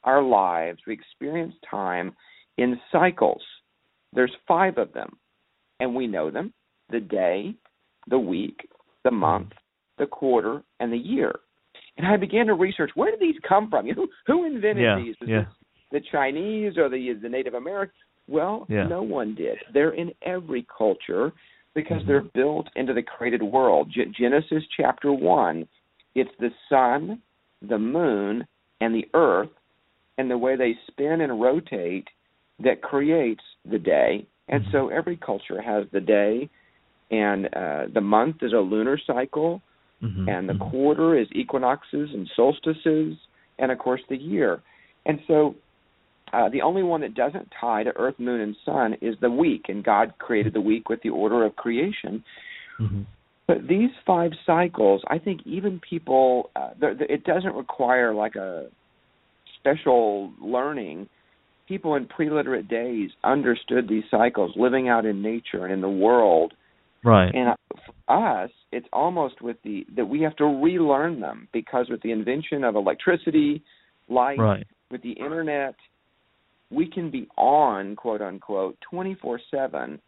our 0.05 0.23
lives, 0.23 0.81
we 0.87 0.93
experience 0.93 1.55
time 1.69 2.15
in 2.59 2.79
cycles. 2.91 3.43
There's 4.13 4.33
five 4.47 4.77
of 4.77 4.93
them, 4.93 5.17
and 5.81 5.95
we 5.95 6.07
know 6.07 6.31
them 6.31 6.53
the 6.91 7.01
day, 7.01 7.55
the 8.09 8.19
week, 8.19 8.69
the 9.05 9.11
month, 9.11 9.53
the 9.99 10.07
quarter, 10.07 10.63
and 10.81 10.93
the 10.93 10.97
year. 10.99 11.35
And 11.97 12.07
I 12.07 12.17
began 12.17 12.47
to 12.47 12.55
research 12.55 12.91
where 12.95 13.11
did 13.11 13.21
these 13.21 13.37
come 13.47 13.69
from? 13.71 13.87
You 13.93 13.95
know, 13.95 14.07
who 14.27 14.45
invented 14.45 14.85
yeah, 14.85 14.97
these? 14.97 15.15
Was 15.21 15.29
yeah. 15.29 15.45
the 15.91 16.01
Chinese 16.11 16.79
or 16.79 16.89
the 16.89 17.19
the 17.21 17.29
Native 17.29 17.55
Americans? 17.55 17.97
Well, 18.29 18.67
Yeah. 18.69 18.87
no 18.87 19.03
one 19.03 19.35
did. 19.35 19.59
They're 19.75 19.95
in 19.95 20.13
every 20.23 20.67
culture 20.77 21.33
because 21.75 22.03
Mhm. 22.03 22.07
they're 22.07 22.21
built 22.35 22.69
into 22.77 22.93
the 22.93 23.03
created 23.03 23.43
world. 23.43 23.91
G- 23.91 24.05
Genesis 24.07 24.63
chapter 24.77 25.13
1, 25.13 25.67
it's 26.15 26.35
the 26.39 26.53
sun, 26.69 27.21
the 27.63 27.79
moon, 27.79 28.47
and 28.81 28.95
the 28.95 29.09
earth 29.15 29.51
and 30.19 30.31
the 30.31 30.39
way 30.39 30.57
they 30.57 30.75
spin 30.87 31.21
and 31.23 31.41
rotate 31.41 32.09
that 32.59 32.83
creates 32.83 33.43
the 33.65 33.79
day. 33.79 34.27
And 34.49 34.65
Mhm. 34.65 34.71
so 34.73 34.89
every 34.89 35.17
culture 35.17 35.61
has 35.61 35.89
the 35.91 36.01
day 36.01 36.49
and 37.11 37.55
uh, 37.55 37.87
the 37.93 38.01
month 38.01 38.43
is 38.43 38.53
a 38.53 38.61
lunar 38.61 38.99
cycle 38.99 39.61
Mhm, 40.03 40.29
and 40.29 40.49
the 40.49 40.55
mhm. 40.55 40.71
quarter 40.71 41.17
is 41.17 41.29
equinoxes 41.33 42.13
and 42.13 42.29
solstices, 42.35 43.17
and 43.59 43.71
of 43.71 43.79
course 43.79 44.03
the 44.09 44.17
year. 44.17 44.61
And 45.07 45.21
so, 45.27 45.55
uh, 46.33 46.49
the 46.49 46.63
only 46.63 46.83
one 46.83 47.03
that 47.03 47.15
doesn't 47.15 47.53
tie 47.61 47.83
to 47.85 47.97
Earth, 47.97 48.19
Moon, 48.19 48.41
and 48.41 48.57
Sun 48.65 48.95
is 49.01 49.19
the 49.21 49.31
week, 49.31 49.69
and 49.69 49.85
God 49.85 50.15
created 50.19 50.55
the 50.55 50.61
week 50.61 50.89
with 50.89 51.03
the 51.03 51.11
order 51.11 51.45
of 51.45 51.55
creation. 51.57 52.25
Mhm. 52.79 53.05
But 53.47 53.69
these 53.69 53.91
five 54.07 54.33
cycles, 54.47 55.03
I 55.09 55.19
think 55.19 55.47
even 55.47 55.81
people, 55.81 56.51
uh, 56.57 56.71
th- 56.81 57.01
it 57.01 57.25
doesn't 57.25 57.55
require 57.55 58.15
like 58.15 58.37
a 58.37 58.71
special 59.59 60.33
learning. 60.41 61.09
People 61.69 61.95
in 61.95 62.07
pre-literate 62.07 62.69
days 62.69 63.11
understood 63.25 63.89
these 63.89 64.05
cycles, 64.11 64.57
living 64.57 64.89
out 64.89 65.05
in 65.05 65.23
nature 65.23 65.65
and 65.65 65.73
in 65.73 65.81
the 65.81 65.91
world, 65.91 66.55
Right. 67.05 67.35
and 67.35 67.55
for 68.07 68.45
us, 68.45 68.51
it's 68.71 68.87
almost 68.93 69.43
with 69.43 69.57
the 69.65 69.85
that 69.97 70.05
we 70.05 70.21
have 70.23 70.37
to 70.37 70.45
relearn 70.45 71.21
them 71.21 71.49
because 71.53 71.87
with 71.91 72.01
the 72.03 72.13
invention 72.13 72.65
of 72.65 72.77
electricity, 72.77 73.63
light, 74.09 74.39
Right. 74.39 74.67
with 74.91 75.03
the 75.03 75.13
internet, 75.13 75.75
we 76.71 76.87
can 76.89 77.11
be 77.11 77.27
on 77.37 77.97
quote 77.97 78.23
unquote 78.23 78.77
twenty 78.89 79.15
four 79.21 79.41
seven, 79.51 80.01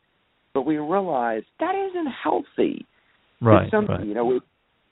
but 0.52 0.62
we 0.62 0.78
realize 0.78 1.42
that 1.60 1.74
isn't 1.74 2.06
healthy. 2.22 2.86
Right. 3.40 3.64
It's 3.64 3.72
something 3.72 3.96
right. 3.96 4.06
you 4.06 4.14
know 4.14 4.24
we, 4.24 4.40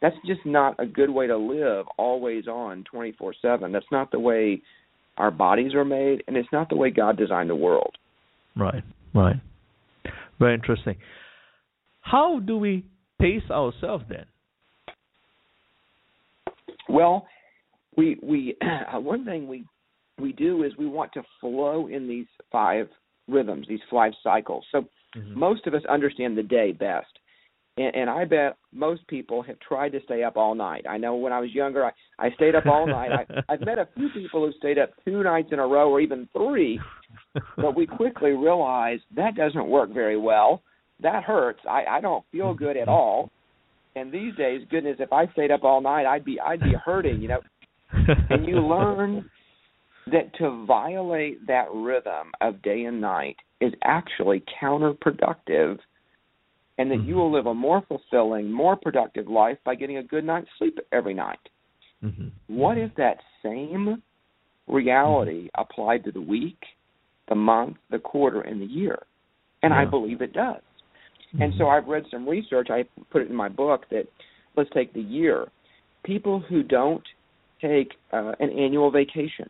that's 0.00 0.16
just 0.26 0.44
not 0.44 0.74
a 0.80 0.86
good 0.86 1.11
way 1.11 1.28
to 1.28 1.36
live 1.36 1.86
always 1.98 2.48
on 2.48 2.84
twenty 2.84 3.12
four 3.12 3.32
seven. 3.40 3.70
That's 3.70 3.86
not 3.92 4.11
the 4.11 4.18
way 4.18 4.61
our 5.18 5.30
bodies 5.30 5.74
are 5.74 5.84
made, 5.84 6.24
and 6.26 6.36
it's 6.36 6.48
not 6.53 6.68
the 6.68 6.76
way 6.76 6.90
God 6.90 7.16
designed 7.16 7.48
the 7.48 7.55
world. 7.55 7.94
Right, 8.57 8.82
right. 9.14 9.36
Very 10.38 10.55
interesting. 10.55 10.96
How 12.03 12.40
do 12.40 12.59
we 12.59 12.84
pace 13.20 13.48
ourselves 13.50 14.05
then? 14.09 14.26
Well, 16.88 17.26
we 17.96 18.18
we 18.22 18.57
one 18.92 19.24
thing 19.24 19.48
we 19.48 19.64
we 20.20 20.32
do 20.32 20.62
is 20.64 20.76
we 20.76 20.86
want 20.86 21.12
to 21.14 21.22
flow 21.40 21.88
in 21.88 22.07
these 22.07 22.26
five 22.50 22.88
rhythms, 23.28 23.66
these 23.68 23.80
five 23.90 24.12
cycles. 24.22 24.64
So 24.70 24.84
Mhm. 25.16 25.36
most 25.36 25.66
of 25.66 25.74
us 25.74 25.84
understand 25.86 26.36
the 26.38 26.42
day 26.42 26.72
best. 26.72 27.18
And, 27.76 27.94
and 27.94 28.11
I 28.11 28.24
bet 28.24 28.57
most 28.72 29.07
people 29.09 29.42
have 29.42 29.59
tried 29.61 29.92
to 29.92 30.00
stay 30.05 30.22
up 30.22 30.36
all 30.36 30.55
night. 30.55 30.86
I 30.88 30.98
know 30.98 31.16
when 31.16 31.32
I 31.32 31.40
was 31.40 31.55
younger, 31.55 31.84
I, 31.84 31.92
I 32.18 32.30
stayed 32.32 32.55
up 32.55 32.66
all 32.66 32.86
night. 32.86 33.12
I, 33.12 33.26
I've 33.53 33.61
met 33.61 33.78
a 33.78 33.88
few 33.94 34.09
people 34.11 34.46
who 34.46 34.53
stayed 34.53 34.78
up 34.78 34.90
two 35.05 35.22
nights 35.22 35.53
in 35.53 35.59
a 35.59 35.66
row 35.66 35.90
or 35.90 36.00
even 36.00 36.28
three, 36.32 36.80
but 37.57 37.74
we 37.74 37.86
quickly 37.86 38.32
realized 38.32 39.03
that 39.16 39.34
doesn't 39.34 39.66
work 39.66 39.90
very 39.90 40.16
well. 40.16 40.62
That 41.01 41.24
hurts. 41.24 41.61
I, 41.68 41.84
I 41.84 42.01
don't 42.01 42.24
feel 42.30 42.55
good 42.55 42.76
at 42.76 42.88
all. 42.88 43.30
And 43.97 44.12
these 44.12 44.34
days, 44.36 44.62
goodness, 44.70 44.97
if 45.01 45.12
I 45.12 45.26
stayed 45.32 45.51
up 45.51 45.64
all 45.64 45.80
night, 45.80 46.07
I'd 46.07 46.24
be 46.24 46.40
I'd 46.40 46.61
be 46.61 46.74
hurting, 46.84 47.20
you 47.20 47.28
know. 47.28 47.40
And 48.30 48.47
you 48.47 48.61
learn 48.61 49.28
that 50.11 50.34
to 50.38 50.64
violate 50.66 51.47
that 51.47 51.66
rhythm 51.72 52.32
of 52.40 52.62
day 52.62 52.84
and 52.84 53.01
night 53.01 53.36
is 53.61 53.72
actually 53.84 54.43
counterproductive 54.61 55.78
and 56.78 56.90
that 56.90 57.03
you 57.05 57.14
Mhm. 57.14 57.18
will 57.18 57.30
live 57.30 57.47
a 57.47 57.55
more 57.55 57.82
fulfilling, 57.82 58.51
more 58.51 58.76
productive 58.76 59.28
life 59.28 59.59
by 59.62 59.74
getting 59.74 59.99
a 59.99 60.03
good 60.03 60.24
night's 60.24 60.49
sleep 60.59 60.78
every 60.90 61.14
night. 61.14 61.49
Mhm. 62.03 62.32
What 62.49 62.78
if 62.78 62.95
that 62.95 63.22
same 63.43 64.03
reality 64.66 65.51
applied 65.55 66.03
to 66.05 66.12
the 66.12 66.20
week, 66.20 66.64
the 67.28 67.34
month, 67.34 67.76
the 67.90 67.99
quarter, 67.99 68.40
and 68.40 68.61
the 68.61 68.66
year? 68.66 69.07
And 69.62 69.72
I 69.72 69.84
believe 69.84 70.22
it 70.22 70.32
does. 70.32 70.61
And 71.41 71.53
Mhm. 71.53 71.59
so 71.59 71.68
I've 71.68 71.89
read 71.89 72.07
some 72.11 72.28
research, 72.28 72.70
I 72.70 72.85
put 73.11 73.22
it 73.22 73.30
in 73.30 73.35
my 73.35 73.49
book, 73.49 73.89
that 73.89 74.07
let's 74.57 74.70
take 74.70 74.93
the 74.93 75.01
year. 75.01 75.49
People 76.03 76.41
who 76.41 76.62
don't 76.62 77.07
take 77.61 77.97
uh, 78.12 78.35
an 78.41 78.51
annual 78.51 78.91
vacation 78.91 79.49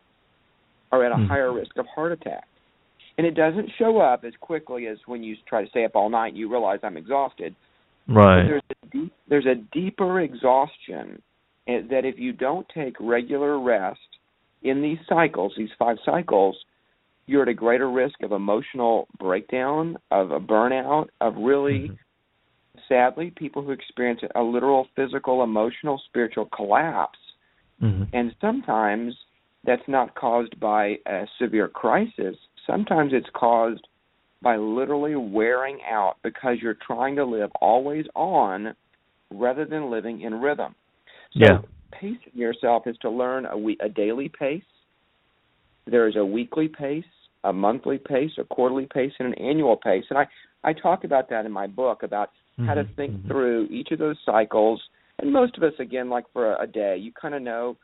are 0.91 1.03
at 1.03 1.11
a 1.11 1.15
Mhm. 1.15 1.27
higher 1.27 1.51
risk 1.51 1.77
of 1.77 1.87
heart 1.87 2.11
attack. 2.11 2.47
And 3.17 3.27
it 3.27 3.33
doesn't 3.33 3.69
show 3.71 3.99
up 3.99 4.23
as 4.23 4.35
quickly 4.37 4.87
as 4.87 4.97
when 5.07 5.23
you 5.23 5.35
try 5.45 5.63
to 5.63 5.69
stay 5.69 5.83
up 5.83 5.95
all 5.95 6.09
night 6.09 6.29
and 6.29 6.37
you 6.37 6.47
realize 6.47 6.79
I'm 6.83 6.97
exhausted. 6.97 7.55
But 8.07 8.13
Right. 8.15 8.45
there's 8.45 8.61
a 8.69 8.85
deep, 8.87 9.13
there's 9.27 9.45
a 9.45 9.55
deeper 9.55 10.21
exhaustion 10.21 11.21
eh, 11.67 11.81
that 11.89 12.05
if 12.05 12.19
you 12.19 12.33
don't 12.33 12.67
take 12.69 12.95
regular 12.99 13.59
rest 13.59 14.19
in 14.63 14.81
these 14.81 14.99
cycles, 15.07 15.55
these 15.55 15.71
five 15.73 15.99
cycles, 16.05 16.63
you're 17.25 17.43
at 17.43 17.47
a 17.47 17.53
greater 17.53 17.89
risk 17.89 18.21
of 18.21 18.31
emotional 18.31 19.07
breakdown, 19.17 19.97
of 20.11 20.31
a 20.31 20.39
burnout, 20.39 21.07
of 21.21 21.35
really, 21.37 21.89
Mhm. 21.89 21.97
sadly, 22.87 23.31
people 23.31 23.61
who 23.61 23.71
experience 23.71 24.21
a 24.35 24.43
literal 24.43 24.87
physical, 24.95 25.43
emotional, 25.43 25.97
spiritual 25.99 26.45
collapse. 26.47 27.19
Mhm. 27.81 28.07
And 28.13 28.35
sometimes 28.41 29.17
that's 29.63 29.87
not 29.87 30.15
caused 30.15 30.59
by 30.59 30.99
a 31.05 31.27
severe 31.37 31.69
crisis. 31.69 32.35
Sometimes 32.65 33.13
it's 33.13 33.29
caused 33.29 33.87
by 34.41 34.57
literally 34.57 35.15
wearing 35.15 35.81
out 35.83 36.17
because 36.21 36.61
you're 36.61 36.73
trying 36.73 37.15
to 37.15 37.23
live 37.23 37.51
always 37.61 38.05
on 38.15 38.75
rather 39.31 39.63
than 39.63 39.89
living 39.89 40.21
in 40.21 40.41
rhythm. 40.41 40.75
So 41.31 41.39
Yeah. 41.39 41.61
pacing 41.91 42.33
yourself 42.33 42.85
is 42.87 42.97
to 42.97 43.09
learn 43.09 43.45
a 43.45 43.57
we- 43.57 43.77
a 43.79 43.87
daily 43.87 44.27
pace. 44.27 44.63
There 45.85 46.07
is 46.07 46.15
a 46.15 46.25
weekly 46.25 46.67
pace, 46.67 47.03
a 47.43 47.51
monthly 47.51 47.97
pace, 47.97 48.31
a 48.37 48.43
quarterly 48.43 48.87
pace, 48.93 49.11
and 49.19 49.27
an 49.27 49.33
annual 49.35 49.75
pace. 49.77 50.05
And 50.09 50.17
I 50.17 50.27
I 50.65 50.71
talk 50.71 51.03
about 51.03 51.29
that 51.29 51.45
in 51.45 51.51
my 51.51 51.67
book 51.67 52.03
about 52.03 52.31
how 52.65 52.73
to 52.73 52.83
Mhm. 52.85 52.95
think 52.95 53.11
Mhm. 53.15 53.27
through 53.27 53.67
each 53.69 53.91
of 53.91 53.99
those 53.99 54.17
cycles. 54.25 54.81
And 55.19 55.31
most 55.31 55.57
of 55.57 55.63
us, 55.63 55.77
again, 55.79 56.09
like 56.09 56.25
for 56.31 56.53
a, 56.53 56.61
a 56.61 56.67
day, 56.67 56.95
you 56.97 57.11
kind 57.11 57.35
of 57.35 57.41
know 57.41 57.75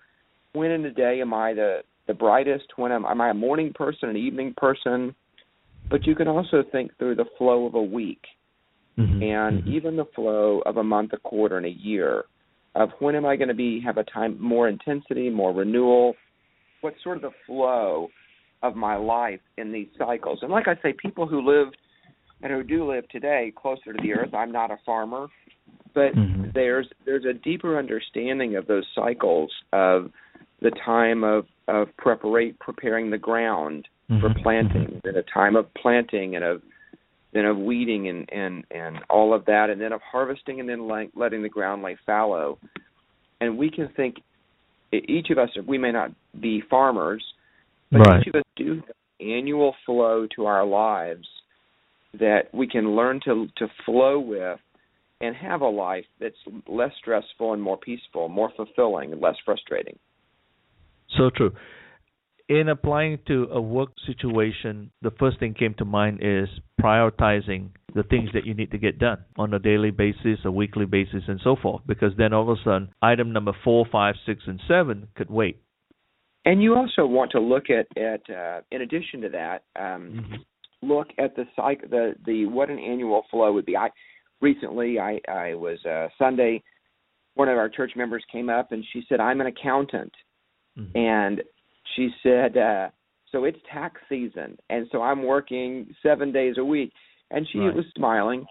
when 0.54 0.72
in 0.72 0.82
the 0.82 0.89
day 0.89 1.20
am 1.22 1.34
I 1.34 1.54
the 1.54 1.84
the 2.08 2.14
brightest? 2.14 2.78
When 2.78 2.91
am, 2.91 3.06
am 3.06 3.22
I 3.22 3.30
a 3.30 3.34
morning 3.36 3.72
person, 3.74 4.10
an 4.10 4.18
evening 4.18 4.54
person? 4.56 5.14
But 5.89 6.08
you 6.08 6.16
can 6.16 6.28
also 6.28 6.64
think 6.64 6.95
through 6.97 7.16
the 7.16 7.26
flow 7.38 7.66
of 7.66 7.76
a 7.76 7.84
week 7.84 8.26
Mhm. 8.97 9.22
and 9.22 9.64
Mhm. 9.64 9.68
even 9.68 9.95
the 9.95 10.06
flow 10.06 10.60
of 10.66 10.78
a 10.78 10.84
month, 10.84 11.14
a 11.14 11.18
quarter, 11.18 11.58
and 11.58 11.66
a 11.66 11.70
year. 11.70 12.26
Of 12.76 12.91
when 13.00 13.16
am 13.16 13.26
I 13.26 13.36
going 13.36 13.50
to 13.50 13.54
be 13.54 13.80
have 13.82 13.97
a 13.97 14.04
time 14.04 14.38
more 14.39 14.68
intensity, 14.70 15.30
more 15.30 15.52
renewal? 15.52 16.16
What's 16.82 17.01
sort 17.03 17.17
of 17.17 17.23
the 17.23 17.32
flow 17.45 18.09
of 18.61 18.75
my 18.75 18.95
life 18.95 19.41
in 19.57 19.71
these 19.71 19.88
cycles? 19.97 20.39
And 20.41 20.51
like 20.51 20.67
I 20.67 20.75
say, 20.82 20.93
people 20.93 21.27
who 21.27 21.41
lived 21.41 21.77
and 22.41 22.51
who 22.51 22.63
do 22.63 22.89
live 22.89 23.07
today 23.09 23.53
closer 23.55 23.93
to 23.93 24.01
the 24.01 24.13
earth. 24.13 24.34
I'm 24.34 24.51
not 24.51 24.71
a 24.71 24.77
farmer, 24.86 25.27
but 25.93 26.13
Mhm. 26.15 26.53
there's 26.53 26.89
there's 27.05 27.25
a 27.25 27.34
deeper 27.34 27.77
understanding 27.77 28.55
of 28.55 28.65
those 28.67 28.88
cycles 28.95 29.51
of 29.73 30.11
the 30.61 30.71
time 30.71 31.23
of 31.23 31.47
of 31.67 31.95
preparate 31.97 32.57
preparing 32.59 33.09
the 33.09 33.17
ground 33.17 33.88
for 34.19 34.30
Mhm. 34.30 34.41
planting, 34.41 35.01
then 35.03 35.15
a 35.15 35.23
time 35.23 35.55
of 35.55 35.71
planting 35.73 36.36
and 36.36 36.43
of 36.43 36.61
then 37.32 37.45
of 37.45 37.57
weeding 37.57 38.07
and 38.07 38.32
and 38.32 38.65
and 38.71 39.03
all 39.09 39.34
of 39.34 39.45
that, 39.45 39.69
and 39.69 39.80
then 39.80 39.91
of 39.91 40.01
harvesting, 40.01 40.59
and 40.59 40.67
then 40.69 40.88
like 40.88 41.09
letting 41.15 41.41
the 41.41 41.49
ground 41.49 41.84
lay 41.84 41.95
fallow. 41.95 42.57
And 43.41 43.57
we 43.57 43.69
can 43.69 43.88
think 43.89 44.21
each 44.91 45.29
of 45.29 45.37
us 45.37 45.49
we 45.65 45.77
may 45.77 45.91
not 45.91 46.11
be 46.39 46.61
farmers, 46.61 47.23
but 47.91 47.99
Right. 47.99 48.21
each 48.21 48.27
of 48.27 48.35
us 48.35 48.43
do 48.55 48.75
have 48.75 48.95
annual 49.19 49.75
flow 49.85 50.27
to 50.35 50.45
our 50.45 50.65
lives 50.65 51.27
that 52.13 52.53
we 52.53 52.67
can 52.67 52.95
learn 52.95 53.19
to 53.25 53.47
to 53.57 53.67
flow 53.85 54.19
with 54.19 54.59
and 55.21 55.35
have 55.35 55.61
a 55.61 55.67
life 55.67 56.05
that's 56.19 56.37
less 56.67 56.91
stressful 56.97 57.53
and 57.53 57.61
more 57.61 57.77
peaceful, 57.77 58.29
more 58.29 58.51
fulfilling 58.55 59.11
and 59.11 59.21
less 59.21 59.35
frustrating. 59.43 59.97
So 61.17 61.29
true. 61.29 61.51
In 62.50 62.68
applying 62.68 63.20
to 63.28 63.47
a 63.52 63.62
work 63.62 63.89
situation, 64.08 64.89
the 65.04 65.12
first 65.20 65.39
thing 65.39 65.54
came 65.54 65.76
to 65.76 65.86
mind 65.86 66.20
is 66.24 66.50
prioritizing 66.82 67.70
the 67.93 68.02
things 68.02 68.30
that 68.34 68.43
you 68.43 68.56
need 68.56 68.72
to 68.72 68.80
get 68.80 68.97
done 68.97 69.24
on 69.38 69.54
a 69.54 69.60
daily 69.60 69.91
basis, 69.91 70.39
a 70.45 70.52
weekly 70.52 70.88
basis, 70.88 71.22
and 71.28 71.39
so 71.43 71.56
forth. 71.56 71.84
Because 71.86 72.12
then 72.18 72.34
all 72.34 72.41
of 72.41 72.58
a 72.58 72.64
sudden, 72.64 72.89
item 73.04 73.34
number 73.34 73.52
four, 73.64 73.86
five, 73.91 74.16
six, 74.26 74.41
and 74.47 74.60
seven 74.68 75.08
could 75.16 75.30
wait. 75.30 75.62
And 76.43 76.64
you 76.64 76.74
also 76.76 77.06
want 77.06 77.32
to 77.32 77.39
look 77.39 77.66
at 77.70 77.86
at 77.95 78.28
uh, 78.36 78.62
in 78.72 78.82
addition 78.82 79.22
to 79.22 79.30
that, 79.30 79.64
um, 79.80 80.43
look 80.82 81.10
at 81.20 81.36
the 81.36 81.45
cycle, 81.56 81.88
the 81.88 82.16
the 82.26 82.47
what 82.47 82.72
an 82.72 82.80
annual 82.80 83.26
flow 83.30 83.54
would 83.54 83.66
be. 83.66 83.78
I 83.78 83.89
recently 84.41 85.00
I 85.00 85.20
I 85.28 85.54
was 85.54 85.78
uh 85.86 86.08
Sunday 86.18 86.64
one 87.36 87.47
of 87.47 87.58
our 87.58 87.70
church 87.70 87.91
members 87.95 88.24
came 88.32 88.50
up 88.50 88.72
and 88.72 88.84
she 88.91 89.04
said 89.08 89.20
I'm 89.20 89.39
an 89.39 89.47
accountant 89.47 90.14
mm-hmm. 90.78 90.97
and 90.97 91.41
she 91.95 92.09
said 92.23 92.57
uh 92.57 92.89
so 93.31 93.43
it's 93.43 93.59
tax 93.71 94.01
season 94.09 94.57
and 94.69 94.87
so 94.91 95.01
I'm 95.01 95.23
working 95.23 95.93
7 96.03 96.31
days 96.31 96.55
a 96.57 96.65
week. 96.65 96.91
And 97.31 97.47
she 97.51 97.59
right. 97.59 97.75
was 97.75 97.85
smiling 97.95 98.45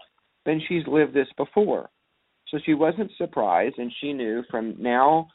and 0.45 0.61
she's 0.67 0.87
lived 0.87 1.13
this 1.13 1.27
before. 1.35 1.89
So 2.47 2.59
she 2.65 2.73
wasn't 2.73 3.11
surprised 3.17 3.77
and 3.77 3.91
she 3.99 4.13
knew 4.13 4.43
from 4.49 4.75
now 4.79 5.27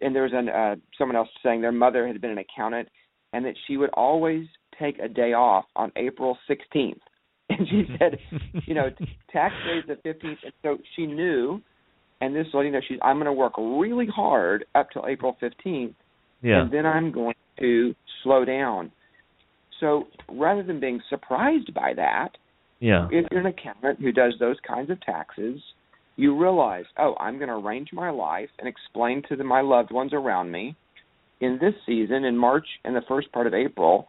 and 0.00 0.14
there 0.14 0.22
was 0.22 0.32
an 0.34 0.48
uh 0.48 0.76
someone 0.98 1.16
else 1.16 1.28
saying 1.42 1.60
their 1.60 1.72
mother 1.72 2.06
had 2.06 2.20
been 2.20 2.30
an 2.30 2.38
accountant 2.38 2.88
and 3.32 3.44
that 3.44 3.54
she 3.66 3.76
would 3.76 3.90
always 3.90 4.46
take 4.78 4.98
a 4.98 5.08
day 5.08 5.32
off 5.32 5.66
on 5.74 5.92
April 5.96 6.38
16th 6.48 7.00
and 7.50 7.68
she 7.68 7.84
said, 7.98 8.18
you 8.66 8.74
know, 8.74 8.90
tax 9.32 9.54
day 9.64 9.78
is 9.78 9.84
the 9.86 9.96
fifteenth, 10.02 10.38
and 10.42 10.52
so 10.62 10.78
she 10.96 11.06
knew, 11.06 11.62
and 12.20 12.34
this 12.34 12.46
lady 12.52 12.70
know 12.70 12.80
she's 12.88 12.98
I'm 13.02 13.16
going 13.16 13.26
to 13.26 13.32
work 13.32 13.52
really 13.56 14.06
hard 14.06 14.64
up 14.74 14.88
till 14.92 15.04
April 15.06 15.36
fifteenth, 15.38 15.94
yeah. 16.42 16.62
and 16.62 16.72
then 16.72 16.86
I'm 16.86 17.12
going 17.12 17.34
to 17.60 17.94
slow 18.22 18.44
down. 18.44 18.92
So 19.80 20.04
rather 20.28 20.62
than 20.62 20.80
being 20.80 21.00
surprised 21.10 21.72
by 21.74 21.92
that, 21.94 22.30
yeah, 22.80 23.08
if 23.10 23.26
you're 23.30 23.40
an 23.40 23.46
accountant 23.46 24.00
who 24.00 24.12
does 24.12 24.34
those 24.38 24.56
kinds 24.66 24.90
of 24.90 25.00
taxes, 25.00 25.60
you 26.16 26.38
realize, 26.38 26.84
oh, 26.98 27.14
I'm 27.18 27.36
going 27.38 27.48
to 27.48 27.54
arrange 27.54 27.88
my 27.92 28.10
life 28.10 28.50
and 28.58 28.68
explain 28.68 29.22
to 29.28 29.36
the, 29.36 29.44
my 29.44 29.60
loved 29.60 29.92
ones 29.92 30.12
around 30.12 30.50
me 30.50 30.76
in 31.40 31.58
this 31.60 31.74
season 31.84 32.24
in 32.24 32.36
March 32.36 32.66
and 32.84 32.94
the 32.94 33.02
first 33.08 33.30
part 33.32 33.46
of 33.46 33.54
April 33.54 34.08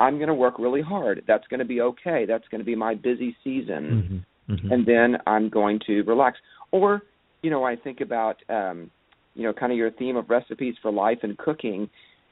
I'm 0.00 0.16
going 0.16 0.28
to 0.28 0.34
work 0.34 0.58
really 0.58 0.82
hard. 0.82 1.22
That's 1.26 1.46
going 1.48 1.60
to 1.60 1.66
be 1.66 1.80
okay. 1.80 2.24
That's 2.26 2.46
going 2.48 2.60
to 2.60 2.64
be 2.64 2.74
my 2.74 2.94
busy 2.94 3.36
season. 3.44 4.24
Mm-hmm. 4.48 4.52
Mm-hmm. 4.52 4.72
And 4.72 4.86
then 4.86 5.16
I'm 5.26 5.48
going 5.48 5.80
to 5.86 6.02
relax. 6.02 6.38
Or, 6.70 7.02
you 7.42 7.50
know, 7.50 7.64
I 7.64 7.76
think 7.76 8.00
about 8.00 8.36
um, 8.48 8.90
you 9.34 9.42
know, 9.42 9.52
kind 9.52 9.72
of 9.72 9.78
your 9.78 9.90
theme 9.90 10.16
of 10.16 10.30
recipes 10.30 10.74
for 10.80 10.92
life 10.92 11.18
and 11.22 11.36
cooking. 11.38 11.88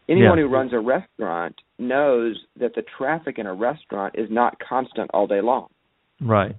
Anyone 0.08 0.38
yeah. 0.38 0.44
who 0.44 0.50
runs 0.50 0.72
a 0.72 0.78
restaurant 0.78 1.54
knows 1.78 2.36
that 2.58 2.74
the 2.74 2.82
traffic 2.98 3.38
in 3.38 3.46
a 3.46 3.54
restaurant 3.54 4.14
is 4.16 4.28
not 4.30 4.58
constant 4.58 5.10
all 5.14 5.26
day 5.26 5.40
long. 5.40 5.68
Right. 6.20 6.56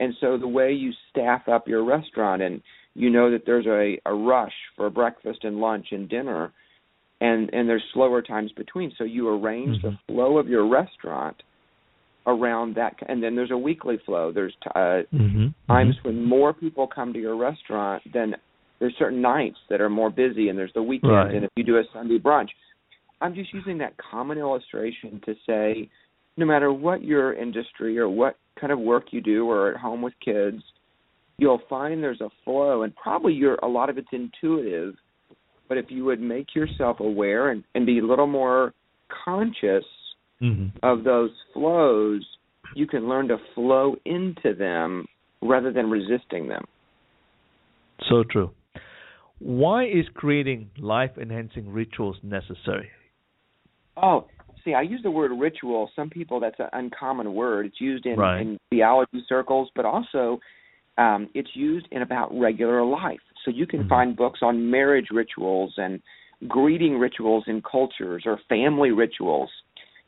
And 0.00 0.14
so 0.20 0.38
the 0.38 0.48
way 0.48 0.72
you 0.72 0.92
staff 1.10 1.48
up 1.48 1.68
your 1.68 1.84
restaurant 1.84 2.42
and 2.42 2.62
you 2.94 3.10
know 3.10 3.30
that 3.30 3.42
there's 3.44 3.66
a, 3.66 4.00
a 4.08 4.14
rush 4.14 4.52
for 4.76 4.88
breakfast 4.88 5.40
and 5.42 5.58
lunch 5.58 5.86
and 5.90 6.08
dinner, 6.08 6.52
and 7.20 7.52
and 7.52 7.68
there's 7.68 7.82
slower 7.92 8.22
times 8.22 8.52
between. 8.52 8.92
So 8.96 9.04
you 9.04 9.28
arrange 9.28 9.78
mm-hmm. 9.78 9.88
the 9.88 9.98
flow 10.06 10.38
of 10.38 10.48
your 10.48 10.68
restaurant 10.68 11.42
around 12.26 12.76
that, 12.76 12.94
and 13.08 13.22
then 13.22 13.34
there's 13.34 13.50
a 13.50 13.58
weekly 13.58 13.98
flow. 14.06 14.32
There's 14.32 14.54
uh, 14.74 15.02
mm-hmm. 15.12 15.48
times 15.66 15.96
mm-hmm. 15.96 16.08
when 16.08 16.24
more 16.24 16.52
people 16.52 16.86
come 16.86 17.12
to 17.12 17.18
your 17.18 17.36
restaurant 17.36 18.02
than 18.12 18.36
there's 18.78 18.94
certain 18.98 19.20
nights 19.20 19.56
that 19.70 19.80
are 19.80 19.88
more 19.88 20.10
busy, 20.10 20.48
and 20.48 20.58
there's 20.58 20.72
the 20.74 20.82
weekend. 20.82 21.12
Right. 21.12 21.34
And 21.34 21.44
if 21.44 21.50
you 21.56 21.64
do 21.64 21.76
a 21.76 21.84
Sunday 21.92 22.18
brunch, 22.18 22.48
I'm 23.20 23.34
just 23.34 23.52
using 23.54 23.78
that 23.78 23.94
common 23.96 24.38
illustration 24.38 25.20
to 25.24 25.34
say, 25.46 25.88
no 26.36 26.44
matter 26.44 26.72
what 26.72 27.02
your 27.02 27.32
industry 27.32 27.98
or 27.98 28.08
what 28.08 28.36
kind 28.60 28.72
of 28.72 28.78
work 28.78 29.04
you 29.10 29.20
do, 29.20 29.48
or 29.48 29.72
at 29.72 29.80
home 29.80 30.02
with 30.02 30.14
kids, 30.24 30.62
you'll 31.38 31.62
find 31.68 32.02
there's 32.02 32.20
a 32.20 32.30
flow, 32.44 32.82
and 32.82 32.94
probably 32.96 33.32
you're 33.32 33.56
a 33.56 33.68
lot 33.68 33.88
of 33.90 33.98
it's 33.98 34.08
intuitive 34.12 34.94
but 35.68 35.78
if 35.78 35.86
you 35.88 36.04
would 36.04 36.20
make 36.20 36.54
yourself 36.54 37.00
aware 37.00 37.50
and, 37.50 37.64
and 37.74 37.86
be 37.86 37.98
a 37.98 38.04
little 38.04 38.26
more 38.26 38.72
conscious 39.24 39.84
mm-hmm. 40.40 40.68
of 40.82 41.04
those 41.04 41.30
flows, 41.52 42.24
you 42.74 42.86
can 42.86 43.08
learn 43.08 43.28
to 43.28 43.38
flow 43.54 43.96
into 44.04 44.54
them 44.54 45.06
rather 45.42 45.72
than 45.72 45.90
resisting 45.90 46.48
them. 46.48 46.64
So 48.08 48.24
true. 48.30 48.50
Why 49.44 49.84
is 49.84 50.06
creating 50.14 50.70
life 50.78 51.10
enhancing 51.20 51.70
rituals 51.70 52.16
necessary? 52.22 52.88
Oh, 53.94 54.26
see, 54.64 54.72
I 54.72 54.80
use 54.80 55.00
the 55.02 55.10
word 55.10 55.32
ritual. 55.38 55.90
Some 55.94 56.08
people, 56.08 56.40
that's 56.40 56.58
an 56.58 56.70
uncommon 56.72 57.34
word. 57.34 57.66
It's 57.66 57.78
used 57.78 58.06
in, 58.06 58.16
right. 58.16 58.40
in 58.40 58.58
theology 58.70 59.22
circles, 59.28 59.68
but 59.76 59.84
also 59.84 60.40
um, 60.96 61.28
it's 61.34 61.50
used 61.52 61.86
in 61.92 62.00
about 62.00 62.30
regular 62.32 62.82
life. 62.86 63.20
So 63.44 63.50
you 63.50 63.66
can 63.66 63.80
mm-hmm. 63.80 63.90
find 63.90 64.16
books 64.16 64.40
on 64.40 64.70
marriage 64.70 65.08
rituals 65.12 65.74
and 65.76 66.00
greeting 66.48 66.98
rituals 66.98 67.44
in 67.46 67.60
cultures 67.70 68.22
or 68.24 68.40
family 68.48 68.92
rituals. 68.92 69.50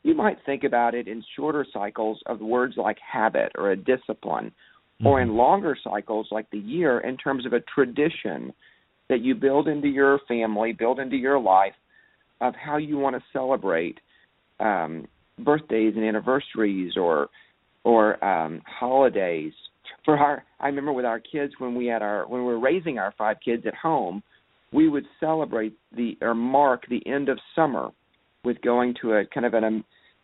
You 0.01 0.15
might 0.15 0.39
think 0.47 0.63
about 0.63 0.95
it 0.95 1.07
in 1.07 1.23
shorter 1.35 1.63
cycles 1.71 2.19
of 2.25 2.39
words 2.39 2.73
like 2.75 2.97
habit 2.99 3.51
or 3.55 3.69
a 3.69 3.77
discipline, 3.77 4.45
mm-hmm. 4.45 5.05
or 5.05 5.21
in 5.21 5.35
longer 5.35 5.77
cycles 5.83 6.29
like 6.31 6.49
the 6.49 6.57
year 6.57 7.01
in 7.01 7.17
terms 7.17 7.45
of 7.45 7.53
a 7.53 7.59
tradition 7.59 8.51
that 9.09 9.21
you 9.21 9.35
build 9.35 9.67
into 9.67 9.87
your 9.87 10.19
family, 10.27 10.73
build 10.73 10.99
into 10.99 11.15
your 11.15 11.39
life 11.39 11.73
of 12.41 12.53
how 12.55 12.77
you 12.77 12.97
want 12.97 13.15
to 13.15 13.23
celebrate 13.33 13.99
um, 14.59 15.07
birthdays 15.39 15.93
and 15.95 16.03
anniversaries 16.03 16.93
or 16.97 17.29
or 17.83 18.23
um, 18.23 18.61
holidays 18.65 19.53
for 20.07 20.17
our 20.17 20.43
I 20.59 20.67
remember 20.67 20.93
with 20.93 21.05
our 21.05 21.19
kids 21.19 21.53
when 21.57 21.75
we 21.75 21.85
had 21.85 22.01
our 22.01 22.27
when 22.27 22.41
we 22.41 22.47
were 22.47 22.59
raising 22.59 22.97
our 22.97 23.13
five 23.17 23.37
kids 23.43 23.63
at 23.67 23.75
home, 23.75 24.23
we 24.71 24.89
would 24.89 25.05
celebrate 25.19 25.73
the 25.95 26.17
or 26.21 26.33
mark 26.33 26.87
the 26.89 27.05
end 27.05 27.29
of 27.29 27.37
summer 27.55 27.89
with 28.43 28.61
going 28.61 28.95
to 29.01 29.13
a 29.15 29.25
kind 29.25 29.45
of 29.45 29.53
an 29.53 29.83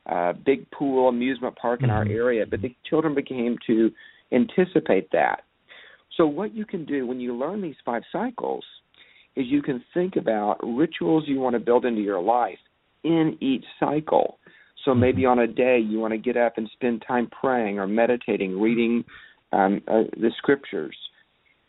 uh, 0.10 0.34
big 0.46 0.70
pool 0.72 1.10
amusement 1.10 1.56
park 1.58 1.84
in 1.84 1.90
our 1.90 2.06
mm-hmm. 2.06 2.14
area. 2.14 2.46
But 2.50 2.62
the 2.62 2.74
children 2.90 3.14
became 3.14 3.58
to 3.68 3.92
anticipate 4.32 5.12
that. 5.12 5.44
So 6.18 6.26
what 6.28 6.54
you 6.54 6.66
can 6.66 6.86
do 6.86 7.08
when 7.08 7.20
you 7.20 7.36
learn 7.36 7.62
these 7.62 7.76
five 7.84 8.04
cycles 8.12 8.64
is 9.36 9.46
you 9.48 9.62
can 9.62 9.84
think 9.94 10.16
about 10.16 10.58
rituals 10.64 11.24
you 11.28 11.40
want 11.40 11.56
to 11.56 11.60
build 11.60 11.86
into 11.86 12.02
your 12.02 12.22
life 12.22 12.60
in 13.04 13.38
each 13.42 13.66
cycle. 13.80 14.38
So 14.86 14.94
maybe 14.94 15.24
mm-hmm. 15.24 15.40
on 15.40 15.40
a 15.40 15.48
day 15.48 15.80
you 15.80 16.00
want 16.00 16.14
to 16.14 16.18
get 16.18 16.38
up 16.38 16.58
and 16.58 16.70
spend 16.74 17.04
time 17.08 17.30
praying 17.42 17.80
or 17.80 17.88
meditating, 17.88 18.60
reading 18.60 19.04
um, 19.52 19.82
uh, 19.88 20.04
the 20.18 20.32
scriptures. 20.38 20.96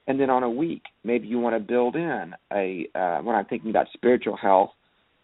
And 0.07 0.20
then 0.20 0.28
on 0.28 0.42
a 0.42 0.51
week, 0.51 0.82
maybe 1.03 1.26
you 1.26 1.38
want 1.38 1.57
to 1.57 1.61
build 1.61 1.97
in 1.97 2.34
a 2.53 2.86
uh, 2.95 3.22
when 3.22 3.34
I'm 3.34 3.47
thinking 3.47 3.70
about 3.70 3.86
spiritual 3.95 4.36
health, 4.36 4.70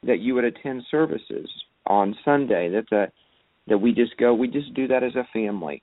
that 0.05 0.21
you 0.21 0.35
would 0.35 0.45
attend 0.45 0.85
services 0.91 1.51
on 1.87 2.17
Sunday. 2.25 2.71
That 2.71 2.85
the 2.91 3.07
that 3.69 3.77
we 3.77 3.93
just 3.93 4.17
go, 4.17 4.33
we 4.33 4.49
just 4.49 4.73
do 4.73 4.89
that 4.89 5.03
as 5.03 5.15
a 5.17 5.29
family. 5.35 5.83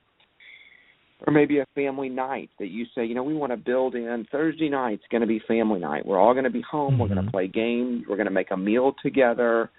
Or 1.26 1.34
maybe 1.34 1.58
a 1.58 1.66
family 1.74 2.10
night 2.10 2.52
that 2.60 2.68
you 2.68 2.86
say, 2.94 3.04
you 3.06 3.16
know, 3.16 3.24
we 3.24 3.34
want 3.34 3.52
to 3.52 3.58
build 3.58 3.96
in 3.96 4.28
Thursday 4.32 4.70
night's 4.70 5.02
going 5.10 5.22
to 5.22 5.28
be 5.28 5.42
family 5.48 5.80
night. 5.80 6.06
We're 6.06 6.20
all 6.20 6.34
going 6.34 6.44
to 6.44 6.52
be 6.52 6.62
home. 6.62 6.94
Mm-hmm. 6.94 7.02
We're 7.02 7.08
going 7.08 7.26
to 7.26 7.32
play 7.32 7.48
games. 7.48 8.04
We're 8.08 8.18
going 8.18 8.28
to 8.28 8.34
make 8.34 8.52
a 8.52 8.58
meal 8.58 8.94
together, 9.02 9.72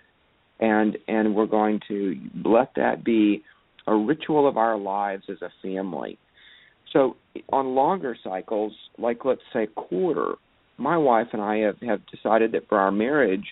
and 0.59 0.99
and 1.07 1.37
we're 1.37 1.47
going 1.47 1.81
to 1.89 2.17
let 2.45 2.73
that 2.75 3.05
be 3.05 3.45
a 3.87 3.95
ritual 3.95 4.49
of 4.49 4.57
our 4.57 4.77
lives 4.77 5.25
as 5.29 5.41
a 5.41 5.51
family. 5.63 6.19
So 6.93 7.17
on 7.51 7.75
longer 7.75 8.17
cycles, 8.23 8.73
like 8.99 9.25
let's 9.25 9.41
say 9.53 9.69
quarter, 9.75 10.35
my 10.77 10.97
wife 10.97 11.29
and 11.33 11.43
I 11.43 11.59
have, 11.59 11.77
have 11.81 12.01
decided 12.07 12.53
that 12.53 12.69
for 12.69 12.79
our 12.79 12.91
marriage, 12.91 13.45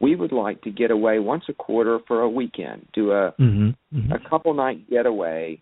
we 0.00 0.16
would 0.16 0.32
like 0.32 0.62
to 0.62 0.70
get 0.70 0.90
away 0.90 1.18
once 1.18 1.44
a 1.48 1.52
quarter 1.52 1.98
for 2.06 2.22
a 2.22 2.30
weekend, 2.30 2.86
do 2.94 3.12
a 3.12 3.34
mm-hmm, 3.38 3.70
mm-hmm. 3.96 4.12
a 4.12 4.28
couple 4.28 4.54
night 4.54 4.88
getaway 4.88 5.60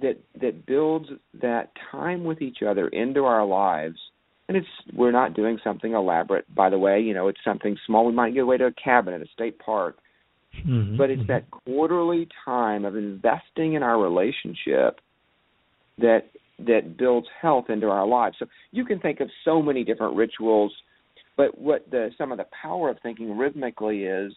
that 0.00 0.18
that 0.40 0.66
builds 0.66 1.08
that 1.40 1.70
time 1.90 2.24
with 2.24 2.42
each 2.42 2.58
other 2.66 2.88
into 2.88 3.24
our 3.24 3.44
lives. 3.44 3.98
And 4.48 4.56
it's 4.56 4.66
we're 4.92 5.12
not 5.12 5.34
doing 5.34 5.58
something 5.64 5.92
elaborate, 5.92 6.52
by 6.54 6.70
the 6.70 6.78
way. 6.78 7.00
You 7.00 7.14
know, 7.14 7.28
it's 7.28 7.38
something 7.44 7.76
small. 7.86 8.06
We 8.06 8.12
might 8.12 8.34
get 8.34 8.40
away 8.40 8.58
to 8.58 8.66
a 8.66 8.72
cabin 8.72 9.14
at 9.14 9.22
a 9.22 9.28
state 9.32 9.58
park, 9.58 9.96
mm-hmm, 10.66 10.96
but 10.96 11.10
it's 11.10 11.22
mm-hmm. 11.22 11.32
that 11.32 11.50
quarterly 11.50 12.28
time 12.44 12.84
of 12.84 12.96
investing 12.96 13.74
in 13.74 13.82
our 13.82 13.98
relationship 14.00 15.00
that 15.98 16.30
that 16.58 16.96
builds 16.96 17.26
health 17.40 17.66
into 17.68 17.88
our 17.88 18.06
lives. 18.06 18.36
So 18.38 18.46
you 18.70 18.84
can 18.84 19.00
think 19.00 19.20
of 19.20 19.28
so 19.44 19.62
many 19.62 19.84
different 19.84 20.16
rituals, 20.16 20.72
but 21.36 21.58
what 21.58 21.90
the 21.90 22.10
some 22.18 22.32
of 22.32 22.38
the 22.38 22.46
power 22.62 22.90
of 22.90 22.98
thinking 23.02 23.36
rhythmically 23.36 24.04
is 24.04 24.32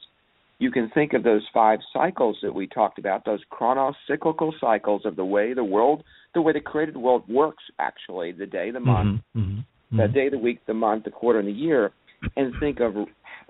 you 0.59 0.71
can 0.71 0.89
think 0.93 1.13
of 1.13 1.23
those 1.23 1.43
five 1.53 1.79
cycles 1.93 2.37
that 2.41 2.53
we 2.53 2.67
talked 2.67 2.97
about, 2.99 3.25
those 3.25 3.41
chronos 3.49 3.95
cyclical 4.07 4.53
cycles 4.59 5.03
of 5.05 5.15
the 5.15 5.25
way 5.25 5.53
the 5.53 5.63
world, 5.63 6.03
the 6.33 6.41
way 6.41 6.53
the 6.53 6.59
created 6.59 6.97
world 6.97 7.23
works 7.29 7.63
actually, 7.79 8.31
the 8.31 8.45
day, 8.45 8.71
the 8.71 8.79
month, 8.79 9.21
mm-hmm, 9.35 9.39
mm-hmm, 9.39 9.97
the 9.97 10.03
mm-hmm. 10.03 10.13
day, 10.13 10.29
the 10.29 10.37
week, 10.37 10.59
the 10.65 10.73
month, 10.73 11.03
the 11.03 11.11
quarter, 11.11 11.39
and 11.39 11.47
the 11.47 11.51
year, 11.51 11.91
and 12.35 12.53
think 12.59 12.79
of 12.79 12.95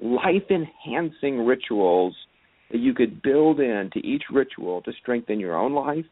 life 0.01 0.43
enhancing 0.49 1.45
rituals 1.45 2.15
that 2.71 2.79
you 2.79 2.93
could 2.93 3.21
build 3.21 3.59
into 3.59 3.99
each 3.99 4.23
ritual 4.31 4.81
to 4.81 4.91
strengthen 5.01 5.39
your 5.39 5.55
own 5.55 5.73
life 5.73 6.05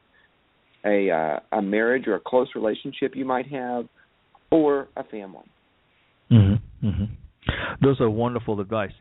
a 0.86 1.10
uh, 1.10 1.58
a 1.58 1.62
marriage 1.62 2.08
or 2.08 2.16
a 2.16 2.20
close 2.20 2.48
relationship 2.56 3.16
you 3.16 3.26
might 3.26 3.48
have, 3.48 3.86
or 4.52 4.88
a 4.96 5.04
family. 5.04 5.44
Mm-hmm. 6.32 6.88
Mm-hmm. 6.88 7.06
Those 7.82 8.00
are 8.00 8.10
wonderful 8.10 8.60
advice. 8.62 8.92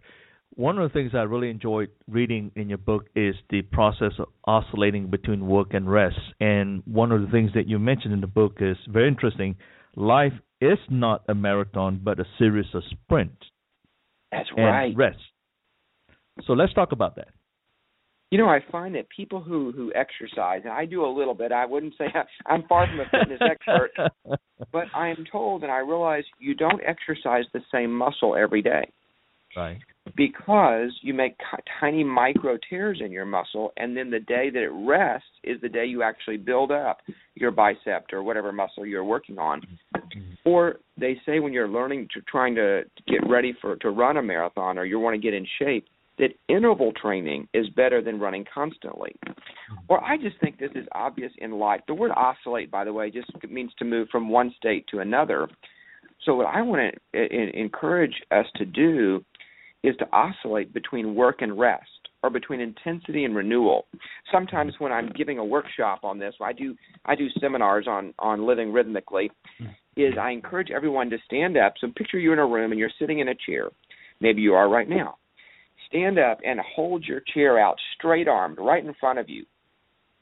One 0.56 0.78
of 0.78 0.88
the 0.88 0.92
things 0.92 1.12
I 1.14 1.22
really 1.22 1.50
enjoyed 1.50 1.90
reading 2.08 2.52
in 2.54 2.68
your 2.68 2.78
book 2.78 3.06
is 3.16 3.34
the 3.50 3.62
process 3.62 4.12
of 4.18 4.28
oscillating 4.44 5.08
between 5.08 5.46
work 5.46 5.74
and 5.74 5.90
rest. 5.90 6.18
And 6.40 6.82
one 6.86 7.12
of 7.12 7.22
the 7.22 7.28
things 7.28 7.50
that 7.54 7.66
you 7.68 7.78
mentioned 7.78 8.14
in 8.14 8.20
the 8.20 8.26
book 8.26 8.58
is 8.60 8.76
very 8.88 9.08
interesting. 9.08 9.56
Life 9.96 10.32
is 10.60 10.78
not 10.88 11.24
a 11.28 11.34
marathon, 11.34 12.00
but 12.02 12.20
a 12.20 12.24
series 12.38 12.66
of 12.74 12.82
sprints. 12.90 13.42
That's 14.30 14.48
and 14.56 14.64
right. 14.64 14.96
Rest. 14.96 15.18
So 16.46 16.52
let's 16.52 16.72
talk 16.72 16.92
about 16.92 17.16
that. 17.16 17.28
You 18.30 18.38
know, 18.38 18.48
I 18.48 18.60
find 18.72 18.96
that 18.96 19.06
people 19.14 19.40
who 19.40 19.70
who 19.70 19.92
exercise, 19.94 20.62
and 20.64 20.72
I 20.72 20.86
do 20.86 21.04
a 21.04 21.06
little 21.06 21.34
bit. 21.34 21.52
I 21.52 21.66
wouldn't 21.66 21.94
say 21.96 22.06
I'm 22.46 22.64
far 22.68 22.86
from 22.88 23.00
a 23.00 23.04
fitness 23.04 23.40
expert, 23.48 23.90
but 24.72 24.84
I 24.94 25.08
am 25.08 25.24
told, 25.30 25.62
and 25.62 25.70
I 25.70 25.78
realize 25.78 26.24
you 26.40 26.54
don't 26.54 26.80
exercise 26.84 27.44
the 27.52 27.60
same 27.72 27.96
muscle 27.96 28.34
every 28.34 28.62
day. 28.62 28.90
Right. 29.56 29.78
Because 30.16 30.90
you 31.00 31.14
make 31.14 31.36
tiny 31.80 32.04
micro 32.04 32.58
tears 32.68 33.00
in 33.02 33.10
your 33.10 33.24
muscle, 33.24 33.72
and 33.78 33.96
then 33.96 34.10
the 34.10 34.20
day 34.20 34.50
that 34.50 34.62
it 34.62 34.70
rests 34.70 35.26
is 35.42 35.58
the 35.62 35.68
day 35.68 35.86
you 35.86 36.02
actually 36.02 36.36
build 36.36 36.70
up 36.70 36.98
your 37.34 37.50
bicep 37.50 38.06
or 38.12 38.22
whatever 38.22 38.52
muscle 38.52 38.84
you're 38.84 39.02
working 39.02 39.38
on. 39.38 39.62
Mm-hmm. 39.96 40.34
Or 40.44 40.76
they 40.98 41.16
say 41.24 41.40
when 41.40 41.54
you're 41.54 41.68
learning 41.68 42.08
to 42.12 42.20
trying 42.30 42.54
to 42.56 42.82
get 43.08 43.26
ready 43.28 43.54
for 43.60 43.76
to 43.76 43.90
run 43.90 44.18
a 44.18 44.22
marathon 44.22 44.78
or 44.78 44.84
you 44.84 45.00
want 45.00 45.14
to 45.14 45.20
get 45.20 45.32
in 45.32 45.46
shape, 45.58 45.86
that 46.18 46.30
interval 46.48 46.92
training 46.92 47.48
is 47.54 47.68
better 47.70 48.02
than 48.02 48.20
running 48.20 48.44
constantly. 48.52 49.16
Or 49.88 50.04
I 50.04 50.16
just 50.16 50.38
think 50.38 50.58
this 50.58 50.70
is 50.74 50.86
obvious 50.92 51.32
in 51.38 51.52
life. 51.52 51.80
The 51.88 51.94
word 51.94 52.12
oscillate, 52.14 52.70
by 52.70 52.84
the 52.84 52.92
way, 52.92 53.10
just 53.10 53.30
means 53.48 53.72
to 53.78 53.84
move 53.84 54.08
from 54.12 54.28
one 54.28 54.54
state 54.56 54.86
to 54.90 55.00
another. 55.00 55.48
So 56.24 56.36
what 56.36 56.46
I 56.46 56.62
want 56.62 56.94
to 57.14 57.58
encourage 57.58 58.14
us 58.30 58.46
to 58.56 58.64
do 58.64 59.24
is 59.84 59.96
to 59.98 60.06
oscillate 60.12 60.72
between 60.74 61.14
work 61.14 61.42
and 61.42 61.56
rest 61.58 61.88
or 62.22 62.30
between 62.30 62.60
intensity 62.60 63.24
and 63.24 63.36
renewal. 63.36 63.86
Sometimes 64.32 64.72
when 64.78 64.90
I'm 64.90 65.12
giving 65.16 65.38
a 65.38 65.44
workshop 65.44 66.00
on 66.02 66.18
this, 66.18 66.34
I 66.40 66.52
do 66.52 66.74
I 67.04 67.14
do 67.14 67.28
seminars 67.40 67.86
on 67.86 68.14
on 68.18 68.46
living 68.46 68.72
rhythmically. 68.72 69.30
Is 69.96 70.14
I 70.20 70.30
encourage 70.30 70.72
everyone 70.72 71.08
to 71.10 71.18
stand 71.24 71.56
up. 71.56 71.74
So 71.80 71.86
picture 71.96 72.18
you 72.18 72.32
in 72.32 72.40
a 72.40 72.46
room 72.46 72.72
and 72.72 72.78
you're 72.80 72.90
sitting 72.98 73.20
in 73.20 73.28
a 73.28 73.34
chair. 73.46 73.68
Maybe 74.20 74.42
you 74.42 74.54
are 74.54 74.68
right 74.68 74.88
now 74.88 75.18
stand 75.88 76.18
up 76.18 76.38
and 76.44 76.60
hold 76.74 77.04
your 77.04 77.20
chair 77.32 77.58
out 77.58 77.76
straight 77.96 78.28
armed 78.28 78.58
right 78.58 78.84
in 78.84 78.94
front 78.94 79.18
of 79.18 79.28
you 79.28 79.44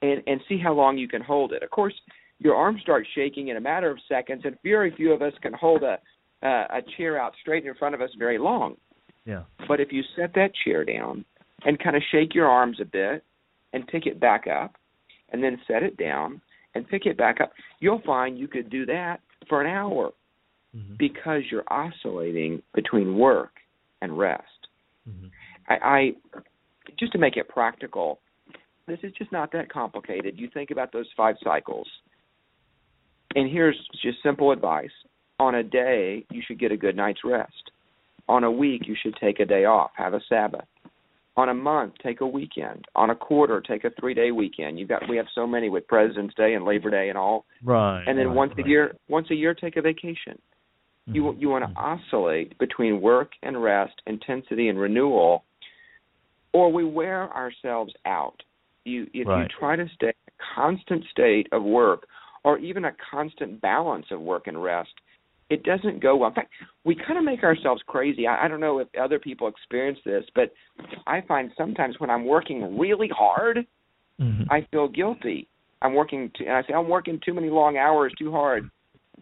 and 0.03 0.23
and 0.27 0.41
see 0.49 0.59
how 0.59 0.73
long 0.73 0.99
you 0.99 1.09
can 1.09 1.23
hold 1.23 1.53
it 1.53 1.63
of 1.63 1.71
course 1.71 1.95
your 2.39 2.55
arms 2.55 2.81
start 2.83 3.07
shaking 3.15 3.49
in 3.49 3.57
a 3.57 3.61
matter 3.61 3.91
of 3.91 3.99
seconds 4.09 4.43
and 4.45 4.57
very 4.63 4.95
few 4.97 5.13
of 5.13 5.23
us 5.23 5.33
can 5.43 5.53
hold 5.53 5.83
a 5.83 5.99
uh, 6.45 6.67
a 6.71 6.81
chair 6.97 7.21
out 7.21 7.33
straight 7.41 7.65
in 7.65 7.75
front 7.75 7.95
of 7.95 8.01
us 8.01 8.11
very 8.19 8.39
long 8.39 8.77
yeah 9.25 9.43
but 9.69 9.81
if 9.81 9.93
you 9.93 10.03
set 10.17 10.35
that 10.35 10.51
chair 10.65 10.85
down 10.85 11.25
and 11.65 11.79
kind 11.79 11.97
of 11.97 12.03
shake 12.11 12.35
your 12.35 12.49
arms 12.49 12.79
a 12.81 12.85
bit 12.85 13.25
and 13.73 13.87
pick 13.87 14.07
it 14.07 14.21
back 14.21 14.47
up 14.47 14.75
and 15.33 15.43
then 15.43 15.59
set 15.67 15.83
it 15.83 15.97
down 15.97 16.41
and 16.75 16.89
pick 16.89 17.07
it 17.07 17.17
back 17.17 17.41
up 17.41 17.53
you'll 17.81 18.03
find 18.05 18.39
you 18.39 18.49
could 18.49 18.71
do 18.71 18.87
that 18.87 19.21
for 19.49 19.61
an 19.61 19.67
hour 19.67 20.13
mm-hmm. 20.77 20.95
because 20.99 21.43
you're 21.51 21.65
oscillating 21.69 22.63
between 22.75 23.17
work 23.17 23.53
and 24.01 24.19
rest 24.19 24.69
mm-hmm. 25.09 25.27
I, 25.69 25.75
I 25.75 26.13
just 26.99 27.13
to 27.13 27.19
make 27.19 27.37
it 27.37 27.49
practical, 27.49 28.21
this 28.87 28.99
is 29.03 29.13
just 29.13 29.33
not 29.33 29.53
that 29.53 29.73
complicated. 29.73 30.39
You 30.39 30.49
think 30.53 30.71
about 30.71 30.93
those 30.93 31.07
five 31.17 31.37
cycles. 31.43 31.89
And 33.35 33.51
here's 33.51 33.77
just 34.03 34.19
simple 34.23 34.53
advice. 34.53 34.91
On 35.39 35.55
a 35.55 35.63
day, 35.63 36.25
you 36.31 36.43
should 36.47 36.59
get 36.59 36.73
a 36.73 36.77
good 36.77 36.97
night's 36.97 37.21
rest. 37.25 37.71
On 38.29 38.45
a 38.45 38.51
week, 38.51 38.83
you 38.87 38.97
should 39.01 39.17
take 39.17 39.41
a 39.41 39.45
day 39.45 39.65
off, 39.65 39.91
have 39.97 40.15
a 40.15 40.21
Sabbath. 40.29 40.65
On 41.37 41.49
a 41.49 41.55
month, 41.55 41.95
take 42.03 42.21
a 42.21 42.27
weekend. 42.27 42.85
On 42.95 43.09
a 43.09 43.15
quarter, 43.15 43.63
take 43.63 43.85
a 43.85 43.91
three-day 43.99 44.33
weekend. 44.33 44.79
You 44.79 44.87
got 44.87 45.09
we 45.09 45.17
have 45.17 45.27
so 45.35 45.47
many 45.47 45.71
with 45.71 45.87
President's 45.89 46.35
Day 46.35 46.53
and 46.55 46.65
Labor 46.65 46.91
Day 46.91 47.09
and 47.09 47.17
all. 47.17 47.47
Right. 47.65 48.05
And 48.07 48.19
then 48.19 48.29
right, 48.29 48.37
once 48.37 48.53
right. 48.57 48.67
a 48.67 48.69
year, 48.69 48.97
once 49.09 49.29
a 49.31 49.35
year, 49.35 49.55
take 49.55 49.77
a 49.77 49.83
vacation. 49.83 50.39
Mm-hmm. 51.09 51.15
You 51.15 51.37
you 51.39 51.49
want 51.49 51.65
to 51.65 51.81
oscillate 51.81 52.59
between 52.59 53.01
work 53.01 53.33
and 53.43 53.63
rest, 53.63 53.95
intensity 54.07 54.69
and 54.69 54.79
renewal, 54.79 55.45
or 56.53 56.71
we 56.71 56.85
wear 56.85 57.33
ourselves 57.33 57.95
out. 58.05 58.37
You, 58.85 59.07
if 59.15 59.27
right. 59.27 59.43
you 59.43 59.49
try 59.59 59.77
to 59.77 59.87
stay 59.95 60.09
in 60.09 60.13
a 60.13 60.55
constant 60.55 61.05
state 61.11 61.49
of 61.51 61.63
work, 61.63 62.07
or 62.45 62.59
even 62.59 62.85
a 62.85 62.93
constant 63.11 63.61
balance 63.61 64.07
of 64.11 64.21
work 64.21 64.49
and 64.49 64.63
rest, 64.63 64.93
it 65.53 65.63
doesn't 65.65 66.01
go 66.01 66.17
well. 66.17 66.31
In 66.31 66.35
fact, 66.35 66.51
we 66.85 66.95
kind 66.97 67.19
of 67.19 67.25
make 67.25 67.43
ourselves 67.43 67.83
crazy. 67.87 68.27
I, 68.27 68.47
I 68.47 68.49
don't 68.49 68.61
know 68.61 68.79
if 68.79 68.89
other 68.99 69.19
people 69.19 69.49
experience 69.49 69.99
this, 70.03 70.25
but 70.35 70.51
I 71.07 71.21
find 71.29 71.51
sometimes 71.59 71.97
when 71.99 72.09
I'm 72.09 72.25
working 72.25 72.79
really 72.79 73.11
hard, 73.15 73.59
mm-hmm. 74.19 74.51
I 74.51 74.67
feel 74.71 74.89
guilty. 74.89 75.49
I'm 75.83 75.93
working, 75.93 76.31
too, 76.39 76.45
and 76.47 76.55
I 76.55 76.63
say 76.63 76.73
I'm 76.73 76.89
working 76.89 77.21
too 77.25 77.35
many 77.35 77.51
long 77.51 77.77
hours, 77.77 78.15
too 78.19 78.31
hard. 78.31 78.71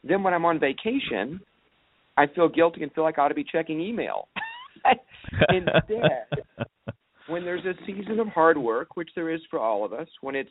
Then 0.04 0.22
when 0.22 0.32
I'm 0.32 0.44
on 0.44 0.60
vacation, 0.60 1.40
I 2.16 2.26
feel 2.28 2.48
guilty 2.48 2.84
and 2.84 2.92
feel 2.92 3.02
like 3.02 3.18
I 3.18 3.22
ought 3.22 3.28
to 3.28 3.34
be 3.34 3.44
checking 3.44 3.80
email. 3.80 4.28
Instead, 5.48 6.66
when 7.26 7.44
there's 7.44 7.64
a 7.64 7.74
season 7.86 8.20
of 8.20 8.28
hard 8.28 8.56
work, 8.56 8.96
which 8.96 9.10
there 9.16 9.30
is 9.30 9.40
for 9.50 9.58
all 9.58 9.84
of 9.84 9.92
us, 9.92 10.08
when 10.20 10.36
it's 10.36 10.50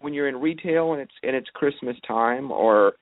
when 0.00 0.12
you're 0.12 0.28
in 0.28 0.36
retail 0.36 0.92
and 0.92 1.00
it's 1.00 1.14
and 1.22 1.34
it's 1.34 1.48
Christmas 1.54 1.96
time 2.06 2.50
or 2.52 2.92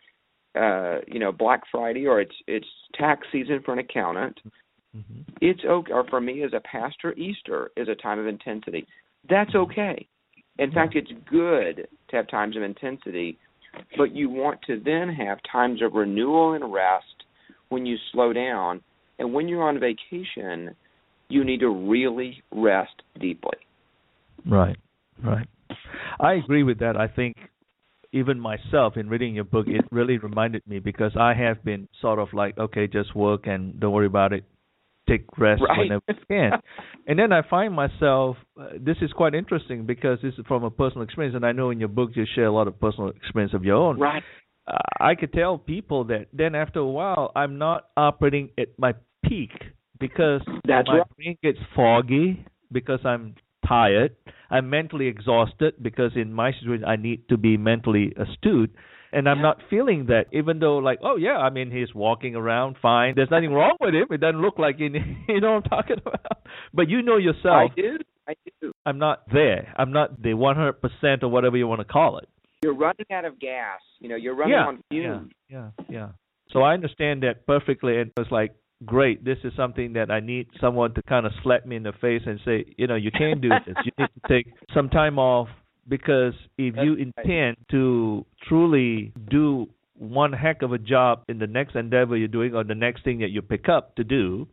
uh, 0.57 0.99
you 1.07 1.19
know 1.19 1.33
Black 1.33 1.63
Friday 1.71 2.07
or 2.07 2.21
it's 2.21 2.35
it's 2.47 2.67
tax 2.95 3.27
season 3.33 3.61
for 3.65 3.73
an 3.73 3.79
accountant, 3.79 4.39
mm-hmm. 4.97 5.21
it's 5.41 5.61
okay. 5.65 5.93
Or 5.93 6.07
for 6.09 6.21
me 6.21 6.43
as 6.43 6.53
a 6.53 6.61
pastor, 6.61 7.13
Easter 7.15 7.71
is 7.77 7.89
a 7.89 7.95
time 7.95 8.19
of 8.19 8.27
intensity. 8.27 8.87
That's 9.29 9.51
mm-hmm. 9.51 9.71
okay. 9.71 10.09
In 10.59 10.73
fact, 10.73 10.95
it's 10.95 11.11
good 11.31 11.87
to 12.09 12.17
have 12.17 12.29
times 12.29 12.57
of 12.57 12.63
intensity, 12.63 13.39
but 13.99 14.15
you 14.15 14.31
want 14.31 14.61
to 14.63 14.81
then 14.83 15.09
have 15.09 15.39
times 15.51 15.83
of 15.83 15.93
renewal 15.93 16.55
and 16.55 16.73
rest 16.73 17.25
when 17.69 17.85
you 17.85 17.97
slow 18.13 18.33
down. 18.33 18.81
And 19.19 19.33
when 19.35 19.49
you're 19.49 19.63
on 19.63 19.79
vacation, 19.81 20.75
you 21.29 21.45
need 21.45 21.61
to 21.61 21.69
really 21.69 22.43
rest 22.51 23.03
deeply. 23.21 23.59
Right, 24.49 24.77
right. 25.23 25.49
I 26.21 26.35
agree 26.35 26.63
with 26.63 26.79
that. 26.79 26.97
I 26.97 27.09
think 27.09 27.37
even 28.17 28.41
myself 28.41 28.97
in 28.97 29.09
reading 29.09 29.35
your 29.35 29.45
book, 29.45 29.67
it 29.69 29.85
really 29.91 30.19
reminded 30.19 30.62
me 30.67 30.79
because 30.79 31.12
I 31.19 31.35
have 31.35 31.62
been 31.62 31.89
sort 32.01 32.19
of 32.19 32.29
like, 32.33 32.57
okay, 32.59 32.87
just 32.87 33.14
work 33.14 33.47
and 33.47 33.79
don't 33.79 33.93
worry 33.93 34.07
about 34.07 34.33
it. 34.33 34.45
Take 35.09 35.27
rest 35.39 35.62
right. 35.62 35.79
whenever 35.79 36.03
you 36.09 36.14
can. 36.29 36.51
and 37.07 37.19
then 37.19 37.33
I 37.33 37.43
find 37.49 37.73
myself, 37.73 38.37
uh, 38.61 38.71
this 38.81 38.97
is 39.03 39.12
quite 39.12 39.35
interesting 39.35 39.87
because 39.87 40.19
this 40.23 40.35
is 40.37 40.45
from 40.49 40.64
a 40.64 40.71
personal 40.71 41.03
experience, 41.03 41.37
and 41.37 41.47
I 41.47 41.53
know 41.53 41.71
in 41.71 41.79
your 41.79 41.89
book 41.89 42.11
you 42.14 42.25
share 42.35 42.47
a 42.47 42.53
lot 42.53 42.67
of 42.67 42.81
personal 42.81 43.11
experience 43.11 43.55
of 43.55 43.64
your 43.64 43.77
own. 43.77 44.01
Right. 44.01 44.23
Uh, 44.67 44.79
I 44.99 45.14
could 45.14 45.33
tell 45.33 45.59
people 45.59 46.05
that 46.05 46.27
then 46.33 46.57
after 46.57 46.81
a 46.81 46.87
while, 46.87 47.31
I'm 47.37 47.59
not 47.59 47.91
operating 47.97 48.51
at 48.59 48.69
my 48.79 48.95
peak 49.25 49.51
because 50.01 50.41
That's 50.67 50.89
my 50.89 50.99
right. 50.99 51.17
brain 51.17 51.39
gets 51.43 51.59
foggy 51.77 52.45
because 52.73 53.01
I'm 53.05 53.37
tired. 53.67 54.17
I'm 54.51 54.71
mentally 54.71 55.07
exhausted 55.09 55.75
because 55.83 56.12
in 56.14 56.33
my 56.33 56.53
situation 56.53 56.85
I 56.85 56.97
need 56.97 57.29
to 57.29 57.37
be 57.37 57.57
mentally 57.57 58.12
astute. 58.17 58.75
And 59.12 59.29
I'm 59.29 59.39
Yeah. 59.39 59.43
not 59.43 59.62
feeling 59.71 60.07
that, 60.07 60.27
even 60.33 60.59
though, 60.59 60.79
like, 60.79 60.99
oh 61.03 61.17
yeah, 61.17 61.39
I 61.39 61.51
mean, 61.51 61.71
he's 61.71 61.95
walking 61.95 62.35
around 62.37 62.77
fine. 62.83 63.14
There's 63.17 63.31
nothing 63.31 63.53
wrong 63.53 63.77
with 63.81 63.95
him. 63.95 64.07
It 64.11 64.21
doesn't 64.21 64.41
look 64.43 64.59
like 64.59 64.79
you. 64.79 64.91
You 65.29 65.41
know 65.41 65.55
what 65.55 65.64
I'm 65.64 65.71
talking 65.71 65.97
about. 66.05 66.39
But 66.75 66.89
you 66.89 67.03
know 67.03 67.17
yourself. 67.17 67.71
I 67.73 67.81
do. 67.81 67.99
I 68.29 68.35
do. 68.61 68.73
I'm 68.85 68.99
not 68.99 69.23
there. 69.33 69.73
I'm 69.77 69.93
not 69.93 70.21
the 70.21 70.31
100% 70.35 71.23
or 71.23 71.29
whatever 71.29 71.57
you 71.57 71.67
want 71.69 71.81
to 71.81 71.85
call 71.85 72.19
it. 72.19 72.29
You're 72.62 72.75
running 72.75 73.07
out 73.12 73.25
of 73.25 73.39
gas. 73.39 73.81
You 74.01 74.09
know, 74.09 74.17
you're 74.17 74.35
running 74.35 74.55
yeah, 74.55 74.67
on 74.67 74.83
fumes. 74.91 75.31
yeah, 75.49 75.71
yeah, 75.79 75.85
yeah. 75.89 76.09
So 76.51 76.62
I 76.62 76.75
understand 76.75 77.23
that 77.23 77.47
perfectly, 77.47 77.99
and 78.01 78.11
it's 78.17 78.31
like, 78.31 78.53
great, 78.85 79.24
this 79.24 79.39
is 79.45 79.53
something 79.57 79.95
that 79.95 80.11
I 80.11 80.20
need 80.20 80.49
someone 80.61 80.95
to 80.95 81.03
kind 81.03 81.27
of 81.27 81.33
slap 81.43 81.66
me 81.66 81.77
in 81.77 81.83
the 81.83 81.93
face 81.93 82.22
and 82.27 82.39
say, 82.45 82.64
you 82.77 82.87
know, 82.87 82.95
you 82.95 83.11
can't 83.11 83.41
do 83.41 83.49
this. 83.49 83.77
You 83.85 83.93
need 83.99 84.09
to 84.22 84.29
take 84.29 84.47
some 84.74 84.89
time 84.89 85.18
off 85.18 85.49
because 85.89 86.35
if 86.59 86.74
That's 86.74 86.85
you 86.85 86.93
right. 86.97 87.12
intend 87.16 87.57
to 87.70 88.27
truly 88.49 89.12
do 89.31 89.68
one 89.95 90.33
heck 90.33 90.62
of 90.62 90.72
a 90.72 90.79
job 90.79 91.24
in 91.29 91.39
the 91.39 91.47
next 91.47 91.74
endeavor 91.74 92.16
you're 92.16 92.29
doing 92.29 92.55
or 92.55 92.64
the 92.64 92.74
next 92.74 93.05
thing 93.05 93.20
that 93.20 93.31
you 93.31 93.41
pick 93.41 93.68
up 93.68 93.97
to 93.97 94.05
do, 94.05 94.47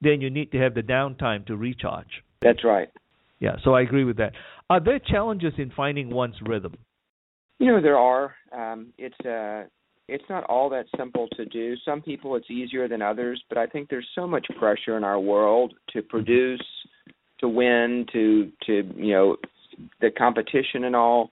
then 0.00 0.20
you 0.20 0.30
need 0.30 0.50
to 0.52 0.58
have 0.58 0.74
the 0.74 0.82
downtime 0.82 1.46
to 1.46 1.56
recharge. 1.56 2.24
That's 2.42 2.64
right. 2.64 2.88
Yeah, 3.38 3.56
so 3.64 3.74
I 3.74 3.82
agree 3.82 4.04
with 4.04 4.16
that. 4.18 4.32
Are 4.68 4.80
there 4.80 4.98
challenges 4.98 5.54
in 5.58 5.72
finding 5.76 6.10
one's 6.10 6.36
rhythm? 6.44 6.74
You 7.58 7.72
know 7.72 7.82
there 7.82 7.98
are. 7.98 8.34
Um, 8.56 8.92
it's 8.98 9.14
uh, 9.26 9.64
it's 10.10 10.28
not 10.28 10.44
all 10.44 10.68
that 10.70 10.86
simple 10.96 11.28
to 11.36 11.44
do. 11.46 11.76
Some 11.84 12.02
people 12.02 12.34
it's 12.36 12.50
easier 12.50 12.88
than 12.88 13.00
others, 13.00 13.42
but 13.48 13.58
I 13.58 13.66
think 13.66 13.88
there's 13.88 14.08
so 14.14 14.26
much 14.26 14.46
pressure 14.58 14.96
in 14.96 15.04
our 15.04 15.20
world 15.20 15.74
to 15.92 16.02
produce, 16.02 16.64
to 17.38 17.48
win, 17.48 18.06
to 18.12 18.50
to 18.66 18.72
you 18.96 19.12
know 19.12 19.36
the 20.00 20.10
competition 20.10 20.84
and 20.84 20.96
all. 20.96 21.30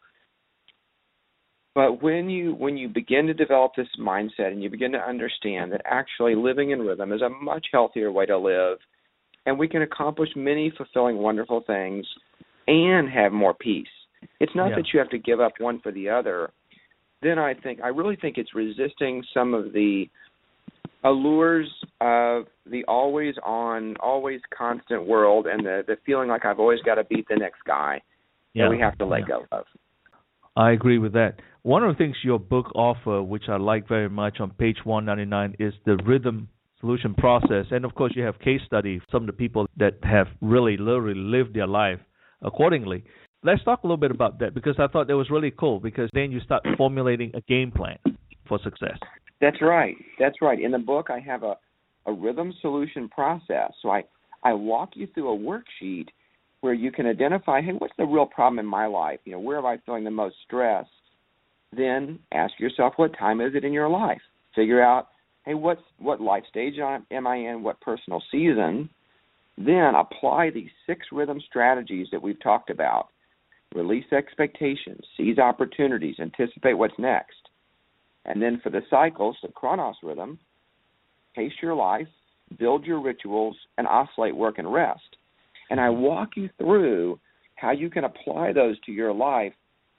But 1.75 2.03
when 2.03 2.31
you 2.31 2.55
when 2.55 2.77
you 2.77 2.89
begin 2.89 3.27
to 3.27 3.35
develop 3.35 3.73
this 3.77 3.89
mindset 4.01 4.53
and 4.53 4.63
you 4.63 4.71
begin 4.71 4.93
to 4.93 4.99
understand 4.99 5.73
that 5.73 5.83
actually 5.85 6.35
living 6.35 6.71
in 6.71 6.81
rhythm 6.81 7.13
is 7.13 7.23
a 7.23 7.29
much 7.29 7.67
healthier 7.73 8.11
way 8.13 8.27
to 8.27 8.39
live, 8.39 8.79
and 9.47 9.59
we 9.59 9.69
can 9.69 9.83
accomplish 9.83 10.31
many 10.37 10.73
fulfilling, 10.77 11.19
wonderful 11.19 11.63
things 11.67 12.07
and 12.67 13.09
have 13.09 13.33
more 13.33 13.55
peace. 13.55 13.87
It's 14.41 14.55
not 14.55 14.71
Yeah. 14.71 14.77
that 14.77 14.93
you 14.93 14.99
have 14.99 15.11
to 15.11 15.19
give 15.19 15.41
up 15.41 15.59
one 15.59 15.81
for 15.81 15.91
the 15.93 16.09
other. 16.09 16.51
Then 17.23 17.39
I 17.39 17.55
think 17.55 17.81
I 17.83 17.89
really 17.89 18.17
think 18.17 18.39
it's 18.39 18.55
resisting 18.55 19.25
some 19.35 19.55
of 19.55 19.73
the 19.73 20.07
allures 21.05 21.69
of 22.01 22.47
the 22.67 22.85
always 22.87 23.35
on, 23.45 23.97
always 23.97 24.41
constant 24.57 25.07
world 25.07 25.47
and 25.47 25.65
the 25.65 25.83
the 25.87 25.97
feeling 26.07 26.29
like 26.29 26.45
I've 26.45 26.61
always 26.61 26.81
got 26.83 26.97
to 26.97 27.05
beat 27.05 27.27
the 27.29 27.37
next 27.37 27.63
guy 27.67 28.01
that 28.55 28.71
we 28.71 28.79
have 28.81 28.99
to 28.99 29.07
let 29.07 29.21
yeah. 29.21 29.27
go 29.27 29.47
of. 29.53 29.65
I 30.57 30.73
agree 30.73 30.99
with 30.99 31.13
that. 31.13 31.37
One 31.63 31.85
of 31.85 31.95
the 31.95 31.99
things 31.99 32.17
your 32.25 32.41
book 32.41 32.67
offer, 32.75 33.23
which 33.23 33.45
I 33.49 33.57
like 33.57 33.87
very 33.87 34.09
much 34.09 34.41
on 34.41 34.51
page 34.51 34.79
199, 34.85 35.57
is 35.61 35.73
the 35.87 35.97
rhythm 36.05 36.49
solution 36.81 37.15
process. 37.15 37.67
And 37.71 37.85
of 37.85 37.95
course, 37.95 38.13
you 38.17 38.25
have 38.25 38.39
case 38.41 38.61
study 38.67 39.01
some 39.11 39.23
of 39.23 39.27
the 39.27 39.33
people 39.33 39.67
that 39.77 39.99
have 40.03 40.27
really 40.41 40.77
literally 40.77 41.19
lived 41.19 41.55
their 41.55 41.67
life 41.67 42.01
accordingly. 42.43 43.05
Let's 43.45 43.63
talk 43.63 43.85
a 43.85 43.87
little 43.87 43.97
bit 43.97 44.11
about 44.11 44.41
that 44.41 44.53
because 44.53 44.77
I 44.79 44.89
thought 44.89 45.07
that 45.07 45.17
was 45.17 45.31
really 45.31 45.53
cool 45.53 45.79
because 45.79 46.11
then 46.13 46.33
you 46.33 46.41
start 46.41 46.67
formulating 46.77 47.31
a 47.35 47.41
game 47.43 47.71
plan 47.71 47.99
for 48.49 48.59
success. 48.65 48.99
That's 49.41 49.63
right. 49.63 49.95
That's 50.19 50.43
right. 50.43 50.61
In 50.61 50.73
the 50.73 50.79
book, 50.79 51.07
I 51.09 51.21
have 51.21 51.45
a, 51.45 51.57
a 52.07 52.13
rhythm 52.13 52.53
solution 52.61 53.09
process. 53.09 53.71
So 53.81 53.91
I, 53.91 54.03
I 54.43 54.55
walk 54.55 54.91
you 54.95 55.07
through 55.15 55.33
a 55.33 55.39
worksheet 55.39 56.09
where 56.63 56.75
you 56.75 56.91
can 56.91 57.07
identify, 57.07 57.61
hey, 57.61 57.73
what's 57.79 57.95
the 57.97 58.05
real 58.05 58.27
problem 58.27 58.59
in 58.59 58.67
my 58.67 58.87
life? 58.87 59.21
You 59.25 59.33
know, 59.33 59.41
where 59.41 59.59
am 59.59 59.67
I 59.67 59.79
feeling 59.87 60.03
the 60.03 60.11
most 60.11 60.35
stress? 60.45 60.87
Then 61.77 62.19
ask 62.33 62.59
yourself, 62.59 62.95
what 62.97 63.17
time 63.17 63.41
is 63.41 63.55
it 63.55 63.65
in 63.65 63.73
your 63.73 63.89
life? 63.89 64.21
Figure 64.57 64.83
out, 64.83 65.09
hey, 65.45 65.55
what's 65.55 65.83
what 65.99 66.21
life 66.21 66.43
stage 66.51 66.75
am 66.79 67.27
I 67.27 67.37
in? 67.37 67.63
What 67.63 67.81
personal 67.81 68.21
season? 68.33 68.89
Then 69.57 69.95
apply 69.95 70.51
these 70.51 70.71
six 70.87 71.07
rhythm 71.13 71.41
strategies 71.49 72.09
that 72.11 72.23
we've 72.23 72.43
talked 72.43 72.71
about. 72.71 73.11
Release 73.75 74.11
expectations, 74.13 75.01
seize 75.17 75.39
opportunities, 75.39 76.17
anticipate 76.19 76.75
what's 76.75 76.99
next. 76.99 77.37
And 78.25 78.41
then 78.43 78.61
for 78.63 78.71
the 78.71 78.83
cycles, 78.91 79.37
the 79.43 79.49
chronos 79.49 79.97
rhythm, 80.03 80.39
pace 81.35 81.53
your 81.63 81.75
life, 81.75 82.09
build 82.59 82.85
your 82.85 83.01
rituals, 83.01 83.57
and 83.77 83.87
oscillate 83.87 84.37
work 84.37 84.59
and 84.59 84.73
rest. 84.73 85.17
And 85.71 85.81
I 85.81 85.91
walk 85.91 86.31
you 86.37 86.49
through 86.59 87.21
how 87.57 87.73
you 87.73 87.91
can 87.91 88.05
apply 88.05 88.53
those 88.53 88.79
to 88.81 88.93
your 88.93 89.13
life. 89.13 89.53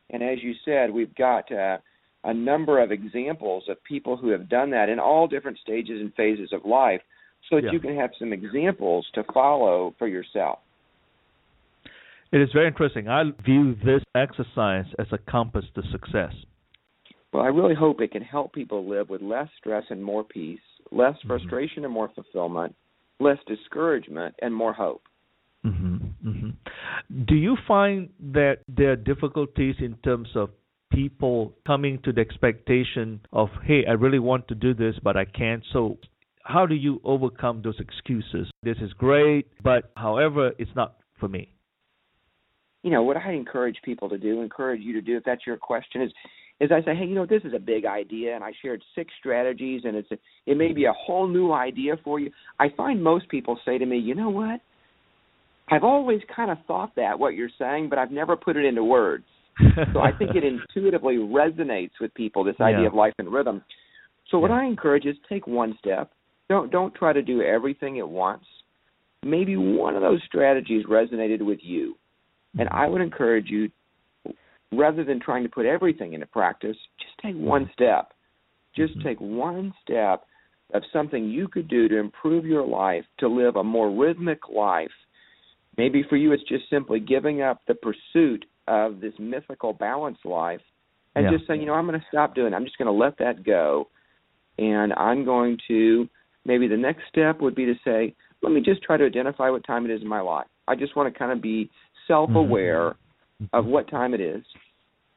And 0.10 0.24
as 0.24 0.42
you 0.42 0.54
said, 0.66 0.92
we've 0.92 1.14
got 1.16 1.52
uh, 1.52 1.78
a 2.24 2.34
number 2.34 2.82
of 2.82 2.92
examples 2.92 3.66
of 3.70 3.84
people 3.84 4.18
who 4.18 4.30
have 4.30 4.50
done 4.50 4.72
that 4.72 4.90
in 4.90 5.00
all 5.00 5.28
different 5.28 5.60
stages 5.60 6.02
and 6.02 6.14
phases 6.16 6.52
of 6.54 6.66
life 6.66 7.02
so 7.50 7.58
that 7.58 7.66
Yeah. 7.66 7.72
you 7.72 7.80
can 7.80 7.96
have 7.96 8.12
some 8.18 8.34
examples 8.34 9.08
to 9.14 9.24
follow 9.24 9.94
for 10.00 10.08
yourself. 10.08 10.60
It 12.32 12.42
is 12.42 12.50
very 12.54 12.68
interesting. 12.68 13.08
I 13.08 13.24
view 13.44 13.76
this 13.84 14.04
exercise 14.16 14.86
as 15.00 15.08
a 15.12 15.18
compass 15.18 15.66
to 15.76 15.82
success. 15.92 16.34
Well, 17.34 17.44
I 17.44 17.48
really 17.48 17.76
hope 17.76 18.02
it 18.02 18.12
can 18.12 18.22
help 18.22 18.54
people 18.54 18.88
live 18.88 19.10
with 19.10 19.22
less 19.22 19.48
stress 19.58 19.84
and 19.90 20.04
more 20.04 20.24
peace, 20.24 20.60
less 20.92 21.14
Mm-hmm. 21.18 21.28
frustration 21.28 21.86
and 21.86 21.94
more 21.94 22.10
fulfillment, 22.14 22.76
less 23.20 23.38
discouragement 23.48 24.36
and 24.42 24.54
more 24.54 24.74
hope. 24.74 25.04
hmm 25.64 25.98
hmm 26.24 26.50
Do 27.26 27.36
you 27.36 27.58
find 27.68 28.10
that 28.34 28.58
there 28.68 28.92
are 28.92 28.96
difficulties 28.96 29.76
in 29.80 29.96
terms 30.04 30.30
of 30.36 30.50
people 30.92 31.54
coming 31.68 32.00
to 32.04 32.12
the 32.12 32.22
expectation 32.22 33.20
of, 33.32 33.50
hey, 33.64 33.86
I 33.88 33.92
really 33.92 34.20
want 34.20 34.48
to 34.48 34.56
do 34.56 34.74
this, 34.74 34.96
but 35.04 35.16
I 35.18 35.26
can't? 35.26 35.64
So, 35.74 35.98
how 36.44 36.66
do 36.66 36.76
you 36.76 37.00
overcome 37.04 37.62
those 37.62 37.80
excuses? 37.80 38.50
This 38.64 38.78
is 38.82 38.92
great, 38.94 39.48
but 39.64 39.92
however, 39.96 40.52
it's 40.58 40.76
not 40.76 40.96
for 41.20 41.28
me. 41.28 41.54
You 42.84 42.92
know 42.92 43.04
what 43.04 43.18
I 43.18 43.34
encourage 43.34 43.78
people 43.84 44.10
to 44.10 44.18
do, 44.18 44.42
encourage 44.42 44.82
you 44.82 44.94
to 44.94 45.02
do 45.02 45.18
if 45.18 45.24
that's 45.24 45.46
your 45.46 45.58
question 45.58 46.02
is 46.02 46.12
is 46.62 46.72
I 46.74 46.82
say, 46.84 46.94
hey, 46.94 47.06
you 47.06 47.16
know, 47.16 47.26
this 47.26 47.44
is 47.46 47.54
a 47.54 47.60
big 47.60 47.86
idea, 47.86 48.36
and 48.36 48.44
I 48.44 48.52
shared 48.62 48.84
six 48.94 49.14
strategies, 49.18 49.84
and 49.86 49.96
it's 49.96 50.12
a, 50.12 50.18
it 50.46 50.58
may 50.58 50.74
be 50.74 50.86
a 50.86 50.92
whole 50.94 51.26
new 51.26 51.54
idea 51.54 51.96
for 52.04 52.20
you. 52.20 52.32
I 52.60 52.68
find 52.76 53.02
most 53.02 53.30
people 53.30 53.58
say 53.66 53.78
to 53.78 53.86
me, 53.86 53.98
you 53.98 54.14
know 54.14 54.30
what? 54.30 54.60
I've 55.72 55.86
always 55.86 56.20
kind 56.36 56.52
of 56.52 56.58
thought 56.68 56.94
that 56.98 57.18
what 57.18 57.36
you're 57.36 57.50
saying, 57.58 57.88
but 57.90 57.98
I've 57.98 58.12
never 58.12 58.36
put 58.36 58.58
it 58.58 58.66
into 58.66 58.84
words. 58.84 59.24
So 59.94 60.00
I 60.02 60.12
think 60.12 60.32
it 60.36 60.44
intuitively 60.44 61.16
resonates 61.16 61.92
with 62.02 62.14
people 62.14 62.44
this 62.44 62.60
idea 62.62 62.82
Yeah. 62.82 62.88
of 62.88 62.94
life 62.94 63.14
and 63.20 63.32
rhythm. 63.32 63.62
So 64.30 64.40
what 64.40 64.52
Yeah. 64.52 64.58
I 64.62 64.66
encourage 64.66 65.06
is 65.06 65.18
take 65.28 65.48
one 65.48 65.78
step. 65.80 66.12
Don't 66.50 66.72
don't 66.72 66.94
try 66.96 67.12
to 67.14 67.22
do 67.22 67.42
everything 67.42 68.00
at 68.00 68.08
once. 68.08 68.46
Maybe 69.24 69.56
one 69.58 69.96
of 69.96 70.02
those 70.02 70.22
strategies 70.26 70.86
resonated 70.86 71.42
with 71.42 71.60
you. 71.62 71.96
And 72.58 72.68
I 72.70 72.88
would 72.88 73.02
encourage 73.02 73.50
you 73.50 73.70
rather 74.72 75.04
than 75.04 75.20
trying 75.20 75.43
to 75.43 75.50
put 75.50 75.66
everything 75.66 76.14
into 76.14 76.26
practice, 76.26 76.78
just 77.00 77.18
take 77.22 77.36
one 77.36 77.70
step. 77.74 78.14
Just 78.76 78.97
Mhm. 78.97 79.04
take 79.04 79.20
one 79.20 79.74
step 79.82 80.26
of 80.74 80.86
something 80.93 81.30
you 81.30 81.47
could 81.47 81.68
do 81.68 81.88
to 81.88 81.97
improve 81.97 82.45
your 82.45 82.66
life, 82.66 83.06
to 83.18 83.28
live 83.28 83.56
a 83.56 83.64
more 83.64 83.89
rhythmic 83.89 84.47
life. 84.50 84.93
Maybe 85.78 86.04
for 86.04 86.18
you, 86.18 86.32
it's 86.32 86.43
just 86.43 86.70
simply 86.70 87.00
giving 87.00 87.41
up 87.41 87.66
the 87.66 87.76
pursuit 87.76 88.45
of 88.68 89.00
this 89.00 89.18
mythical 89.18 89.74
balanced 89.74 90.26
life 90.26 90.62
and 91.16 91.26
Yeah. 91.26 91.32
just 91.32 91.47
saying, 91.47 91.62
you 91.62 91.66
know, 91.68 91.74
I'm 91.74 91.88
going 91.88 92.00
to 92.00 92.08
stop 92.08 92.36
doing 92.36 92.54
it. 92.54 92.56
I'm 92.56 92.66
just 92.66 92.78
going 92.78 92.86
to 92.86 92.91
let 92.91 93.18
that 93.18 93.43
go. 93.43 93.89
And 94.60 94.93
I'm 94.93 95.24
going 95.24 95.58
to, 95.68 96.08
maybe 96.45 96.68
the 96.68 96.78
next 96.78 97.08
step 97.08 97.39
would 97.41 97.56
be 97.56 97.66
to 97.66 97.76
say, 97.84 98.14
let 98.41 98.52
me 98.52 98.62
just 98.62 98.84
try 98.84 98.97
to 98.97 99.06
identify 99.06 99.50
what 99.50 99.64
time 99.64 99.86
it 99.86 99.91
is 99.91 100.02
in 100.02 100.08
my 100.08 100.22
life. 100.22 100.47
I 100.68 100.76
just 100.76 100.95
want 100.95 101.12
to 101.12 101.18
kind 101.18 101.32
of 101.32 101.41
be 101.41 101.70
self 102.10 102.30
aware 102.36 102.95
of 103.53 103.66
what 103.66 103.89
time 103.89 104.14
it 104.14 104.20
is. 104.20 104.43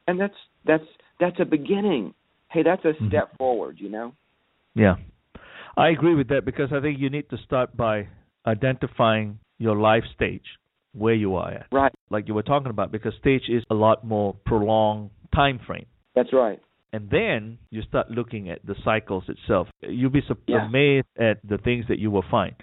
And 0.07 0.17
that's 0.21 0.39
that's 0.65 0.87
that's 1.19 1.39
a 1.39 1.45
beginning. 1.45 2.13
Hey, 2.53 2.63
that's 2.63 2.85
a 2.85 2.93
Mhm. 2.93 3.07
step 3.09 3.35
forward, 3.37 3.75
you 3.79 3.89
know? 3.89 4.13
Yeah. 4.75 4.95
I 5.75 5.89
agree 5.89 6.15
with 6.15 6.27
that 6.29 6.45
because 6.45 6.71
I 6.71 6.79
think 6.81 6.99
you 6.99 7.09
need 7.09 7.27
to 7.31 7.37
start 7.47 7.75
by 7.75 8.07
identifying 8.45 9.39
your 9.57 9.75
life 9.75 10.03
stage, 10.15 10.45
where 10.93 11.15
you 11.15 11.35
are 11.35 11.49
at. 11.51 11.67
Right. 11.71 11.91
Like 12.09 12.27
you 12.27 12.33
were 12.35 12.43
talking 12.43 12.69
about, 12.69 12.91
because 12.91 13.13
stage 13.15 13.49
is 13.49 13.63
a 13.69 13.73
lot 13.73 14.03
more 14.05 14.35
prolonged 14.45 15.09
time 15.33 15.59
frame. 15.65 15.87
That's 16.15 16.31
right. 16.33 16.59
And 16.91 17.09
then 17.09 17.57
you 17.71 17.81
start 17.81 18.11
looking 18.11 18.49
at 18.49 18.59
the 18.65 18.75
cycles 18.83 19.23
itself. 19.27 19.67
You'll 19.81 20.11
be 20.11 20.21
sup- 20.27 20.37
Yeah. 20.47 20.65
amazed 20.67 21.07
at 21.17 21.39
the 21.43 21.57
things 21.57 21.87
that 21.87 21.97
you 21.97 22.11
will 22.11 22.25
find. 22.29 22.53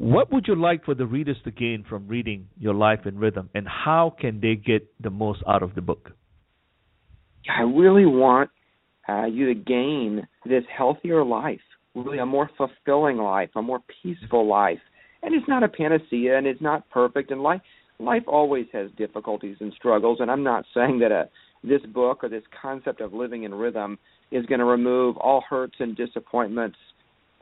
What 0.00 0.32
would 0.32 0.46
you 0.48 0.54
like 0.54 0.86
for 0.86 0.94
the 0.94 1.04
readers 1.04 1.36
to 1.44 1.50
gain 1.50 1.84
from 1.86 2.08
reading 2.08 2.48
Your 2.58 2.72
Life 2.72 3.00
in 3.04 3.18
Rhythm, 3.18 3.50
and 3.54 3.68
how 3.68 4.16
can 4.18 4.40
they 4.40 4.54
get 4.54 4.90
the 4.98 5.10
most 5.10 5.42
out 5.46 5.62
of 5.62 5.74
the 5.74 5.82
book? 5.82 6.12
I 7.54 7.64
really 7.64 8.06
want 8.06 8.48
uh, 9.06 9.26
you 9.26 9.52
to 9.52 9.54
gain 9.54 10.26
this 10.46 10.64
healthier 10.74 11.22
life, 11.22 11.60
really 11.94 12.16
a 12.16 12.24
more 12.24 12.48
fulfilling 12.56 13.18
life, 13.18 13.50
a 13.56 13.60
more 13.60 13.80
peaceful 14.02 14.48
life. 14.48 14.78
And 15.22 15.34
it's 15.34 15.46
not 15.46 15.62
a 15.62 15.68
panacea, 15.68 16.38
and 16.38 16.46
it's 16.46 16.62
not 16.62 16.88
perfect. 16.88 17.30
And 17.30 17.42
life, 17.42 17.60
life 17.98 18.24
always 18.26 18.68
has 18.72 18.90
difficulties 18.96 19.58
and 19.60 19.70
struggles. 19.76 20.20
And 20.20 20.30
I'm 20.30 20.42
not 20.42 20.64
saying 20.72 21.00
that 21.00 21.12
a 21.12 21.28
this 21.62 21.82
book 21.92 22.24
or 22.24 22.30
this 22.30 22.44
concept 22.62 23.02
of 23.02 23.12
living 23.12 23.42
in 23.42 23.52
rhythm 23.52 23.98
is 24.30 24.46
going 24.46 24.60
to 24.60 24.64
remove 24.64 25.18
all 25.18 25.42
hurts 25.46 25.74
and 25.78 25.94
disappointments 25.94 26.78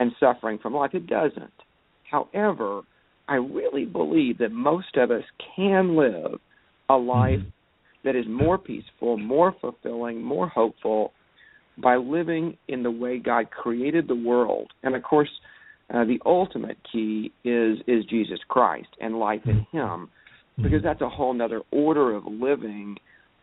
and 0.00 0.10
suffering 0.18 0.58
from 0.60 0.74
life. 0.74 0.90
It 0.92 1.06
doesn't. 1.06 1.52
However, 2.10 2.82
I 3.28 3.34
really 3.36 3.84
believe 3.84 4.38
that 4.38 4.52
most 4.52 4.96
of 4.96 5.10
us 5.10 5.24
can 5.56 5.96
live 5.96 6.38
a 6.88 6.92
mm-hmm. 6.92 7.08
life 7.08 7.40
that 8.04 8.16
is 8.16 8.24
more 8.28 8.58
peaceful, 8.58 9.18
more 9.18 9.54
fulfilling, 9.60 10.22
more 10.22 10.48
hopeful 10.48 11.12
by 11.76 11.96
living 11.96 12.56
in 12.68 12.82
the 12.82 12.90
way 12.90 13.18
God 13.18 13.50
created 13.50 14.08
the 14.08 14.14
world. 14.14 14.70
And 14.82 14.94
of 14.96 15.02
course, 15.02 15.28
uh, 15.92 16.04
the 16.04 16.18
ultimate 16.26 16.76
key 16.90 17.32
is 17.44 17.78
is 17.86 18.04
Jesus 18.06 18.38
Christ 18.48 18.88
and 19.00 19.18
life 19.18 19.42
in 19.44 19.60
mm-hmm. 19.60 19.76
Him, 19.76 19.88
mm-hmm. 19.88 20.62
because 20.62 20.82
that's 20.82 21.00
a 21.00 21.08
whole 21.08 21.40
other 21.40 21.62
order 21.70 22.14
of 22.14 22.24
living. 22.26 22.96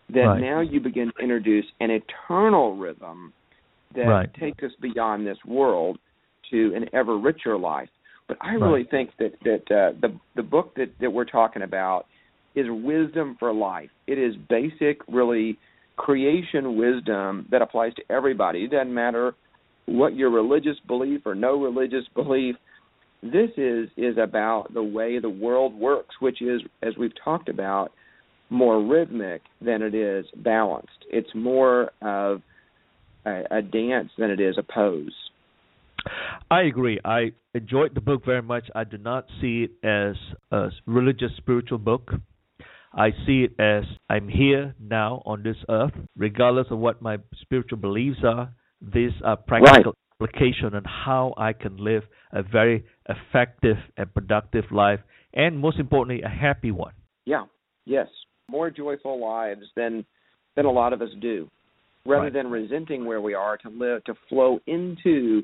That 0.09 0.21
Right. 0.21 0.41
now 0.41 0.59
you 0.61 0.79
begin 0.79 1.11
to 1.17 1.23
introduce 1.23 1.65
an 1.79 1.89
eternal 1.89 2.75
rhythm 2.75 3.33
that 3.95 4.07
Right. 4.07 4.33
takes 4.35 4.61
us 4.63 4.71
beyond 4.79 5.25
this 5.25 5.43
world 5.45 5.97
to 6.51 6.73
an 6.75 6.87
ever 6.93 7.17
richer 7.17 7.57
life. 7.57 7.89
But 8.27 8.37
I 8.41 8.55
Right. 8.55 8.61
really 8.61 8.83
think 8.85 9.11
that 9.17 9.33
that 9.43 9.71
uh, 9.71 9.91
the 10.01 10.19
the 10.35 10.43
book 10.43 10.75
that 10.75 10.97
that 10.99 11.11
we're 11.11 11.25
talking 11.25 11.61
about 11.61 12.05
is 12.55 12.67
wisdom 12.69 13.35
for 13.39 13.53
life. 13.53 13.89
It 14.07 14.17
is 14.17 14.35
basic, 14.49 15.01
really 15.07 15.57
creation 15.97 16.75
wisdom 16.77 17.47
that 17.51 17.61
applies 17.61 17.93
to 17.95 18.03
everybody. 18.09 18.63
It 18.63 18.71
doesn't 18.71 18.93
matter 18.93 19.33
what 19.85 20.15
your 20.15 20.29
religious 20.29 20.77
belief 20.87 21.21
or 21.25 21.35
no 21.35 21.61
religious 21.61 22.05
belief. 22.15 22.55
This 23.21 23.51
is 23.57 23.89
is 23.97 24.17
about 24.17 24.73
the 24.73 24.83
way 24.83 25.19
the 25.19 25.29
world 25.29 25.73
works, 25.73 26.15
which 26.19 26.41
is, 26.41 26.61
as 26.81 26.97
we've 26.97 27.13
talked 27.23 27.49
about, 27.49 27.91
more 28.49 28.83
rhythmic 28.83 29.41
than 29.61 29.81
it 29.81 29.95
is 29.95 30.25
balanced. 30.37 31.05
It's 31.09 31.33
more 31.33 31.91
of 32.01 32.41
a, 33.25 33.43
a 33.51 33.61
dance 33.61 34.11
than 34.17 34.31
it 34.31 34.39
is 34.39 34.57
a 34.57 34.63
pose. 34.63 35.13
I 36.51 36.61
agree. 36.63 36.99
I 37.03 37.31
enjoyed 37.53 37.95
the 37.95 38.01
book 38.01 38.25
very 38.25 38.41
much. 38.41 38.69
I 38.75 38.83
do 38.83 38.97
not 38.97 39.25
see 39.41 39.67
it 39.67 39.87
as 39.87 40.15
a 40.51 40.69
religious 40.85 41.31
spiritual 41.37 41.79
book. 41.79 42.11
I 42.93 43.09
see 43.25 43.43
it 43.43 43.59
as 43.59 43.83
I'm 44.09 44.29
here 44.29 44.73
now 44.79 45.21
on 45.25 45.43
this 45.43 45.57
earth, 45.69 45.91
regardless 46.15 46.67
of 46.71 46.79
what 46.79 47.01
my 47.01 47.17
spiritual 47.41 47.77
beliefs 47.77 48.19
are. 48.23 48.49
These 48.81 49.11
are 49.23 49.35
practical 49.35 49.93
right. 49.93 50.29
application 50.29 50.75
on 50.75 50.83
how 50.85 51.33
I 51.37 51.53
can 51.53 51.77
live 51.77 52.03
a 52.31 52.43
very 52.43 52.85
effective 53.09 53.77
and 53.97 54.13
productive 54.13 54.65
life, 54.71 54.99
and 55.33 55.59
most 55.59 55.79
importantly, 55.79 56.23
a 56.23 56.29
happy 56.29 56.71
one. 56.71 56.93
Yeah. 57.25 57.45
Yes. 57.85 58.07
More 58.49 58.69
joyful 58.69 59.19
lives 59.19 59.65
than 59.75 60.05
than 60.55 60.65
a 60.65 60.71
lot 60.71 60.93
of 60.93 61.01
us 61.01 61.09
do. 61.19 61.49
Rather 62.05 62.25
right. 62.25 62.33
than 62.33 62.49
resenting 62.49 63.05
where 63.05 63.19
we 63.19 63.33
are, 63.33 63.57
to 63.57 63.69
live 63.69 64.03
to 64.05 64.13
flow 64.29 64.59
into 64.67 65.41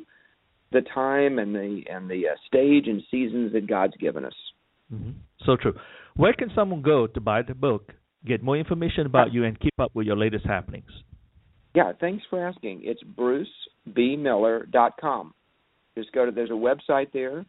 the 0.72 0.82
time 0.94 1.40
and 1.40 1.54
the 1.56 1.84
and 1.90 2.10
the 2.10 2.24
uh, 2.30 2.36
stage 2.48 2.88
and 2.88 3.04
seasons 3.12 3.54
that 3.54 3.68
God's 3.68 3.96
given 3.98 4.26
us. 4.26 4.34
Mm-hmm. 4.94 5.12
So 5.46 5.56
true. 5.56 5.74
Where 6.16 6.34
can 6.34 6.52
someone 6.54 6.82
go 6.82 7.08
to 7.08 7.22
buy 7.22 7.42
the 7.42 7.56
book, 7.56 7.94
get 8.26 8.44
more 8.44 8.58
information 8.58 9.06
about 9.06 9.34
you, 9.34 9.46
and 9.46 9.60
keep 9.60 9.80
up 9.80 9.92
with 9.94 10.08
your 10.08 10.18
latest 10.18 10.46
happenings? 10.46 10.90
Yeah, 11.74 11.94
thanks 12.00 12.24
for 12.30 12.46
asking. 12.46 12.82
It's 12.84 13.02
brucebmiller.com. 13.88 15.34
Just 15.98 16.12
go 16.12 16.26
to 16.26 16.32
there's 16.32 16.50
a 16.50 16.54
website 16.54 17.14
there, 17.14 17.46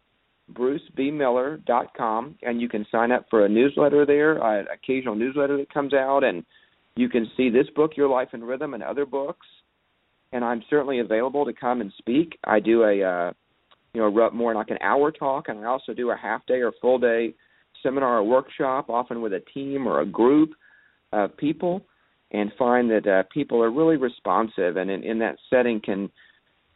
brucebmiller.com, 0.53 2.37
and 2.43 2.61
you 2.61 2.69
can 2.69 2.87
sign 2.91 3.11
up 3.13 3.27
for 3.31 3.45
a 3.45 3.49
newsletter 3.49 4.07
there, 4.07 4.39
an 4.39 4.67
occasional 4.73 5.15
newsletter 5.17 5.57
that 5.57 5.73
comes 5.73 5.95
out, 5.95 6.23
and 6.25 6.45
you 6.97 7.09
can 7.09 7.31
see 7.37 7.51
this 7.51 7.69
book, 7.75 7.97
Your 7.97 8.09
Life 8.09 8.29
in 8.33 8.45
Rhythm, 8.45 8.75
and 8.75 8.83
other 8.83 9.07
books 9.07 9.47
and 10.33 10.45
I'm 10.45 10.63
certainly 10.71 11.01
available 11.01 11.45
to 11.45 11.53
come 11.53 11.81
and 11.81 11.93
speak. 11.99 12.39
I 12.45 12.61
do 12.61 12.83
a 12.83 13.03
uh, 13.03 13.33
you 13.95 14.01
know 14.01 14.31
more 14.33 14.55
like 14.55 14.71
an 14.71 14.79
hour 14.81 15.11
talk, 15.11 15.49
and 15.49 15.61
I 15.61 15.65
also 15.67 15.93
do 15.93 16.11
a 16.11 16.17
half 16.17 16.45
day 16.47 16.61
or 16.63 16.73
full 16.81 16.99
day 16.99 17.35
seminar 17.83 18.19
or 18.19 18.25
workshop, 18.25 18.89
often 18.89 19.21
with 19.21 19.33
a 19.33 19.41
team 19.55 19.87
or 19.87 20.01
a 20.01 20.07
group 20.07 20.51
of 21.13 21.37
people, 21.37 21.83
and 22.31 22.51
find 22.59 22.91
that 22.91 23.07
uh, 23.07 23.23
people 23.33 23.63
are 23.63 23.71
really 23.71 23.97
responsive, 23.97 24.77
and 24.77 24.91
in, 24.91 25.03
in 25.03 25.19
that 25.19 25.37
setting 25.51 25.81
can 25.81 26.11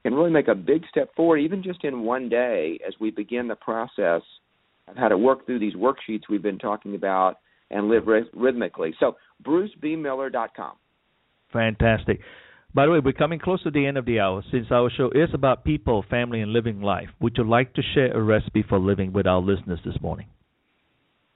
can 0.03 0.15
really 0.15 0.31
make 0.31 0.47
a 0.49 0.55
big 0.55 0.85
step 0.89 1.13
forward, 1.17 1.39
even 1.39 1.63
just 1.63 1.83
in 1.83 2.03
one 2.03 2.29
day, 2.29 2.79
as 2.87 2.95
we 3.01 3.11
begin 3.11 3.49
the 3.49 3.57
process 3.57 4.23
of 4.87 4.97
how 4.97 5.09
to 5.09 5.19
work 5.19 5.45
through 5.47 5.59
these 5.59 5.75
worksheets 5.75 6.23
we've 6.29 6.43
been 6.43 6.59
talking 6.59 6.95
about 6.95 7.39
and 7.73 7.89
live 7.89 8.07
rhythmically. 8.07 8.95
So, 9.01 9.17
BruceBMiller.com. 9.43 10.75
Fantastic. 11.53 12.21
By 12.77 12.85
the 12.85 12.93
way, 12.93 12.99
we're 13.03 13.15
coming 13.15 13.39
close 13.39 13.63
to 13.63 13.71
the 13.71 13.87
end 13.87 13.97
of 13.97 14.05
the 14.05 14.21
hour. 14.21 14.45
Since 14.53 14.67
our 14.71 14.91
show 14.95 15.07
is 15.07 15.31
about 15.33 15.65
people, 15.65 16.05
family, 16.11 16.43
and 16.43 16.53
living 16.53 16.83
life, 16.83 17.09
would 17.23 17.35
you 17.39 17.49
like 17.49 17.73
to 17.73 17.83
share 17.95 18.13
a 18.13 18.23
recipe 18.23 18.63
for 18.69 18.79
living 18.79 19.15
with 19.15 19.27
our 19.27 19.41
listeners 19.41 19.81
this 19.83 19.95
morning? 20.03 20.27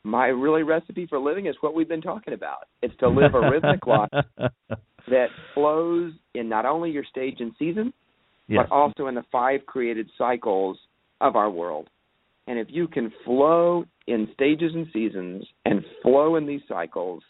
My 0.02 0.26
really 0.26 0.64
recipe 0.64 1.06
for 1.06 1.18
living 1.18 1.46
is 1.46 1.54
what 1.62 1.72
we've 1.74 1.88
been 1.88 2.02
talking 2.02 2.34
about. 2.34 2.68
It's 2.82 2.94
to 2.98 3.08
live 3.08 3.34
a 3.34 3.40
rhythmic 3.40 3.86
life 3.86 4.10
that 5.08 5.28
flows 5.54 6.12
in 6.34 6.50
not 6.50 6.66
only 6.66 6.90
your 6.90 7.04
stage 7.10 7.36
and 7.40 7.52
season, 7.58 7.94
yes. 8.46 8.66
but 8.68 8.74
also 8.74 9.06
in 9.06 9.14
the 9.14 9.24
five 9.32 9.64
created 9.64 10.10
cycles 10.18 10.76
of 11.22 11.36
our 11.36 11.48
world. 11.48 11.88
And 12.48 12.58
if 12.58 12.66
you 12.68 12.86
can 12.86 13.10
flow 13.24 13.86
in 14.06 14.28
stages 14.34 14.72
and 14.74 14.88
seasons 14.92 15.46
and 15.64 15.86
flow 16.02 16.36
in 16.36 16.46
these 16.46 16.60
cycles, 16.68 17.22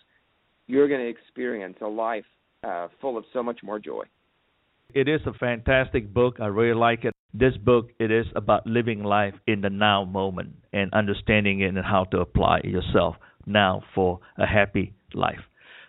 you're 0.67 0.89
going 0.89 1.01
to 1.01 1.09
experience 1.09 1.77
a 1.81 1.87
life 1.87 2.25
uh, 2.63 2.89
full 3.01 3.17
of 3.17 3.25
so 3.33 3.43
much 3.43 3.61
more 3.63 3.79
joy. 3.79 4.05
It 4.95 5.09
is 5.09 5.21
a 5.27 5.33
fantastic 5.35 6.13
book. 6.13 6.37
I 6.41 6.47
really 6.47 6.79
like 6.79 7.05
it. 7.05 7.15
This 7.33 7.57
book 7.57 7.91
it 8.01 8.11
is 8.11 8.27
about 8.35 8.67
living 8.67 9.05
life 9.05 9.35
in 9.47 9.61
the 9.61 9.71
now 9.71 10.05
moment 10.05 10.57
and 10.73 10.93
understanding 10.93 11.61
it 11.61 11.69
and 11.69 11.79
how 11.79 12.05
to 12.11 12.21
apply 12.21 12.61
yourself 12.65 13.17
now 13.47 13.83
for 13.95 14.19
a 14.37 14.47
happy 14.47 14.95
life. 15.15 15.39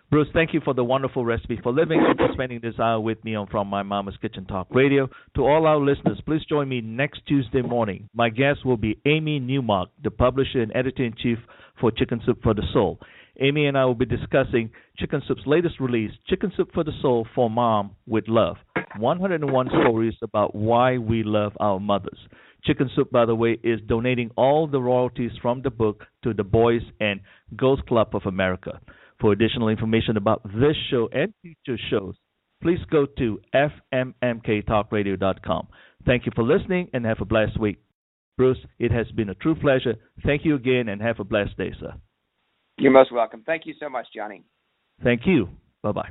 Bruce, 0.08 0.28
thank 0.34 0.52
you 0.52 0.60
for 0.62 0.74
the 0.74 0.84
wonderful 0.84 1.24
recipe 1.24 1.58
for 1.62 1.72
living 1.72 1.98
and 2.06 2.18
for 2.18 2.28
spending 2.34 2.60
this 2.60 2.78
hour 2.78 3.00
with 3.00 3.24
me 3.24 3.34
on 3.34 3.46
From 3.46 3.66
My 3.68 3.82
Mama's 3.82 4.14
Kitchen 4.20 4.44
Talk 4.44 4.66
Radio. 4.70 5.08
To 5.36 5.46
all 5.46 5.66
our 5.66 5.78
listeners, 5.78 6.20
please 6.26 6.42
join 6.46 6.68
me 6.68 6.82
next 6.82 7.22
Tuesday 7.26 7.62
morning. 7.62 8.10
My 8.14 8.28
guest 8.28 8.64
will 8.64 8.76
be 8.76 9.00
Amy 9.06 9.40
Newmark, 9.40 9.88
the 10.04 10.10
publisher 10.10 10.60
and 10.60 10.70
editor 10.76 11.02
in 11.02 11.14
chief 11.16 11.38
for 11.80 11.90
Chicken 11.90 12.20
Soup 12.26 12.38
for 12.42 12.52
the 12.52 12.62
Soul. 12.74 13.00
Amy 13.40 13.66
and 13.66 13.78
I 13.78 13.84
will 13.84 13.94
be 13.94 14.04
discussing 14.04 14.70
Chicken 14.98 15.22
Soup's 15.26 15.42
latest 15.46 15.80
release, 15.80 16.10
Chicken 16.28 16.52
Soup 16.56 16.70
for 16.72 16.84
the 16.84 16.92
Soul 17.00 17.26
for 17.34 17.48
Mom 17.48 17.92
with 18.06 18.28
Love 18.28 18.56
101 18.98 19.68
Stories 19.68 20.14
about 20.22 20.54
Why 20.54 20.98
We 20.98 21.22
Love 21.22 21.52
Our 21.58 21.80
Mothers. 21.80 22.18
Chicken 22.64 22.90
Soup, 22.94 23.10
by 23.10 23.24
the 23.24 23.34
way, 23.34 23.58
is 23.64 23.80
donating 23.88 24.30
all 24.36 24.66
the 24.66 24.80
royalties 24.80 25.32
from 25.40 25.62
the 25.62 25.70
book 25.70 26.04
to 26.22 26.34
the 26.34 26.44
Boys 26.44 26.82
and 27.00 27.20
Girls 27.56 27.80
Club 27.88 28.14
of 28.14 28.22
America. 28.26 28.80
For 29.20 29.32
additional 29.32 29.68
information 29.68 30.16
about 30.16 30.42
this 30.44 30.76
show 30.90 31.08
and 31.12 31.32
future 31.42 31.80
shows, 31.90 32.14
please 32.62 32.78
go 32.90 33.06
to 33.18 33.40
fmmktalkradio.com. 33.54 35.68
Thank 36.04 36.26
you 36.26 36.32
for 36.34 36.44
listening 36.44 36.88
and 36.92 37.06
have 37.06 37.20
a 37.20 37.24
blessed 37.24 37.58
week. 37.58 37.78
Bruce, 38.36 38.58
it 38.78 38.92
has 38.92 39.10
been 39.12 39.30
a 39.30 39.34
true 39.34 39.54
pleasure. 39.54 39.94
Thank 40.24 40.44
you 40.44 40.54
again 40.54 40.88
and 40.88 41.00
have 41.00 41.20
a 41.20 41.24
blessed 41.24 41.56
day, 41.56 41.72
sir. 41.80 41.94
You're 42.78 42.92
most 42.92 43.12
welcome. 43.12 43.42
Thank 43.44 43.66
you 43.66 43.74
so 43.78 43.88
much, 43.88 44.06
Johnny. 44.14 44.42
Thank 45.02 45.26
you. 45.26 45.48
Bye 45.82 45.92
bye. 45.92 46.08